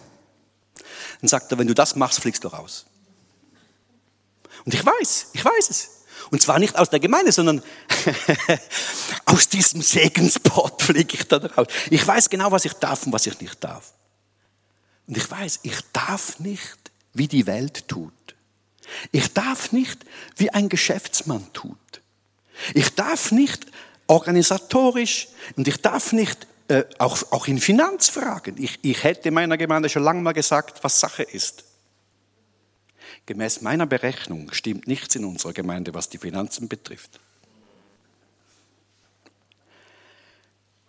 Dann 1.21 1.27
sagt 1.27 1.51
er, 1.51 1.59
wenn 1.59 1.67
du 1.67 1.75
das 1.75 1.95
machst, 1.95 2.21
fliegst 2.21 2.43
du 2.43 2.47
raus. 2.47 2.87
Und 4.65 4.73
ich 4.73 4.83
weiß, 4.83 5.27
ich 5.33 5.45
weiß 5.45 5.69
es. 5.69 6.02
Und 6.31 6.41
zwar 6.41 6.59
nicht 6.59 6.77
aus 6.77 6.89
der 6.89 6.99
Gemeinde, 6.99 7.31
sondern 7.31 7.61
aus 9.25 9.49
diesem 9.49 9.81
Segenspot 9.81 10.81
fliege 10.81 11.15
ich 11.15 11.27
da 11.27 11.37
raus. 11.37 11.67
Ich 11.89 12.05
weiß 12.05 12.29
genau, 12.29 12.51
was 12.51 12.65
ich 12.65 12.73
darf 12.73 13.05
und 13.05 13.13
was 13.13 13.27
ich 13.27 13.39
nicht 13.39 13.63
darf. 13.63 13.93
Und 15.07 15.17
ich 15.17 15.29
weiß, 15.29 15.59
ich 15.63 15.79
darf 15.91 16.39
nicht, 16.39 16.77
wie 17.13 17.27
die 17.27 17.45
Welt 17.45 17.87
tut. 17.87 18.13
Ich 19.11 19.33
darf 19.33 19.71
nicht, 19.71 20.05
wie 20.37 20.49
ein 20.49 20.69
Geschäftsmann 20.69 21.47
tut. 21.53 21.77
Ich 22.73 22.93
darf 22.95 23.31
nicht 23.31 23.65
organisatorisch 24.07 25.27
und 25.55 25.67
ich 25.67 25.81
darf 25.81 26.13
nicht 26.13 26.47
äh, 26.67 26.83
auch, 26.97 27.31
auch 27.31 27.47
in 27.47 27.59
Finanzfragen. 27.59 28.55
Ich, 28.61 28.79
ich 28.83 29.03
hätte 29.03 29.31
meiner 29.31 29.57
Gemeinde 29.57 29.89
schon 29.89 30.03
lange 30.03 30.21
mal 30.21 30.33
gesagt, 30.33 30.83
was 30.83 30.99
Sache 30.99 31.23
ist. 31.23 31.63
Gemäß 33.25 33.61
meiner 33.61 33.85
Berechnung 33.85 34.51
stimmt 34.51 34.87
nichts 34.87 35.15
in 35.15 35.25
unserer 35.25 35.53
Gemeinde, 35.53 35.93
was 35.93 36.09
die 36.09 36.17
Finanzen 36.17 36.67
betrifft. 36.67 37.19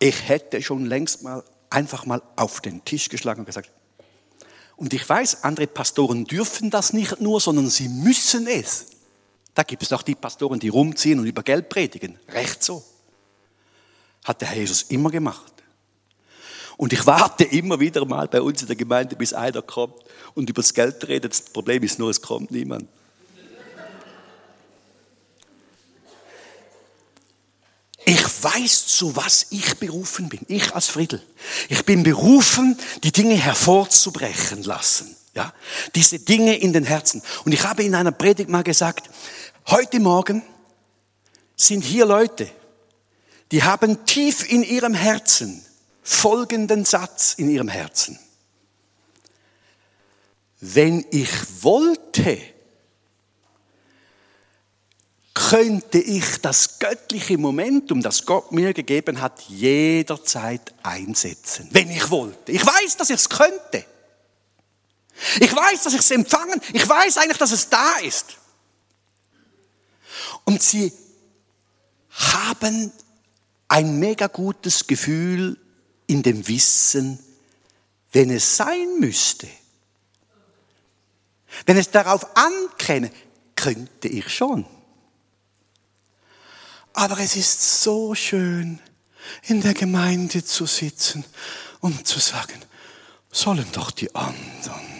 Ich 0.00 0.28
hätte 0.28 0.60
schon 0.60 0.84
längst 0.84 1.22
mal 1.22 1.44
einfach 1.70 2.06
mal 2.06 2.22
auf 2.36 2.60
den 2.60 2.84
Tisch 2.84 3.08
geschlagen 3.08 3.40
und 3.40 3.46
gesagt, 3.46 3.70
und 4.76 4.92
ich 4.92 5.08
weiß, 5.08 5.44
andere 5.44 5.68
Pastoren 5.68 6.24
dürfen 6.24 6.70
das 6.70 6.92
nicht 6.92 7.20
nur, 7.20 7.40
sondern 7.40 7.70
sie 7.70 7.88
müssen 7.88 8.46
es. 8.48 8.86
Da 9.54 9.62
gibt 9.62 9.84
es 9.84 9.90
doch 9.90 10.02
die 10.02 10.16
Pastoren, 10.16 10.58
die 10.58 10.68
rumziehen 10.68 11.20
und 11.20 11.26
über 11.26 11.44
Geld 11.44 11.68
predigen. 11.68 12.18
Recht 12.28 12.64
so. 12.64 12.84
Hat 14.24 14.40
der 14.40 14.48
Herr 14.48 14.58
Jesus 14.58 14.82
immer 14.82 15.10
gemacht. 15.10 15.53
Und 16.76 16.92
ich 16.92 17.06
warte 17.06 17.44
immer 17.44 17.78
wieder 17.80 18.04
mal 18.04 18.28
bei 18.28 18.40
uns 18.40 18.62
in 18.62 18.66
der 18.66 18.76
Gemeinde, 18.76 19.16
bis 19.16 19.32
einer 19.32 19.62
kommt 19.62 19.94
und 20.34 20.50
über 20.50 20.62
das 20.62 20.74
Geld 20.74 21.06
redet. 21.06 21.32
Das 21.32 21.40
Problem 21.40 21.82
ist 21.82 21.98
nur, 21.98 22.10
es 22.10 22.20
kommt 22.20 22.50
niemand. 22.50 22.88
Ich 28.06 28.42
weiß, 28.42 28.86
zu 28.88 29.16
was 29.16 29.46
ich 29.50 29.76
berufen 29.76 30.28
bin. 30.28 30.40
Ich 30.48 30.74
als 30.74 30.88
Friedel. 30.88 31.22
Ich 31.70 31.84
bin 31.84 32.02
berufen, 32.02 32.76
die 33.02 33.12
Dinge 33.12 33.34
hervorzubrechen 33.34 34.62
lassen. 34.62 35.16
Ja? 35.34 35.54
Diese 35.94 36.18
Dinge 36.18 36.56
in 36.56 36.72
den 36.72 36.84
Herzen. 36.84 37.22
Und 37.44 37.52
ich 37.52 37.64
habe 37.64 37.82
in 37.82 37.94
einer 37.94 38.12
Predigt 38.12 38.50
mal 38.50 38.62
gesagt, 38.62 39.08
heute 39.68 40.00
Morgen 40.00 40.42
sind 41.56 41.82
hier 41.82 42.04
Leute, 42.04 42.50
die 43.52 43.62
haben 43.62 44.04
tief 44.04 44.50
in 44.50 44.62
ihrem 44.62 44.92
Herzen 44.92 45.64
folgenden 46.04 46.84
Satz 46.84 47.34
in 47.34 47.50
ihrem 47.50 47.68
Herzen. 47.68 48.18
Wenn 50.60 51.04
ich 51.10 51.30
wollte, 51.62 52.40
könnte 55.32 55.98
ich 55.98 56.40
das 56.42 56.78
göttliche 56.78 57.38
Momentum, 57.38 58.02
das 58.02 58.24
Gott 58.24 58.52
mir 58.52 58.72
gegeben 58.72 59.20
hat, 59.20 59.40
jederzeit 59.48 60.74
einsetzen. 60.82 61.68
Wenn 61.72 61.90
ich 61.90 62.10
wollte. 62.10 62.52
Ich 62.52 62.64
weiß, 62.64 62.96
dass 62.98 63.10
ich 63.10 63.16
es 63.16 63.28
könnte. 63.28 63.84
Ich 65.40 65.54
weiß, 65.54 65.84
dass 65.84 65.94
ich 65.94 66.00
es 66.00 66.10
empfangen. 66.10 66.60
Ich 66.72 66.88
weiß 66.88 67.18
eigentlich, 67.18 67.38
dass 67.38 67.52
es 67.52 67.68
da 67.68 67.98
ist. 67.98 68.36
Und 70.44 70.62
sie 70.62 70.92
haben 72.10 72.92
ein 73.68 73.98
mega 73.98 74.26
gutes 74.26 74.86
Gefühl 74.86 75.58
in 76.06 76.22
dem 76.22 76.46
Wissen, 76.46 77.18
wenn 78.12 78.30
es 78.30 78.56
sein 78.56 78.98
müsste, 79.00 79.48
wenn 81.66 81.76
es 81.76 81.90
darauf 81.90 82.36
ankäme, 82.36 83.10
könnte 83.54 84.08
ich 84.08 84.28
schon. 84.32 84.66
Aber 86.92 87.18
es 87.18 87.36
ist 87.36 87.82
so 87.82 88.14
schön, 88.14 88.80
in 89.42 89.60
der 89.60 89.74
Gemeinde 89.74 90.44
zu 90.44 90.66
sitzen 90.66 91.24
und 91.80 92.06
zu 92.06 92.20
sagen, 92.20 92.60
sollen 93.30 93.66
doch 93.72 93.90
die 93.90 94.14
anderen. 94.14 94.94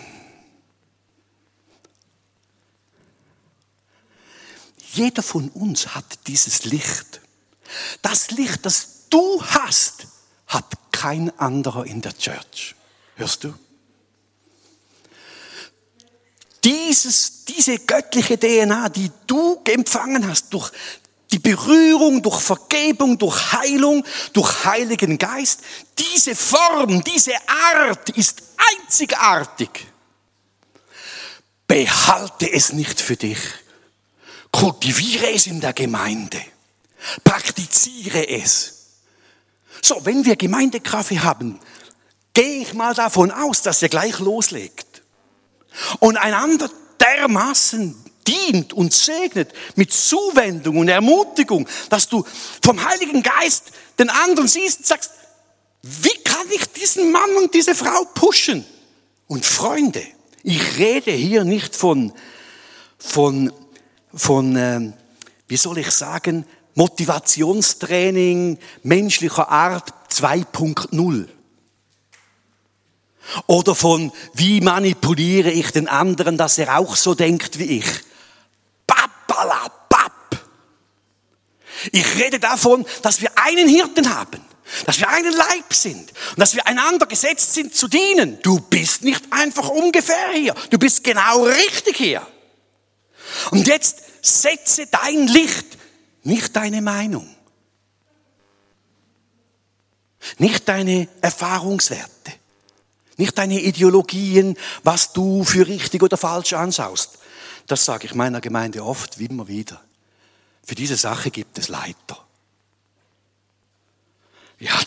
Jeder 4.93 5.23
von 5.23 5.49
uns 5.51 5.95
hat 5.95 6.27
dieses 6.27 6.65
Licht. 6.65 7.21
Das 8.03 8.31
Licht, 8.31 8.65
das 8.65 9.09
du 9.11 9.43
hast, 9.43 10.07
hat 10.55 10.65
kein 10.93 11.37
anderer 11.39 11.85
in 11.85 12.01
der 12.01 12.17
Church. 12.17 12.75
Hörst 13.17 13.45
du? 13.45 13.55
Dieses, 16.65 17.45
diese 17.45 17.79
göttliche 17.79 18.39
DNA, 18.39 18.89
die 18.89 19.11
du 19.27 19.61
empfangen 19.65 20.27
hast 20.27 20.55
durch 20.55 20.73
die 21.31 21.39
Berührung, 21.39 22.23
durch 22.23 22.41
Vergebung, 22.41 23.19
durch 23.19 23.53
Heilung, 23.53 24.07
durch 24.33 24.65
Heiligen 24.65 25.19
Geist, 25.19 25.61
diese 25.99 26.35
Form, 26.35 27.03
diese 27.05 27.35
Art 27.75 28.09
ist 28.11 28.43
einzigartig. 28.81 29.87
Behalte 31.67 32.51
es 32.51 32.73
nicht 32.73 33.01
für 33.01 33.17
dich. 33.17 33.39
Kultiviere 34.53 35.33
es 35.33 35.49
in 35.49 35.61
der 35.61 35.73
Gemeinde. 35.73 36.41
Praktiziere 37.25 38.29
es. 38.29 38.84
So, 39.85 40.01
wenn 40.07 40.25
wir 40.25 40.37
Gemeindekaffee 40.37 41.19
haben, 41.19 41.61
gehe 42.33 42.63
ich 42.63 42.73
mal 42.73 42.95
davon 42.95 43.31
aus, 43.31 43.61
dass 43.61 43.83
ihr 43.83 43.91
gleich 43.91 44.19
loslegt 44.19 45.03
und 46.01 46.17
einander 46.17 46.71
dermaßen 46.99 47.95
dient 48.27 48.73
und 48.73 48.95
segnet 48.95 49.53
mit 49.77 49.93
Zuwendung 49.93 50.79
und 50.79 50.89
Ermutigung, 50.89 51.69
dass 51.91 52.09
du 52.09 52.25
vom 52.65 52.83
Heiligen 52.83 53.23
Geist 53.23 53.73
den 53.99 54.09
anderen 54.09 54.49
siehst 54.49 54.79
und 54.79 54.87
sagst, 54.87 55.11
wie 55.83 56.17
kann 56.25 56.47
ich 56.51 56.65
diesen 56.73 57.13
Mann 57.13 57.37
und 57.37 57.53
diese 57.53 57.75
Frau 57.75 58.07
pushen? 58.15 58.65
Und 59.27 59.45
Freunde, 59.45 60.03
ich 60.43 60.79
rede 60.79 61.11
hier 61.11 61.45
nicht 61.45 61.77
von, 61.77 62.15
von, 62.97 63.53
von 64.15 64.57
äh, 64.57 64.93
wie 65.47 65.59
soll 65.59 65.77
ich 65.77 65.91
sagen, 65.91 66.47
Motivationstraining 66.75 68.59
menschlicher 68.83 69.49
Art 69.49 69.93
2.0. 70.11 71.29
Oder 73.47 73.75
von, 73.75 74.13
wie 74.35 74.61
manipuliere 74.61 75.51
ich 75.51 75.71
den 75.71 75.89
anderen, 75.89 76.37
dass 76.37 76.59
er 76.59 76.79
auch 76.79 76.97
so 76.97 77.15
denkt 77.15 77.59
wie 77.59 77.79
ich. 77.79 77.87
Pappalapapp. 78.87 80.13
Ich 81.93 82.17
rede 82.17 82.39
davon, 82.39 82.85
dass 83.03 83.21
wir 83.21 83.31
einen 83.37 83.69
Hirten 83.69 84.15
haben, 84.15 84.41
dass 84.87 84.99
wir 85.01 85.09
einen 85.09 85.33
Leib 85.33 85.73
sind 85.73 86.13
und 86.31 86.39
dass 86.39 86.55
wir 86.55 86.67
einander 86.67 87.07
gesetzt 87.07 87.55
sind 87.55 87.75
zu 87.75 87.89
dienen. 87.89 88.39
Du 88.43 88.61
bist 88.61 89.03
nicht 89.03 89.25
einfach 89.31 89.69
ungefähr 89.69 90.33
hier, 90.35 90.55
du 90.71 90.79
bist 90.79 91.03
genau 91.03 91.45
richtig 91.45 91.97
hier. 91.97 92.27
Und 93.51 93.67
jetzt 93.67 94.03
setze 94.23 94.87
dein 94.87 95.27
Licht, 95.27 95.79
nicht 96.25 96.57
deine 96.57 96.83
Meinung, 96.83 97.29
nicht 100.39 100.69
deine 100.69 101.09
Erfahrungswerte, 101.21 102.33
nicht 103.17 103.39
deine 103.39 103.61
Ideologien, 103.61 104.57
was 104.83 105.13
du 105.13 105.45
für 105.45 105.67
richtig 105.69 106.03
oder 106.03 106.17
falsch 106.17 106.55
anschaust. 106.55 107.19
Das 107.67 107.85
sage 107.85 108.07
ich 108.07 108.15
meiner 108.15 108.41
Gemeinde 108.41 108.85
oft, 108.85 109.21
immer 109.21 109.49
wieder. 109.49 109.81
Für 110.67 110.75
diese 110.75 110.97
Sache 110.97 111.31
gibt 111.31 111.59
es 111.59 111.69
Leiter. 111.69 112.25
Ja, 114.59 114.79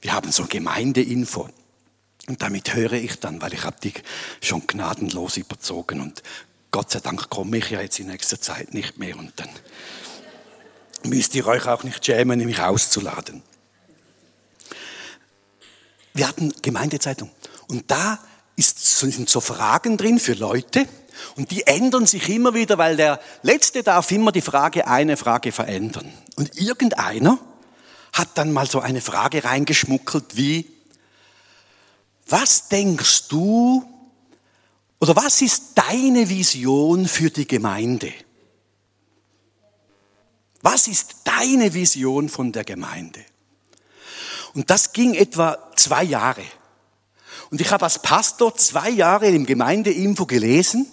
wir 0.00 0.12
haben 0.12 0.30
so 0.30 0.46
Gemeindeinfo. 0.46 1.48
Und 2.28 2.42
damit 2.42 2.74
höre 2.74 2.92
ich 2.92 3.18
dann, 3.18 3.40
weil 3.40 3.54
ich 3.54 3.64
habe 3.64 3.76
die 3.82 3.92
schon 4.40 4.66
gnadenlos 4.66 5.36
überzogen 5.36 6.00
und 6.00 6.22
Gott 6.70 6.90
sei 6.90 7.00
Dank 7.00 7.30
komme 7.30 7.56
ich 7.56 7.70
ja 7.70 7.80
jetzt 7.80 7.98
in 7.98 8.08
nächster 8.08 8.40
Zeit 8.40 8.74
nicht 8.74 8.98
mehr 8.98 9.16
und 9.16 9.32
dann 9.36 9.48
müsst 11.04 11.34
ihr 11.34 11.46
euch 11.46 11.66
auch 11.66 11.84
nicht 11.84 12.04
schämen, 12.04 12.44
mich 12.44 12.60
auszuladen. 12.60 13.42
Wir 16.14 16.28
hatten 16.28 16.52
Gemeindezeitung 16.62 17.30
und 17.68 17.90
da 17.90 18.18
sind 18.56 19.28
so 19.28 19.40
Fragen 19.40 19.96
drin 19.96 20.18
für 20.18 20.34
Leute 20.34 20.88
und 21.36 21.50
die 21.50 21.66
ändern 21.66 22.06
sich 22.06 22.28
immer 22.28 22.54
wieder, 22.54 22.78
weil 22.78 22.96
der 22.96 23.20
Letzte 23.42 23.82
darf 23.82 24.10
immer 24.10 24.32
die 24.32 24.40
Frage, 24.40 24.86
eine 24.86 25.16
Frage 25.16 25.52
verändern. 25.52 26.12
Und 26.36 26.56
irgendeiner 26.60 27.38
hat 28.12 28.30
dann 28.34 28.52
mal 28.52 28.68
so 28.68 28.80
eine 28.80 29.00
Frage 29.00 29.44
reingeschmuggelt 29.44 30.36
wie, 30.36 30.66
was 32.26 32.68
denkst 32.68 33.28
du 33.28 33.84
oder 35.00 35.14
was 35.14 35.40
ist 35.42 35.72
deine 35.76 36.28
Vision 36.28 37.06
für 37.06 37.30
die 37.30 37.46
Gemeinde? 37.46 38.12
Was 40.70 40.86
ist 40.86 41.16
deine 41.24 41.72
Vision 41.72 42.28
von 42.28 42.52
der 42.52 42.62
Gemeinde? 42.62 43.24
Und 44.52 44.68
das 44.68 44.92
ging 44.92 45.14
etwa 45.14 45.56
zwei 45.76 46.04
Jahre. 46.04 46.44
Und 47.48 47.62
ich 47.62 47.70
habe 47.70 47.84
als 47.84 48.02
Pastor 48.02 48.54
zwei 48.54 48.90
Jahre 48.90 49.28
im 49.28 49.46
Gemeindeinfo 49.46 50.26
gelesen, 50.26 50.86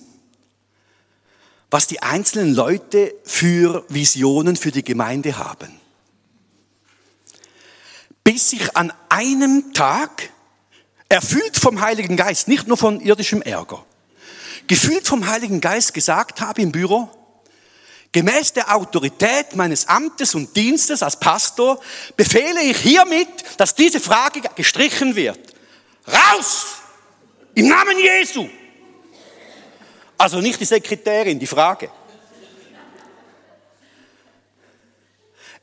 was 1.69 1.87
die 1.87 2.01
einzelnen 2.01 2.55
Leute 2.55 3.13
für 3.25 3.83
Visionen 3.89 4.55
für 4.55 4.71
die 4.71 4.85
Gemeinde 4.85 5.37
haben. 5.37 5.77
Bis 8.23 8.53
ich 8.53 8.77
an 8.77 8.93
einem 9.09 9.73
Tag, 9.73 10.29
erfüllt 11.09 11.57
vom 11.57 11.81
Heiligen 11.81 12.15
Geist, 12.15 12.47
nicht 12.47 12.65
nur 12.65 12.77
von 12.77 13.01
irdischem 13.01 13.41
Ärger, 13.41 13.85
gefühlt 14.67 15.05
vom 15.05 15.27
Heiligen 15.27 15.59
Geist 15.59 15.93
gesagt 15.93 16.39
habe 16.39 16.61
im 16.61 16.71
Büro, 16.71 17.09
gemäß 18.15 18.53
der 18.53 18.73
Autorität 18.73 19.57
meines 19.57 19.89
Amtes 19.89 20.35
und 20.35 20.55
Dienstes 20.55 21.03
als 21.03 21.19
Pastor 21.19 21.81
befehle 22.15 22.61
ich 22.61 22.77
hiermit, 22.77 23.27
dass 23.57 23.75
diese 23.75 23.99
Frage 23.99 24.39
gestrichen 24.55 25.17
wird. 25.17 25.53
Raus! 26.07 26.77
Im 27.55 27.67
Namen 27.67 27.99
Jesu! 27.99 28.47
Also 30.17 30.39
nicht 30.39 30.61
die 30.61 30.65
Sekretärin, 30.65 31.37
die 31.37 31.45
Frage. 31.45 31.91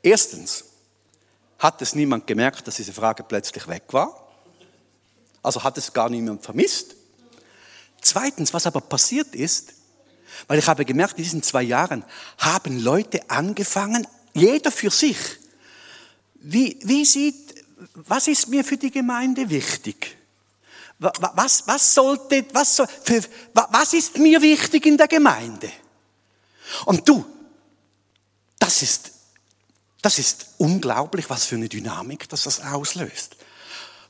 Erstens 0.03 0.65
hat 1.59 1.81
es 1.81 1.95
niemand 1.95 2.27
gemerkt, 2.27 2.67
dass 2.67 2.77
diese 2.77 2.93
Frage 2.93 3.23
plötzlich 3.23 3.67
weg 3.67 3.85
war. 3.93 4.29
Also 5.43 5.65
hat 5.65 5.79
es 5.79 5.91
gar 5.91 6.11
niemand 6.11 6.45
vermisst. 6.45 6.97
Zweitens, 8.03 8.53
was 8.53 8.67
aber 8.67 8.83
passiert 8.83 9.35
ist, 9.35 9.73
weil 10.49 10.59
ich 10.59 10.67
habe 10.67 10.85
gemerkt, 10.85 11.19
in 11.19 11.25
diesen 11.25 11.43
zwei 11.43 11.63
Jahren 11.63 12.05
haben 12.39 12.79
Leute 12.79 13.31
angefangen, 13.31 14.07
jeder 14.35 14.71
für 14.71 14.91
sich. 14.91 15.19
Wie, 16.35 16.79
wie 16.83 17.05
sieht, 17.05 17.65
was 17.95 18.29
ist 18.29 18.49
mir 18.49 18.65
für 18.65 18.77
die 18.77 18.91
Gemeinde 18.91 19.49
wichtig? 19.51 20.17
Was, 20.99 21.67
was 21.67 21.95
sollte, 21.95 22.45
was, 22.53 22.77
soll, 22.77 22.87
für, 22.87 23.23
was 23.53 23.93
ist 23.93 24.19
mir 24.19 24.41
wichtig 24.41 24.87
in 24.87 24.97
der 24.97 25.09
Gemeinde? 25.09 25.71
Und 26.85 27.09
du, 27.09 27.25
das 28.59 28.83
ist, 28.83 29.11
das 30.01 30.19
ist 30.19 30.47
unglaublich, 30.59 31.29
was 31.29 31.45
für 31.45 31.57
eine 31.57 31.69
Dynamik 31.69 32.29
das, 32.29 32.45
das 32.45 32.61
auslöst. 32.61 33.37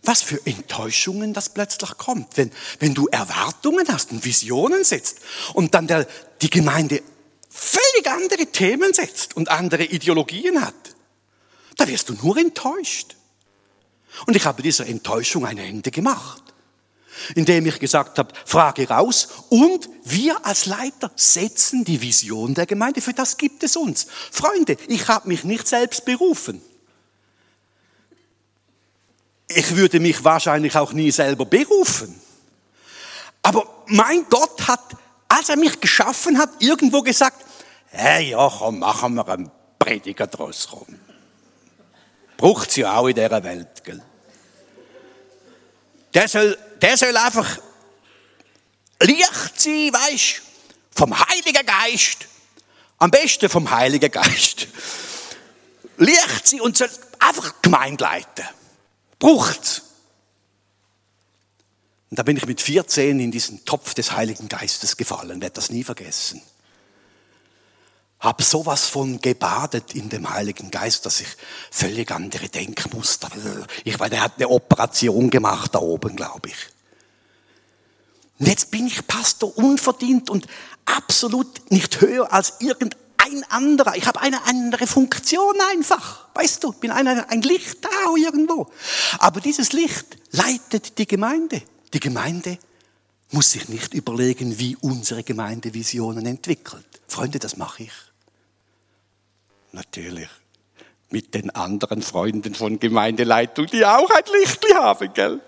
Was 0.05 0.22
für 0.22 0.44
Enttäuschungen 0.44 1.32
das 1.32 1.50
plötzlich 1.50 1.96
kommt, 1.96 2.36
wenn, 2.36 2.50
wenn 2.80 2.92
du 2.92 3.07
Erwartungen 3.07 3.86
hast 3.88 4.11
und 4.11 4.24
Visionen 4.24 4.82
setzt 4.82 5.18
und 5.55 5.74
dann 5.74 5.86
der, 5.86 6.09
die 6.40 6.50
Gemeinde 6.50 7.03
völlig 7.48 8.09
andere 8.09 8.46
Themen 8.46 8.92
setzt 8.94 9.36
und 9.36 9.50
andere 9.50 9.84
Ideologien 9.84 10.61
hat. 10.61 10.74
Da 11.76 11.86
wirst 11.86 12.09
du 12.09 12.14
nur 12.14 12.36
enttäuscht. 12.36 13.16
Und 14.26 14.36
ich 14.36 14.44
habe 14.44 14.62
dieser 14.62 14.86
Enttäuschung 14.86 15.46
ein 15.46 15.59
Ende 15.59 15.90
gemacht, 15.90 16.42
indem 17.34 17.66
ich 17.66 17.78
gesagt 17.78 18.18
habe, 18.18 18.34
Frage 18.44 18.88
raus 18.88 19.28
und 19.50 19.88
wir 20.05 20.44
als 20.44 20.66
Leiter 20.66 21.12
setzen 21.14 21.84
die 21.84 22.00
Vision 22.00 22.55
der 22.55 22.66
Gemeinde. 22.66 23.00
Für 23.00 23.12
das 23.12 23.36
gibt 23.36 23.62
es 23.62 23.76
uns. 23.76 24.07
Freunde, 24.30 24.76
ich 24.88 25.09
habe 25.09 25.28
mich 25.28 25.44
nicht 25.44 25.68
selbst 25.68 26.05
berufen. 26.05 26.61
Ich 29.55 29.76
würde 29.76 30.00
mich 30.00 30.22
wahrscheinlich 30.24 30.76
auch 30.76 30.92
nie 30.92 31.11
selber 31.11 31.44
berufen. 31.44 32.20
Aber 33.42 33.66
mein 33.86 34.26
Gott 34.28 34.66
hat, 34.68 34.96
als 35.28 35.48
er 35.48 35.57
mich 35.57 35.80
geschaffen 35.80 36.38
hat, 36.38 36.50
irgendwo 36.61 37.03
gesagt, 37.03 37.44
hey, 37.86 38.30
ja, 38.30 38.48
komm, 38.48 38.78
machen 38.78 39.14
wir 39.14 39.28
einen 39.28 39.50
Prediger 39.78 40.26
draus 40.26 40.68
rum. 40.72 40.86
Braucht's 42.36 42.76
ja 42.76 42.96
auch 42.96 43.09
in 43.09 43.14
dieser 43.14 43.42
Welt, 43.42 43.84
gell? 43.84 44.03
Der 46.14 46.28
soll, 46.28 46.57
der 46.80 46.96
soll 46.96 47.16
einfach 47.16 47.59
Licht 49.00 49.61
sein, 49.61 49.90
weisst, 49.92 50.42
vom 50.94 51.18
Heiligen 51.18 51.66
Geist. 51.66 52.28
Am 52.98 53.11
besten 53.11 53.48
vom 53.48 53.70
Heiligen 53.70 54.11
Geist. 54.11 54.68
Licht 55.96 56.46
sein 56.46 56.61
und 56.61 56.76
soll 56.76 56.90
einfach 57.18 57.61
Gemeinde 57.62 58.05
leiten 58.05 58.44
braucht. 59.22 59.82
Und 62.10 62.18
da 62.18 62.22
bin 62.24 62.36
ich 62.36 62.46
mit 62.46 62.60
14 62.60 63.20
in 63.20 63.30
diesen 63.30 63.64
Topf 63.64 63.94
des 63.94 64.12
Heiligen 64.12 64.48
Geistes 64.48 64.96
gefallen, 64.96 65.40
werde 65.40 65.54
das 65.54 65.70
nie 65.70 65.84
vergessen. 65.84 66.42
Hab 68.20 68.42
sowas 68.42 68.86
von 68.86 69.20
gebadet 69.20 69.94
in 69.94 70.08
dem 70.08 70.28
Heiligen 70.28 70.70
Geist, 70.70 71.06
dass 71.06 71.20
ich 71.20 71.28
völlig 71.70 72.10
andere 72.10 72.48
Denkmuster. 72.48 73.30
Ich 73.84 73.98
meine, 73.98 74.16
er 74.16 74.22
hat 74.22 74.34
eine 74.36 74.48
Operation 74.48 75.30
gemacht 75.30 75.74
da 75.74 75.78
oben, 75.78 76.14
glaube 76.14 76.50
ich. 76.50 76.56
Und 78.38 78.46
jetzt 78.48 78.70
bin 78.70 78.86
ich 78.86 79.06
Pastor 79.06 79.56
unverdient 79.56 80.30
und 80.30 80.46
absolut 80.84 81.70
nicht 81.70 82.00
höher 82.00 82.32
als 82.32 82.54
irgendein 82.60 83.01
ein 83.24 83.44
anderer. 83.50 83.96
Ich 83.96 84.06
habe 84.06 84.20
eine 84.20 84.44
andere 84.46 84.86
Funktion 84.86 85.54
einfach. 85.70 86.26
Weißt 86.34 86.62
du, 86.64 86.72
bin 86.72 86.90
ein, 86.90 87.06
ein 87.06 87.42
Licht 87.42 87.84
da 87.84 87.88
irgendwo. 88.16 88.70
Aber 89.18 89.40
dieses 89.40 89.72
Licht 89.72 90.06
leitet 90.30 90.98
die 90.98 91.06
Gemeinde. 91.06 91.62
Die 91.92 92.00
Gemeinde 92.00 92.58
muss 93.30 93.52
sich 93.52 93.68
nicht 93.68 93.94
überlegen, 93.94 94.58
wie 94.58 94.76
unsere 94.76 95.22
Gemeinde 95.22 95.72
Visionen 95.72 96.26
entwickelt. 96.26 96.86
Freunde, 97.06 97.38
das 97.38 97.56
mache 97.56 97.84
ich. 97.84 97.92
Natürlich. 99.72 100.28
Mit 101.10 101.34
den 101.34 101.50
anderen 101.50 102.02
Freunden 102.02 102.54
von 102.54 102.78
Gemeindeleitung, 102.78 103.66
die 103.66 103.84
auch 103.84 104.10
ein 104.10 104.40
Licht 104.40 104.64
haben, 104.74 105.12
gell? 105.12 105.40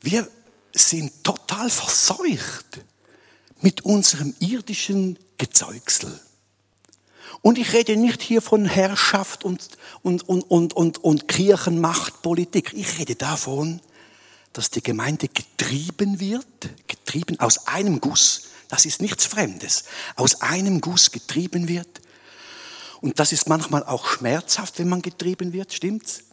Wir 0.00 0.28
sind 0.72 1.24
total 1.24 1.70
verseucht 1.70 2.80
mit 3.60 3.84
unserem 3.84 4.34
irdischen 4.40 5.18
Gezeugsel. 5.36 6.20
Und 7.40 7.58
ich 7.58 7.72
rede 7.72 7.96
nicht 7.96 8.22
hier 8.22 8.42
von 8.42 8.64
Herrschaft 8.64 9.44
und, 9.44 9.68
und, 10.02 10.28
und, 10.28 10.42
und, 10.42 10.74
und, 10.74 10.98
und 11.04 11.28
Kirchenmachtpolitik. 11.28 12.72
Ich 12.74 12.98
rede 12.98 13.14
davon, 13.14 13.80
dass 14.52 14.70
die 14.70 14.82
Gemeinde 14.82 15.28
getrieben 15.28 16.18
wird, 16.20 16.46
getrieben 16.88 17.38
aus 17.38 17.68
einem 17.68 18.00
Guss. 18.00 18.48
Das 18.68 18.86
ist 18.86 19.00
nichts 19.00 19.26
Fremdes. 19.26 19.84
Aus 20.16 20.42
einem 20.42 20.80
Guss 20.80 21.10
getrieben 21.10 21.68
wird. 21.68 22.00
Und 23.00 23.20
das 23.20 23.32
ist 23.32 23.48
manchmal 23.48 23.84
auch 23.84 24.06
schmerzhaft, 24.08 24.78
wenn 24.78 24.88
man 24.88 25.02
getrieben 25.02 25.52
wird, 25.52 25.72
stimmt's? 25.72 26.24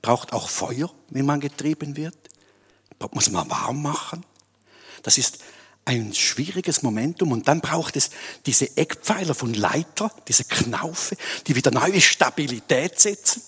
Braucht 0.00 0.32
auch 0.32 0.48
Feuer, 0.48 0.92
wenn 1.10 1.26
man 1.26 1.40
getrieben 1.40 1.96
wird. 1.96 2.16
Muss 3.12 3.30
man 3.30 3.50
warm 3.50 3.82
machen. 3.82 4.24
Das 5.02 5.18
ist 5.18 5.38
ein 5.84 6.14
schwieriges 6.14 6.82
Momentum 6.82 7.32
und 7.32 7.48
dann 7.48 7.60
braucht 7.60 7.96
es 7.96 8.10
diese 8.46 8.76
Eckpfeiler 8.76 9.34
von 9.34 9.52
Leiter, 9.52 10.12
diese 10.28 10.44
Knaufe, 10.44 11.16
die 11.46 11.56
wieder 11.56 11.70
neue 11.70 12.00
Stabilität 12.00 13.00
setzen, 13.00 13.42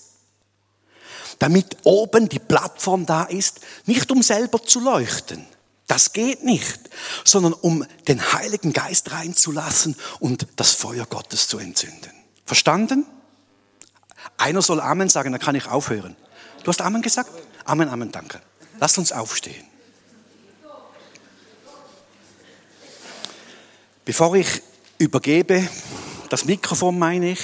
damit 1.39 1.77
oben 1.85 2.29
die 2.29 2.39
Plattform 2.39 3.07
da 3.07 3.25
ist, 3.25 3.61
nicht 3.87 4.11
um 4.11 4.23
selber 4.23 4.63
zu 4.63 4.81
leuchten, 4.81 5.47
das 5.87 6.13
geht 6.13 6.45
nicht, 6.45 6.79
sondern 7.25 7.53
um 7.53 7.85
den 8.09 8.33
Heiligen 8.33 8.73
Geist 8.73 9.13
reinzulassen 9.13 9.97
und 10.19 10.47
das 10.57 10.73
Feuer 10.73 11.07
Gottes 11.07 11.47
zu 11.47 11.59
entzünden. 11.59 12.11
Verstanden? 12.47 13.07
Einer 14.39 14.63
soll 14.63 14.81
Amen 14.81 15.09
sagen, 15.09 15.33
dann 15.33 15.41
kann 15.41 15.55
ich 15.55 15.67
aufhören. 15.67 16.17
Du 16.63 16.69
hast 16.69 16.81
Amen 16.81 17.03
gesagt? 17.03 17.31
Amen, 17.65 17.89
Amen, 17.89 18.11
danke. 18.11 18.41
Lasst 18.81 18.99
uns 18.99 19.13
aufstehen. 19.13 19.65
Bevor 24.05 24.37
ich 24.37 24.61
übergebe, 24.99 25.67
das 26.29 26.45
Mikrofon 26.45 26.99
meine 26.99 27.31
ich, 27.31 27.41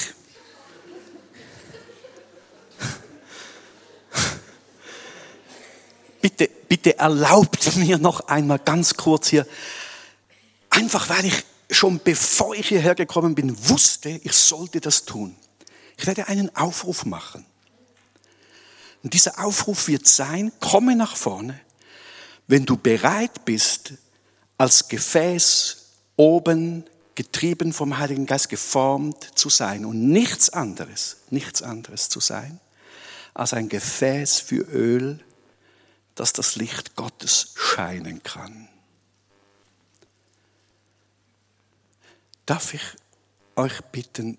bitte, 6.21 6.51
bitte 6.69 6.99
erlaubt 6.99 7.77
mir 7.77 7.97
noch 7.97 8.29
einmal 8.29 8.59
ganz 8.59 8.95
kurz 8.95 9.29
hier, 9.29 9.47
einfach 10.69 11.09
weil 11.09 11.25
ich 11.25 11.45
schon 11.71 11.99
bevor 12.05 12.55
ich 12.55 12.69
hierher 12.69 12.95
gekommen 12.95 13.35
bin, 13.35 13.57
wusste, 13.71 14.21
ich 14.23 14.35
sollte 14.35 14.83
das 14.83 15.07
tun. 15.07 15.35
Ich 15.97 16.07
werde 16.07 16.29
einen 16.29 16.55
Aufruf 16.55 17.07
machen. 17.07 17.47
Und 19.03 19.15
dieser 19.15 19.43
Aufruf 19.43 19.89
wird 19.89 20.07
sein, 20.07 20.53
komme 20.61 20.95
nach 20.95 21.17
vorne, 21.17 21.59
wenn 22.49 22.67
du 22.67 22.77
bereit 22.77 23.47
bist, 23.47 23.95
als 24.59 24.89
Gefäß 24.89 25.80
oben 26.21 26.85
getrieben 27.15 27.73
vom 27.73 27.97
Heiligen 27.97 28.27
Geist 28.27 28.51
geformt 28.51 29.39
zu 29.39 29.49
sein 29.49 29.87
und 29.87 30.07
nichts 30.11 30.51
anderes, 30.51 31.17
nichts 31.31 31.63
anderes 31.63 32.11
zu 32.11 32.21
sein, 32.21 32.61
als 33.33 33.55
ein 33.55 33.71
Gefäß 33.71 34.39
für 34.39 34.61
Öl, 34.71 35.25
das 36.15 36.35
das 36.35 36.57
Licht 36.57 36.95
Gottes 36.95 37.55
scheinen 37.55 38.23
kann. 38.23 38.69
Darf 42.45 42.75
ich 42.75 42.83
euch 43.57 43.81
bitten, 43.91 44.37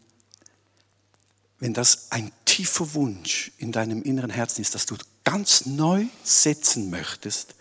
wenn 1.58 1.74
das 1.74 2.12
ein 2.12 2.32
tiefer 2.46 2.94
Wunsch 2.94 3.54
in 3.58 3.72
deinem 3.72 4.04
inneren 4.04 4.30
Herzen 4.30 4.62
ist, 4.62 4.76
dass 4.76 4.86
du 4.86 4.98
ganz 5.24 5.66
neu 5.66 6.06
setzen 6.24 6.92
möchtest, 6.92 7.56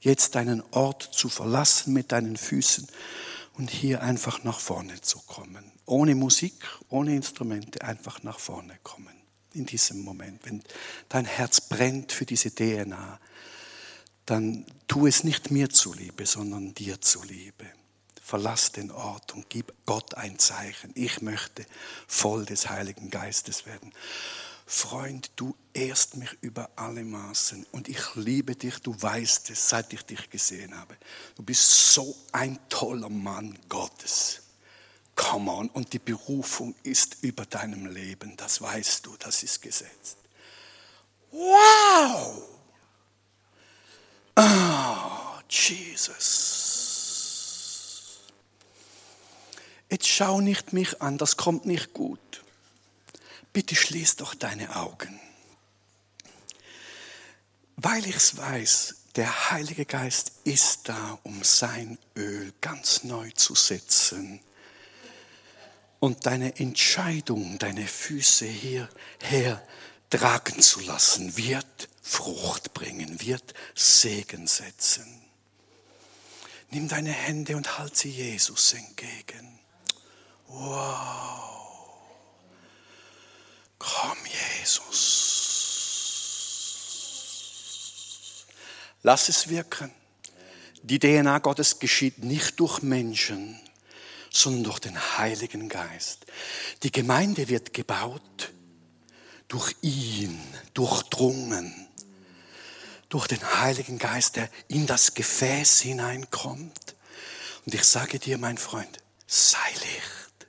jetzt 0.00 0.36
deinen 0.36 0.62
Ort 0.70 1.02
zu 1.02 1.28
verlassen 1.28 1.92
mit 1.92 2.12
deinen 2.12 2.38
Füßen 2.38 2.88
und 3.54 3.70
hier 3.70 4.02
einfach 4.02 4.44
nach 4.44 4.60
vorne 4.60 5.00
zu 5.00 5.18
kommen. 5.20 5.72
Ohne 5.86 6.14
Musik, 6.14 6.54
ohne 6.88 7.14
Instrumente, 7.14 7.82
einfach 7.82 8.22
nach 8.22 8.38
vorne 8.38 8.78
kommen. 8.82 9.14
In 9.54 9.66
diesem 9.66 10.02
Moment, 10.02 10.40
wenn 10.44 10.62
dein 11.08 11.26
Herz 11.26 11.60
brennt 11.60 12.12
für 12.12 12.24
diese 12.24 12.54
DNA, 12.54 13.20
dann 14.24 14.64
tu 14.88 15.06
es 15.06 15.24
nicht 15.24 15.50
mir 15.50 15.68
zuliebe, 15.68 16.24
sondern 16.24 16.74
dir 16.74 17.00
zuliebe. 17.00 17.66
Verlass 18.22 18.72
den 18.72 18.90
Ort 18.90 19.34
und 19.34 19.50
gib 19.50 19.74
Gott 19.84 20.14
ein 20.14 20.38
Zeichen. 20.38 20.92
Ich 20.94 21.20
möchte 21.20 21.66
voll 22.06 22.46
des 22.46 22.70
Heiligen 22.70 23.10
Geistes 23.10 23.66
werden. 23.66 23.92
Freund, 24.66 25.30
du 25.36 25.56
ehrst 25.74 26.16
mich 26.16 26.32
über 26.40 26.70
alle 26.76 27.04
Maßen 27.04 27.66
und 27.72 27.88
ich 27.88 28.14
liebe 28.14 28.56
dich, 28.56 28.78
du 28.78 28.94
weißt 29.00 29.50
es, 29.50 29.68
seit 29.68 29.92
ich 29.92 30.02
dich 30.02 30.30
gesehen 30.30 30.76
habe. 30.78 30.96
Du 31.34 31.42
bist 31.42 31.92
so 31.92 32.16
ein 32.32 32.58
toller 32.68 33.08
Mann 33.08 33.58
Gottes. 33.68 34.42
Come 35.14 35.50
on, 35.50 35.68
und 35.68 35.92
die 35.92 35.98
Berufung 35.98 36.74
ist 36.82 37.18
über 37.22 37.44
deinem 37.44 37.86
Leben, 37.86 38.36
das 38.36 38.62
weißt 38.62 39.04
du, 39.04 39.14
das 39.18 39.42
ist 39.42 39.60
gesetzt. 39.60 40.16
Wow! 41.30 42.42
Oh, 44.36 45.40
Jesus. 45.48 46.72
Jetzt 49.90 50.08
schau 50.08 50.40
nicht 50.40 50.72
mich 50.72 51.02
an, 51.02 51.18
das 51.18 51.36
kommt 51.36 51.66
nicht 51.66 51.92
gut. 51.92 52.41
Bitte 53.52 53.74
schließ 53.74 54.16
doch 54.16 54.34
deine 54.34 54.76
Augen. 54.76 55.20
Weil 57.76 58.06
ich 58.06 58.16
es 58.16 58.36
weiß, 58.36 58.94
der 59.16 59.50
Heilige 59.50 59.84
Geist 59.84 60.32
ist 60.44 60.88
da, 60.88 61.18
um 61.22 61.42
sein 61.44 61.98
Öl 62.16 62.52
ganz 62.60 63.04
neu 63.04 63.30
zu 63.32 63.54
setzen 63.54 64.40
und 66.00 66.26
deine 66.26 66.58
Entscheidung, 66.58 67.58
deine 67.58 67.86
Füße 67.86 68.46
hierher 68.46 69.62
tragen 70.08 70.60
zu 70.60 70.80
lassen, 70.80 71.36
wird 71.36 71.88
Frucht 72.02 72.74
bringen, 72.74 73.20
wird 73.20 73.54
Segen 73.74 74.46
setzen. 74.46 75.22
Nimm 76.70 76.88
deine 76.88 77.12
Hände 77.12 77.56
und 77.56 77.78
halt 77.78 77.96
sie 77.96 78.10
Jesus 78.10 78.72
entgegen. 78.72 79.60
Wow. 80.48 81.61
Komm, 83.82 84.18
Jesus. 84.60 84.92
Lass 89.02 89.28
es 89.28 89.48
wirken. 89.48 89.90
Die 90.82 91.00
DNA 91.00 91.40
Gottes 91.40 91.80
geschieht 91.80 92.22
nicht 92.22 92.60
durch 92.60 92.82
Menschen, 92.82 93.58
sondern 94.30 94.64
durch 94.64 94.78
den 94.78 95.18
Heiligen 95.18 95.68
Geist. 95.68 96.26
Die 96.84 96.92
Gemeinde 96.92 97.48
wird 97.48 97.74
gebaut 97.74 98.52
durch 99.48 99.74
ihn, 99.82 100.40
durchdrungen, 100.74 101.88
durch 103.08 103.26
den 103.26 103.60
Heiligen 103.60 103.98
Geist, 103.98 104.36
der 104.36 104.48
in 104.68 104.86
das 104.86 105.14
Gefäß 105.14 105.80
hineinkommt. 105.80 106.94
Und 107.66 107.74
ich 107.74 107.84
sage 107.84 108.20
dir, 108.20 108.38
mein 108.38 108.58
Freund, 108.58 108.98
sei 109.26 109.58
Licht, 109.72 110.46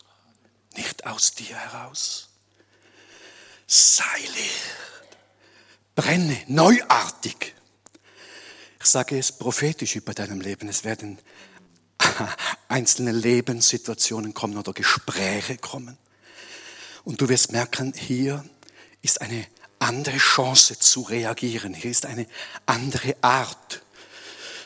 nicht 0.76 1.08
aus 1.08 1.34
dir 1.34 1.56
heraus 1.58 2.33
sei 3.74 4.20
Licht. 4.20 5.18
Brenne 5.96 6.38
neuartig. 6.48 7.56
Ich 8.80 8.86
sage 8.86 9.18
es 9.18 9.32
prophetisch 9.32 9.96
über 9.96 10.14
deinem 10.14 10.42
Leben. 10.42 10.70
Es 10.70 10.84
werden 10.84 11.18
einzelne 12.68 13.12
Lebenssituationen 13.12 14.34
kommen 14.36 14.58
oder 14.58 14.74
Gespräche 14.74 15.58
kommen. 15.58 15.98
Und 17.04 17.22
du 17.22 17.30
wirst 17.30 17.52
merken, 17.52 17.94
hier 17.96 18.46
ist 19.02 19.22
eine 19.22 19.46
andere 19.80 20.18
Chance 20.18 20.78
zu 20.78 21.02
reagieren. 21.02 21.74
Hier 21.74 21.90
ist 21.90 22.06
eine 22.06 22.28
andere 22.68 23.16
Art 23.22 23.82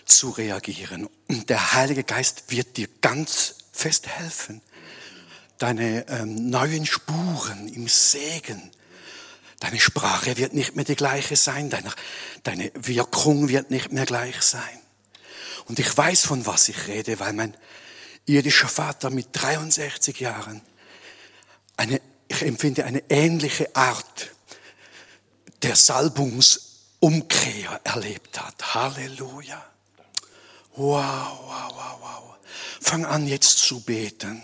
zu 0.03 0.31
reagieren. 0.31 1.07
Und 1.29 1.49
der 1.49 1.73
Heilige 1.73 2.03
Geist 2.03 2.51
wird 2.51 2.75
dir 2.75 2.89
ganz 2.99 3.55
fest 3.71 4.07
helfen. 4.07 4.61
Deine 5.59 6.07
ähm, 6.09 6.49
neuen 6.49 6.85
Spuren 6.85 7.67
im 7.69 7.87
Segen 7.87 8.71
Deine 9.59 9.79
Sprache 9.79 10.37
wird 10.37 10.53
nicht 10.53 10.75
mehr 10.75 10.85
die 10.85 10.95
gleiche 10.95 11.35
sein, 11.35 11.69
deine, 11.69 11.91
deine 12.43 12.71
Wirkung 12.75 13.49
wird 13.49 13.71
nicht 13.71 13.91
mehr 13.91 14.05
gleich 14.05 14.41
sein. 14.41 14.61
Und 15.65 15.79
ich 15.79 15.97
weiß, 15.97 16.25
von 16.25 16.45
was 16.45 16.69
ich 16.69 16.87
rede, 16.87 17.19
weil 17.19 17.33
mein 17.33 17.57
irdischer 18.25 18.67
Vater 18.67 19.09
mit 19.09 19.29
63 19.31 20.19
Jahren 20.19 20.61
eine, 21.75 22.01
ich 22.27 22.43
empfinde 22.43 22.85
eine 22.85 23.03
ähnliche 23.09 23.75
Art 23.75 24.31
der 25.63 25.75
Salbungsumkehr 25.75 27.81
erlebt 27.83 28.39
hat. 28.39 28.75
Halleluja. 28.75 29.65
Wow, 30.75 31.39
wow, 31.45 31.73
wow, 31.73 31.97
wow. 32.01 32.35
Fang 32.79 33.05
an 33.05 33.27
jetzt 33.27 33.57
zu 33.59 33.81
beten. 33.81 34.43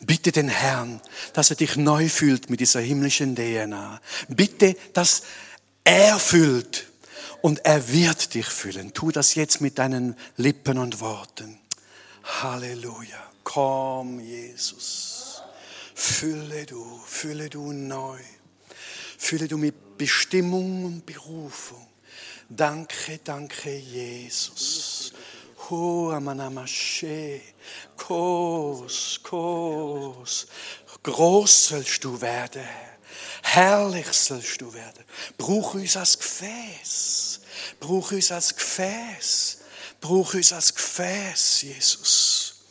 Bitte 0.00 0.32
den 0.32 0.48
Herrn, 0.48 1.00
dass 1.32 1.50
er 1.50 1.56
dich 1.56 1.76
neu 1.76 2.08
fühlt 2.08 2.50
mit 2.50 2.60
dieser 2.60 2.80
himmlischen 2.80 3.34
DNA. 3.34 4.00
Bitte, 4.28 4.76
dass 4.92 5.22
er 5.84 6.18
füllt 6.18 6.90
Und 7.42 7.64
er 7.64 7.88
wird 7.92 8.34
dich 8.34 8.46
füllen. 8.46 8.92
Tu 8.92 9.10
das 9.10 9.34
jetzt 9.34 9.60
mit 9.60 9.78
deinen 9.78 10.16
Lippen 10.36 10.78
und 10.78 11.00
Worten. 11.00 11.58
Halleluja. 12.22 13.30
Komm, 13.44 14.20
Jesus. 14.20 15.42
Fülle 15.94 16.66
du, 16.66 17.00
fülle 17.06 17.48
du 17.48 17.72
neu. 17.72 18.18
Fülle 19.18 19.48
du 19.48 19.56
mit 19.56 19.98
Bestimmung 19.98 20.84
und 20.84 21.06
Berufung. 21.06 21.86
Danke, 22.48 23.20
danke, 23.24 23.76
Jesus. 23.76 25.12
Ho 25.70 26.10
amanamashe, 26.10 27.40
kos, 27.96 29.20
kos. 29.22 30.46
Groß 31.02 31.68
sollst 31.68 32.02
du 32.04 32.20
werden, 32.20 32.66
herrlich 33.42 34.12
sollst 34.12 34.60
du 34.60 34.72
werden. 34.74 35.04
Brauch 35.38 35.74
uns 35.74 35.96
als 35.96 36.18
Gefäß, 36.18 37.40
brauch 37.78 38.10
uns 38.10 38.32
als 38.32 38.54
Gefäß, 38.54 39.58
brauch 40.00 40.34
uns 40.34 40.52
als 40.52 40.74
Gefäß, 40.74 41.62
Jesus. 41.62 42.64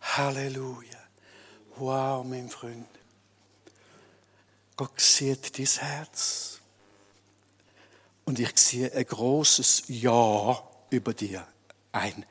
Halleluja. 0.00 1.02
Wow, 1.76 2.24
mein 2.24 2.48
Freund. 2.48 2.86
Gott 4.76 5.00
sieht 5.00 5.58
dein 5.58 5.66
Herz. 5.66 6.60
Und 8.24 8.38
ich 8.38 8.56
sehe 8.56 8.92
ein 8.92 9.04
großes 9.04 9.84
Ja 9.88 10.62
über 10.90 11.12
dir. 11.12 11.46
Ein 11.92 12.24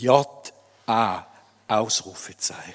J-A-Ausrufezeichen. 0.00 2.74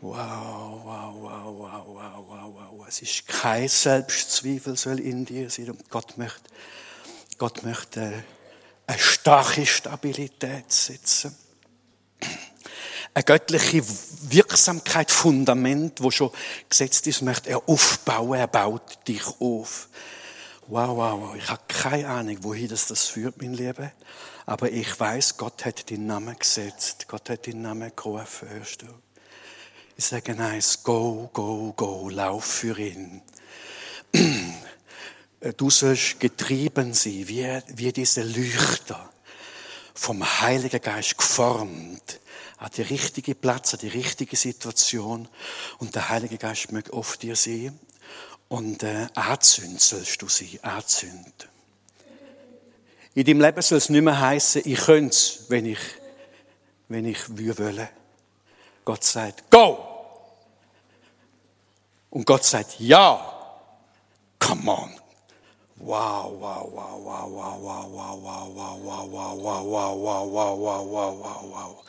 Wow, 0.00 0.80
wow, 0.84 1.14
wow, 1.14 1.44
wow, 1.46 1.86
wow, 1.86 2.24
wow, 2.28 2.54
wow. 2.54 2.84
Es 2.86 3.00
ist 3.00 3.26
kein 3.26 3.68
Selbstzweifel 3.68 4.76
soll 4.76 5.00
in 5.00 5.24
dir 5.24 5.48
sein. 5.48 5.70
Und 5.70 5.88
Gott 5.88 6.18
möchte, 6.18 6.42
Gott 7.38 7.62
möchte 7.62 8.22
eine 8.86 8.98
starke 8.98 9.64
Stabilität 9.64 10.70
setzen. 10.70 11.34
Eine 13.14 13.24
göttliche 13.24 13.82
Wirksamkeit, 14.22 15.10
Fundament, 15.10 16.02
wo 16.02 16.10
schon 16.10 16.30
gesetzt 16.68 17.06
ist, 17.06 17.22
möchte 17.22 17.48
er 17.48 17.66
aufbauen. 17.66 18.38
Er 18.38 18.46
baut 18.46 19.08
dich 19.08 19.26
auf. 19.40 19.88
Wow, 20.66 20.96
wow, 20.96 21.20
wow. 21.20 21.36
Ich 21.36 21.48
habe 21.48 21.62
keine 21.66 22.08
Ahnung, 22.08 22.36
wohin 22.42 22.68
das, 22.68 22.88
das 22.88 23.06
führt, 23.06 23.40
mein 23.40 23.54
Leben. 23.54 23.90
Aber 24.46 24.70
ich 24.70 24.98
weiß, 24.98 25.36
Gott 25.36 25.64
hat 25.64 25.88
den 25.90 26.06
Namen 26.06 26.38
gesetzt. 26.38 27.06
Gott 27.08 27.30
hat 27.30 27.46
den 27.46 27.62
Namen 27.62 27.92
gerufen, 27.96 28.48
hörst 28.48 28.82
du? 28.82 28.86
Ich 29.96 30.04
sage 30.06 30.36
eins, 30.38 30.82
go, 30.82 31.30
go, 31.32 31.72
go, 31.76 32.08
lauf 32.08 32.44
für 32.44 32.78
ihn. 32.78 33.22
Du 35.58 35.68
sollst 35.68 36.20
getrieben 36.20 36.94
sein, 36.94 37.28
wie, 37.28 37.60
wie 37.76 37.92
diese 37.92 38.22
Leuchter 38.22 39.10
vom 39.92 40.24
Heiligen 40.40 40.80
Geist 40.80 41.18
geformt 41.18 42.18
an 42.56 42.70
die 42.74 42.82
richtige 42.82 43.34
Platz, 43.34 43.74
an 43.74 43.80
die 43.80 43.88
richtige 43.88 44.36
Situation. 44.36 45.28
Und 45.78 45.94
der 45.94 46.08
Heilige 46.08 46.38
Geist 46.38 46.72
möge 46.72 46.94
auf 46.94 47.18
dir 47.18 47.36
sein. 47.36 47.78
Und 48.48 48.82
äh, 48.84 49.06
anzünden 49.14 49.78
sollst 49.78 50.22
du 50.22 50.28
sein, 50.28 50.58
anzünden. 50.62 51.53
In 53.14 53.24
deinem 53.24 53.40
Leben 53.40 53.62
soll 53.62 53.78
es 53.78 53.88
nicht 53.88 54.02
mehr 54.02 54.20
heißen, 54.20 54.62
ich 54.64 54.78
könnte 54.80 55.10
es, 55.10 55.44
wenn 55.48 55.66
ich, 55.66 55.78
wenn 56.88 57.04
ich 57.04 57.18
will. 57.36 57.88
Gott 58.84 59.04
sagt, 59.04 59.50
go! 59.50 59.78
Und 62.10 62.26
Gott 62.26 62.44
sagt, 62.44 62.80
ja! 62.80 63.30
Come 64.38 64.70
on! 64.70 65.03
Wow, 65.86 66.34
wow, 66.40 66.70
wow, 66.72 66.98
wow, 67.04 67.28
wow, 67.28 67.60
wow, 67.60 67.88
wow, 67.92 68.16
wow, 68.16 68.56
wow, 68.56 68.80
wow, 68.80 69.04
wow, 69.04 69.36
wow, 69.36 69.64
wow, 69.68 69.94
wow, 70.00 70.24
wow, 70.24 70.56
wow, 70.56 70.84
wow, 70.86 71.12
wow, 71.12 71.44
wow. 71.52 71.84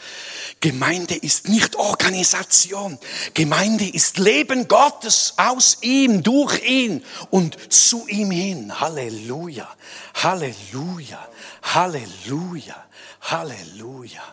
Gemeinde 0.60 1.16
ist 1.16 1.48
nicht 1.48 1.78
Organisation. 1.78 3.00
Gemeinde 3.34 3.88
ist 3.88 4.18
Leben 4.18 4.68
Gottes 4.68 5.36
aus 5.38 5.78
ihm, 5.80 6.24
durch 6.24 6.62
ihn 6.68 7.06
und 7.30 7.72
zu 7.72 8.06
ihm 8.10 8.32
hin. 8.32 8.82
Halleluja, 8.82 9.74
Halleluja, 10.16 11.30
Halleluja, 11.64 12.76
Halleluja. 13.22 14.24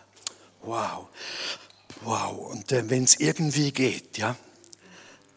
Wow, 0.63 1.07
wow. 2.01 2.51
Und 2.51 2.73
äh, 2.73 2.91
wenn 2.91 3.05
es 3.05 3.21
irgendwie 3.21 3.71
geht, 3.71 4.19
ja, 4.19 4.35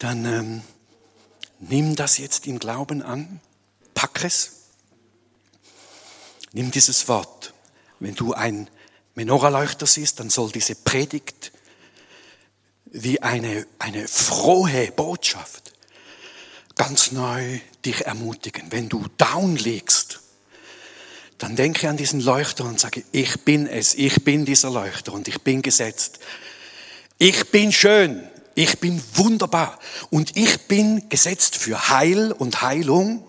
dann 0.00 0.24
ähm, 0.24 0.62
nimm 1.60 1.94
das 1.94 2.18
jetzt 2.18 2.48
im 2.48 2.58
Glauben 2.58 3.02
an, 3.02 3.40
pack 3.96 4.22
es, 4.22 4.52
nimm 6.52 6.70
dieses 6.70 7.08
Wort. 7.08 7.52
Wenn 7.98 8.14
du 8.14 8.34
ein 8.34 8.68
Menoraleuchter 9.16 9.86
siehst, 9.86 10.20
dann 10.20 10.30
soll 10.30 10.52
diese 10.52 10.76
Predigt 10.76 11.50
wie 12.84 13.20
eine, 13.22 13.66
eine 13.80 14.06
frohe 14.06 14.92
Botschaft 14.92 15.72
ganz 16.76 17.10
neu 17.10 17.58
dich 17.84 18.06
ermutigen. 18.06 18.70
Wenn 18.70 18.90
du 18.90 19.06
down 19.16 19.56
liegst, 19.56 20.20
dann 21.38 21.56
denke 21.56 21.88
an 21.88 21.96
diesen 21.96 22.20
Leuchter 22.20 22.64
und 22.64 22.78
sage, 22.78 23.02
ich 23.12 23.44
bin 23.44 23.66
es, 23.66 23.94
ich 23.94 24.24
bin 24.24 24.44
dieser 24.44 24.70
Leuchter 24.70 25.14
und 25.14 25.26
ich 25.26 25.40
bin 25.40 25.62
gesetzt. 25.62 26.18
Ich 27.16 27.50
bin 27.50 27.72
schön, 27.72 28.28
ich 28.54 28.78
bin 28.78 29.02
wunderbar 29.14 29.78
und 30.10 30.36
ich 30.36 30.68
bin 30.68 31.08
gesetzt 31.08 31.56
für 31.56 31.88
Heil 31.88 32.32
und 32.32 32.60
Heilung 32.60 33.24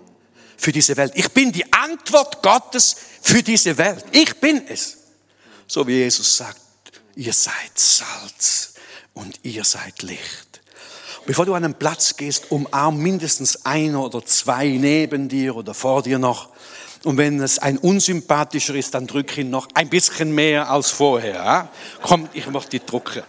für 0.58 0.72
diese 0.72 0.98
Welt. 0.98 1.14
Ich 1.16 1.30
bin 1.32 1.52
die 1.52 1.72
Antwort 1.72 2.42
Gottes 2.42 2.96
für 3.22 3.42
diese 3.42 3.78
Welt. 3.78 4.04
Ich 4.12 4.36
bin 4.40 4.64
es. 4.68 4.98
So 5.68 5.88
wie 5.88 5.98
Jesus 5.98 6.38
sagt, 6.38 6.60
ihr 7.16 7.34
seid 7.34 7.54
Salz 7.76 8.74
und 9.14 9.40
ihr 9.44 9.64
seid 9.64 10.02
Licht. 10.02 10.62
Bevor 11.26 11.46
du 11.46 11.54
an 11.54 11.66
einen 11.66 11.74
Platz 11.74 12.16
gehst, 12.16 12.52
umarm 12.52 12.98
mindestens 12.98 13.66
einer 13.66 14.02
oder 14.02 14.26
zwei 14.26 14.68
neben 14.68 15.28
dir 15.28 15.56
oder 15.56 15.74
vor 15.74 16.02
dir 16.04 16.20
noch. 16.20 16.50
Und 17.04 17.18
wenn 17.18 17.42
es 17.42 17.60
ein 17.60 17.78
unsympathischer 17.78 18.76
ist, 18.76 18.94
dann 18.94 19.08
drück 19.08 19.38
ihn 19.38 19.50
noch 19.50 19.68
ein 19.74 19.90
bisschen 19.90 20.34
mehr 20.34 20.70
als 20.70 20.90
vorher. 20.90 21.36
Ja? 21.36 21.70
Komm, 22.02 22.30
ich 22.34 22.48
mach 22.48 22.66
die 22.66 22.80
drucken. 22.80 23.24